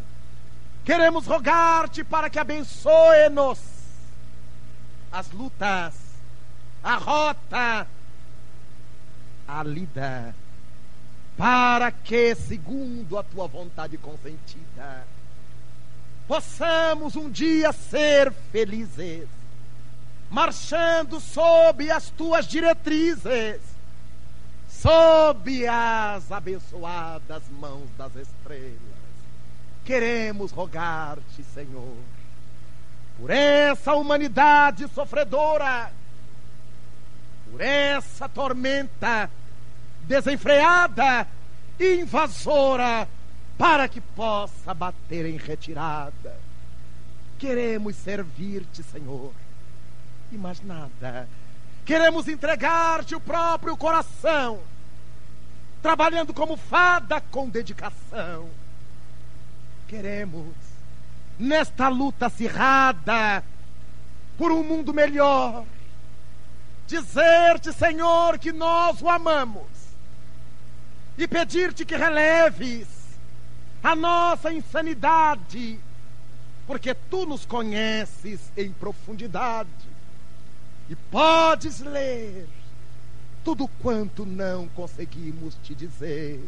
queremos 0.86 1.26
rogar-te 1.26 2.02
para 2.02 2.30
que 2.30 2.38
abençoe-nos 2.38 3.58
as 5.12 5.30
lutas, 5.32 5.94
a 6.82 6.94
rota, 6.94 7.86
a 9.48 9.62
lida, 9.62 10.34
para 11.36 11.90
que, 11.90 12.34
segundo 12.34 13.18
a 13.18 13.22
tua 13.22 13.46
vontade 13.46 13.98
consentida, 13.98 15.04
possamos 16.26 17.16
um 17.16 17.28
dia 17.30 17.72
ser 17.72 18.32
felizes 18.52 19.28
marchando 20.30 21.20
sob 21.20 21.90
as 21.90 22.10
tuas 22.10 22.46
diretrizes, 22.46 23.60
sob 24.68 25.66
as 25.66 26.30
abençoadas 26.30 27.42
mãos 27.58 27.88
das 27.96 28.14
estrelas. 28.16 28.95
Queremos 29.86 30.50
rogar-te, 30.50 31.42
Senhor, 31.54 31.96
por 33.16 33.30
essa 33.30 33.94
humanidade 33.94 34.86
sofredora, 34.88 35.90
por 37.50 37.60
essa 37.60 38.28
tormenta 38.28 39.30
desenfreada, 40.02 41.26
invasora, 41.80 43.08
para 43.56 43.88
que 43.88 44.00
possa 44.00 44.74
bater 44.74 45.24
em 45.24 45.36
retirada. 45.36 46.36
Queremos 47.38 47.96
servir-te, 47.96 48.82
Senhor 48.82 49.32
e 50.32 50.36
mais 50.36 50.60
nada. 50.62 51.28
Queremos 51.84 52.26
entregar-te 52.26 53.14
o 53.14 53.20
próprio 53.20 53.76
coração, 53.76 54.60
trabalhando 55.80 56.34
como 56.34 56.56
fada 56.56 57.20
com 57.20 57.48
dedicação. 57.48 58.48
Queremos, 59.88 60.54
nesta 61.38 61.88
luta 61.88 62.26
acirrada 62.26 63.44
por 64.36 64.50
um 64.50 64.62
mundo 64.62 64.92
melhor, 64.92 65.64
dizer-te, 66.86 67.72
Senhor, 67.72 68.38
que 68.38 68.52
nós 68.52 69.00
o 69.00 69.08
amamos 69.08 69.66
e 71.16 71.26
pedir-te 71.26 71.84
que 71.84 71.96
releves 71.96 72.88
a 73.82 73.94
nossa 73.94 74.52
insanidade, 74.52 75.78
porque 76.66 76.92
tu 76.92 77.24
nos 77.24 77.46
conheces 77.46 78.40
em 78.56 78.72
profundidade 78.72 79.70
e 80.90 80.96
podes 80.96 81.80
ler 81.80 82.48
tudo 83.44 83.68
quanto 83.80 84.26
não 84.26 84.66
conseguimos 84.68 85.56
te 85.62 85.74
dizer. 85.74 86.42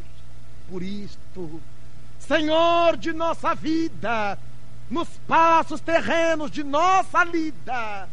Por 0.69 0.83
isto, 0.83 1.61
Senhor 2.29 2.97
de 2.99 3.13
nossa 3.13 3.55
vida, 3.55 4.39
nos 4.91 5.09
passos 5.27 5.81
terrenos 5.81 6.51
de 6.51 6.63
nossa 6.63 7.25
lida, 7.25 8.07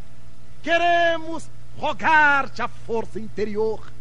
queremos 0.63 1.49
rogar-te 1.77 2.61
a 2.61 2.67
força 2.67 3.19
interior, 3.19 3.91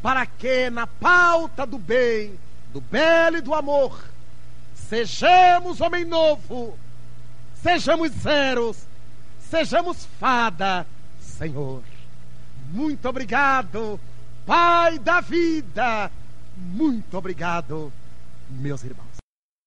para 0.00 0.24
que 0.24 0.70
na 0.70 0.86
pauta 0.86 1.66
do 1.66 1.76
bem, 1.76 2.38
do 2.72 2.80
belo 2.80 3.38
e 3.38 3.40
do 3.40 3.52
amor, 3.52 4.00
sejamos 4.88 5.80
homem 5.80 6.04
novo, 6.04 6.78
sejamos 7.60 8.12
zeros, 8.12 8.78
sejamos 9.50 10.06
fada 10.20 10.86
Senhor. 11.42 11.82
Muito 12.70 13.08
obrigado, 13.08 13.98
Pai 14.46 14.98
da 14.98 15.20
vida. 15.20 16.10
Muito 16.56 17.18
obrigado, 17.18 17.92
meus 18.48 18.84
irmãos. 18.84 19.11